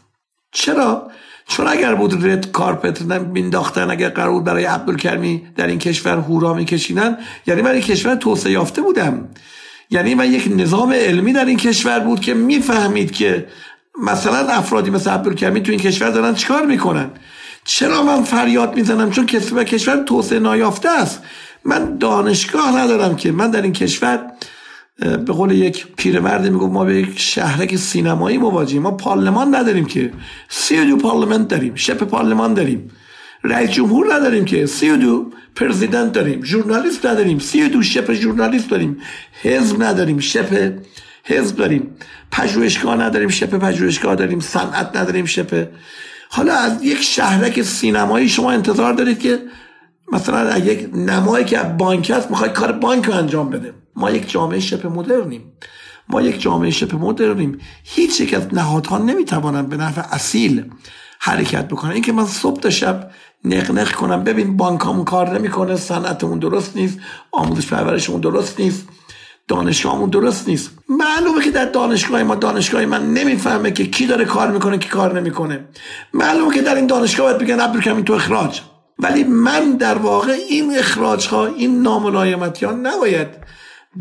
چرا؟ 0.53 1.11
چون 1.51 1.69
اگر 1.69 1.95
بود 1.95 2.27
رد 2.27 2.53
کارپت 2.53 3.03
مینداختن 3.03 3.91
اگر 3.91 4.09
قرار 4.09 4.31
بود 4.31 4.45
برای 4.45 4.65
عبدالکرمی 4.65 5.43
در 5.57 5.67
این 5.67 5.79
کشور 5.79 6.19
هورا 6.19 6.55
میکشیدن 6.55 7.19
یعنی 7.47 7.63
من 7.63 7.71
این 7.71 7.81
کشور 7.81 8.15
توسعه 8.15 8.53
یافته 8.53 8.83
بودم. 8.83 9.29
یعنی 9.91 10.15
من 10.15 10.33
یک 10.33 10.49
نظام 10.57 10.93
علمی 10.93 11.33
در 11.33 11.45
این 11.45 11.57
کشور 11.57 12.01
بود 12.01 12.21
که 12.21 12.35
می‌فهمید 12.35 13.13
که 13.13 13.47
مثلا 14.03 14.49
افرادی 14.49 14.91
مثل 14.91 15.11
عبدالکرمی 15.11 15.61
تو 15.63 15.71
این 15.71 15.81
کشور 15.81 16.11
دارن 16.11 16.35
چیکار 16.35 16.67
می‌کنن. 16.67 17.11
چرا 17.65 18.03
من 18.03 18.23
فریاد 18.23 18.77
می‌زنم؟ 18.77 19.11
چون 19.11 19.27
کشور 19.27 19.65
کشور 19.65 19.97
توسعه 19.97 20.39
نایافته 20.39 20.89
است. 20.89 21.23
من 21.65 21.99
دانشگاه 21.99 22.79
ندارم 22.79 23.17
که 23.17 23.33
من 23.33 23.51
در 23.51 23.63
این 23.63 23.73
کشور 23.73 24.21
به 25.01 25.33
قول 25.33 25.51
یک 25.51 25.87
پیرمرد 25.97 26.51
میگو 26.51 26.67
ما 26.67 26.85
به 26.85 26.97
یک 26.97 27.19
شهرک 27.19 27.77
سینمایی 27.77 28.39
مواجهیم. 28.39 28.83
ما 28.83 28.91
پارلمان 28.91 29.55
نداریم 29.55 29.85
که. 29.85 30.13
سی 30.49 30.85
دو 30.85 30.97
پارلمان 30.97 31.47
داریم. 31.47 31.75
شپ 31.75 32.05
پارلمان 32.05 32.55
داریم. 32.55 32.91
رئیس 33.45 33.71
جمهور 33.71 34.15
نداریم 34.15 34.45
که. 34.45 34.67
سی 34.67 34.97
دو 34.97 35.31
پرزیدنت 35.55 36.13
داریم. 36.13 36.45
ژورنالیست 36.45 37.07
نداریم. 37.07 37.39
سی 37.39 37.69
دو 37.69 37.83
شپ 37.83 38.13
ژورنالیست 38.13 38.71
داریم. 38.71 38.97
حزب 39.43 39.83
نداریم. 39.83 40.19
شپ 40.19 40.73
حزب 41.25 41.57
داریم. 41.57 41.97
پژوهشگاه 42.33 42.97
نداریم. 42.97 43.29
شپ 43.29 43.59
پژوهشگاه 43.59 44.15
داریم. 44.15 44.41
صنعت 44.41 44.97
نداریم. 44.97 45.25
شپ. 45.25 45.69
حالا 46.31 46.55
از 46.55 46.85
یک 46.85 47.03
شهرک 47.03 47.63
سینمایی 47.63 48.29
شما 48.29 48.53
انتظار 48.53 48.93
دارید 48.93 49.19
که 49.19 49.39
مثلا 50.13 50.59
یک 50.59 50.89
نمایی 50.95 51.45
که 51.45 51.59
بانک 51.59 52.13
است 52.17 52.31
می‌خواد 52.31 52.53
کار 52.53 52.73
بانک 52.73 53.05
رو 53.05 53.15
انجام 53.15 53.51
بده. 53.51 53.75
ما 54.01 54.11
یک 54.11 54.31
جامعه 54.31 54.61
شبه 54.61 54.89
مدرنیم. 54.89 55.53
ما 56.09 56.23
یک 56.23 56.41
جامعه 56.41 56.71
شبه 56.71 56.97
مدرنیم. 56.97 57.59
هیچ 57.85 58.21
یک 58.21 58.35
از 58.35 58.55
نهادها 58.55 58.99
نمی‌توانند 58.99 59.69
به 59.69 59.77
نفع 59.77 60.03
اصیل 60.15 60.65
حرکت 61.21 61.69
بکنن. 61.69 61.91
اینکه 61.91 62.13
من 62.13 62.27
صبح 62.27 62.61
تا 62.61 62.71
شب 62.71 63.11
نق 63.45 63.93
کنم. 63.93 64.25
ببین 64.25 64.57
بانکامون 64.57 65.05
کار 65.05 65.39
نمی‌کنه. 65.39 65.77
صنعتمون 65.77 66.39
درست 66.39 66.77
نیست. 66.77 66.99
آموزش 67.33 67.67
پرورشمون 67.67 68.21
درست 68.21 68.61
نیست. 68.61 68.89
دانشگاهمون 69.49 70.11
درست 70.11 70.49
نیست. 70.49 70.71
معلومه 70.89 71.45
که 71.45 71.51
در 71.51 71.65
دانشگاه 71.65 72.23
ما 72.23 72.35
دانشگاه 72.35 72.85
من 72.85 73.13
نمی‌فهمه 73.13 73.71
که 73.71 73.87
کی 73.87 74.07
داره 74.07 74.25
کار 74.25 74.51
می‌کنه 74.51 74.79
کی 74.79 74.89
کار 74.89 75.21
نمی‌کنه. 75.21 75.65
معلومه 76.15 76.55
که 76.55 76.63
در 76.63 76.75
این 76.75 76.87
دانشگاه 76.87 77.27
باید 77.27 77.39
بگن 77.39 77.61
عبدالکریم 77.61 78.03
تو 78.03 78.13
اخراج. 78.13 78.61
ولی 78.99 79.25
من 79.25 79.77
در 79.77 79.99
واقع 79.99 80.33
این 80.33 80.79
اخراج 80.79 81.27
ها 81.29 81.47
این 81.47 81.83
ناملایمتی 81.83 82.67
ها 82.67 82.73
نباید 82.73 83.29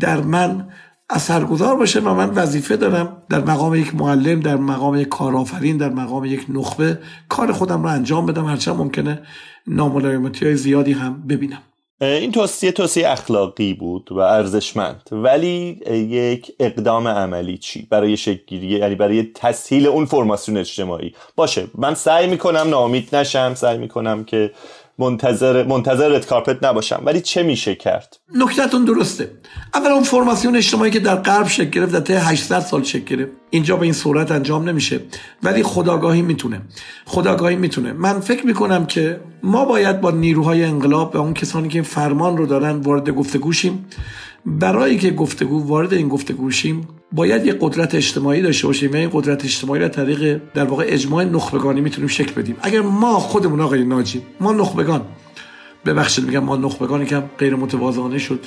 در 0.00 0.20
من 0.20 0.68
اثرگذار 1.10 1.76
باشه 1.76 2.00
و 2.00 2.14
من 2.14 2.30
وظیفه 2.30 2.76
دارم 2.76 3.22
در 3.28 3.40
مقام 3.40 3.74
یک 3.74 3.94
معلم 3.94 4.40
در 4.40 4.56
مقام 4.56 4.96
یک 4.96 5.08
کارآفرین 5.08 5.76
در 5.76 5.88
مقام 5.88 6.24
یک 6.24 6.46
نخبه 6.48 6.98
کار 7.28 7.52
خودم 7.52 7.82
رو 7.82 7.88
انجام 7.88 8.26
بدم. 8.26 8.44
هرچند 8.44 8.76
ممکنه 8.76 9.22
ناملایمتی 9.66 10.44
های 10.44 10.56
زیادی 10.56 10.92
هم 10.92 11.26
ببینم. 11.28 11.62
این 12.00 12.32
توصیه 12.32 12.72
توصیه 12.72 13.10
اخلاقی 13.10 13.74
بود 13.74 14.12
و 14.12 14.18
ارزشمند. 14.18 15.08
ولی 15.12 15.80
یک 16.10 16.52
اقدام 16.60 17.08
عملی 17.08 17.58
چی؟ 17.58 17.86
برای 17.90 18.16
شکلگیری 18.16 18.66
یعنی 18.66 18.94
برای 18.94 19.22
تسهیل 19.34 19.86
اون 19.86 20.04
فرماسیون 20.04 20.58
اجتماعی. 20.58 21.14
باشه 21.36 21.66
من 21.74 21.94
سعی 21.94 22.26
می‌کنم 22.26 22.66
ناامید 22.68 23.16
نشم 23.16 23.54
سعی 23.54 23.78
می‌کنم 23.78 24.24
که 24.24 24.50
منتظر 25.00 25.66
منتظر 25.66 26.18
کارپت 26.18 26.64
نباشم. 26.64 27.02
ولی 27.04 27.20
چه 27.20 27.42
میشه 27.42 27.74
کرد؟ 27.74 28.16
نکتهتون 28.34 28.84
درسته. 28.84 29.30
اول 29.74 29.90
اون 29.90 30.02
فرماسیون 30.02 30.56
اجتماعی 30.56 30.90
که 30.90 31.00
در 31.00 31.16
غرب 31.16 31.48
شکل 31.48 31.70
گرفت 31.70 31.92
در 31.92 32.30
800 32.30 32.60
سال 32.60 32.82
شکل 32.82 33.16
گرفت. 33.16 33.32
اینجا 33.50 33.76
به 33.76 33.82
این 33.82 33.92
صورت 33.92 34.32
انجام 34.32 34.68
نمیشه. 34.68 35.00
ولی 35.42 35.62
خداگاهی 35.62 36.22
می‌تونه. 36.22 36.60
خداگاهی 37.06 37.56
می‌تونه. 37.56 37.92
من 37.92 38.20
فکر 38.20 38.46
می‌کنم 38.46 38.86
که 38.86 39.20
ما 39.42 39.64
باید 39.64 40.00
با 40.00 40.10
نیروهای 40.10 40.64
انقلاب 40.64 41.12
به 41.12 41.18
اون 41.18 41.34
کسانی 41.34 41.68
که 41.68 41.82
فرمان 41.82 42.36
رو 42.36 42.46
دارن 42.46 42.76
وارد 42.76 43.10
گفتگوشیم 43.10 43.86
برای 44.46 44.98
که 44.98 45.10
گفتگو 45.10 45.66
وارد 45.66 45.92
این 45.92 46.08
گفتگو 46.08 46.50
شیم 46.50 46.88
باید 47.12 47.46
یه 47.46 47.56
قدرت 47.60 47.94
اجتماعی 47.94 48.42
داشته 48.42 48.66
باشیم. 48.66 48.92
و 48.92 48.96
این 48.96 49.10
قدرت 49.12 49.44
اجتماعی 49.44 49.80
را 49.80 49.88
طریق 49.88 50.40
در 50.54 50.64
واقع 50.64 50.84
اجماع 50.88 51.24
نخبگانی 51.24 51.80
می‌تونیم 51.80 52.08
شکل 52.08 52.32
بدیم. 52.32 52.56
اگر 52.62 52.80
ما 52.80 53.18
خودمون 53.18 53.60
آقای 53.60 53.84
ناجی 53.84 54.22
ما 54.40 54.52
نخبگان. 54.52 55.02
ببخشید 55.86 56.26
میگم 56.26 56.38
ما 56.38 56.56
نخبگانی 56.56 57.06
که 57.06 57.22
غیر 57.38 57.56
متواضعانه 57.56 58.18
شد. 58.18 58.40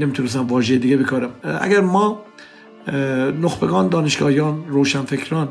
نمی‌تونستم 0.00 0.46
واژه 0.46 0.78
دیگه 0.78 0.96
بکارم. 0.96 1.30
اگر 1.60 1.80
ما 1.80 2.22
نخبگان 3.42 3.88
دانشگاهیان 3.88 4.64
روشنفکران 4.68 5.48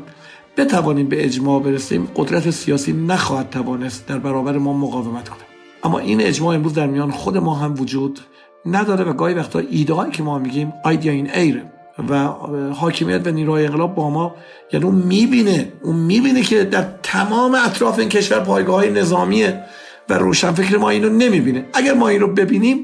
بتوانیم 0.56 1.08
به 1.08 1.24
اجماع 1.24 1.62
برسیم 1.62 2.08
قدرت 2.16 2.50
سیاسی 2.50 2.92
نخواهد 2.92 3.50
توانست 3.50 4.06
در 4.06 4.18
برابر 4.18 4.58
ما 4.58 4.72
مقاومت 4.72 5.28
کنه. 5.28 5.38
اما 5.84 5.98
این 5.98 6.20
اجماع 6.20 6.54
امروز 6.54 6.74
در 6.74 6.86
میان 6.86 7.10
خود 7.10 7.36
ما 7.38 7.54
هم 7.54 7.80
وجود 7.80 8.20
نداره 8.66 9.04
و 9.04 9.12
گاهی 9.12 9.34
وقتا 9.34 9.58
ایده 9.58 9.94
که 10.12 10.22
ما 10.22 10.38
میگیم 10.38 10.72
آیدیا 10.84 11.12
این 11.12 11.30
ایره. 11.30 11.72
و 12.08 12.28
حاکمیت 12.72 13.26
و 13.26 13.30
نیروهای 13.30 13.66
انقلاب 13.66 13.94
با 13.94 14.10
ما 14.10 14.34
یعنی 14.72 14.86
اون 14.86 14.94
می‌بینه 14.94 15.72
اون 15.82 15.96
می‌بینه 15.96 16.42
که 16.42 16.64
در 16.64 16.84
تمام 17.02 17.54
اطراف 17.66 17.98
این 17.98 18.08
کشور 18.08 18.40
پایگاه 18.40 18.76
های 18.76 18.90
نظامیه 18.90 19.60
و 20.08 20.14
روشنفکر 20.14 20.76
ما 20.76 20.90
اینو 20.90 21.08
نمی‌بینه. 21.08 21.64
اگر 21.74 21.94
ما 21.94 22.08
این 22.08 22.20
رو 22.20 22.34
ببینیم 22.34 22.78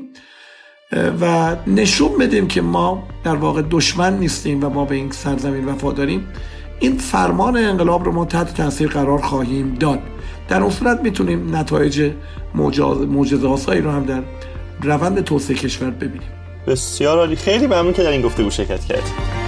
و 1.21 1.57
نشون 1.67 2.19
بدیم 2.19 2.49
که 2.49 2.63
ما 2.63 3.09
در 3.25 3.35
واقع 3.35 3.63
دشمن 3.71 4.19
نیستیم 4.19 4.65
و 4.65 4.69
ما 4.69 4.85
به 4.85 4.95
این 4.95 5.11
سرزمین 5.11 5.65
وفاداریم 5.65 6.29
این 6.81 6.99
فرمان 6.99 7.57
انقلاب 7.57 8.05
رو 8.05 8.13
ما 8.13 8.25
تحت 8.25 8.55
تاثیر 8.55 8.89
قرار 8.89 9.21
خواهیم 9.21 9.75
داد. 9.75 9.99
در 10.49 10.61
اون 10.61 10.71
صورت 10.71 11.01
می‌تونیم 11.01 11.57
نتایج 11.57 12.13
معجزه‌آسایی 13.09 13.81
رو 13.81 13.91
هم 13.91 14.05
در 14.05 14.23
روند 14.83 15.21
توسعه 15.21 15.57
کشور 15.57 15.91
ببینیم. 15.91 16.42
بسیار 16.67 17.19
عالی. 17.19 17.37
خیلی 17.37 17.67
ممنون 17.67 17.93
که 17.93 18.03
در 18.03 18.11
این 18.11 18.23
گفتگو 18.23 18.51
شرکت 18.51 18.85
کردید. 18.85 19.42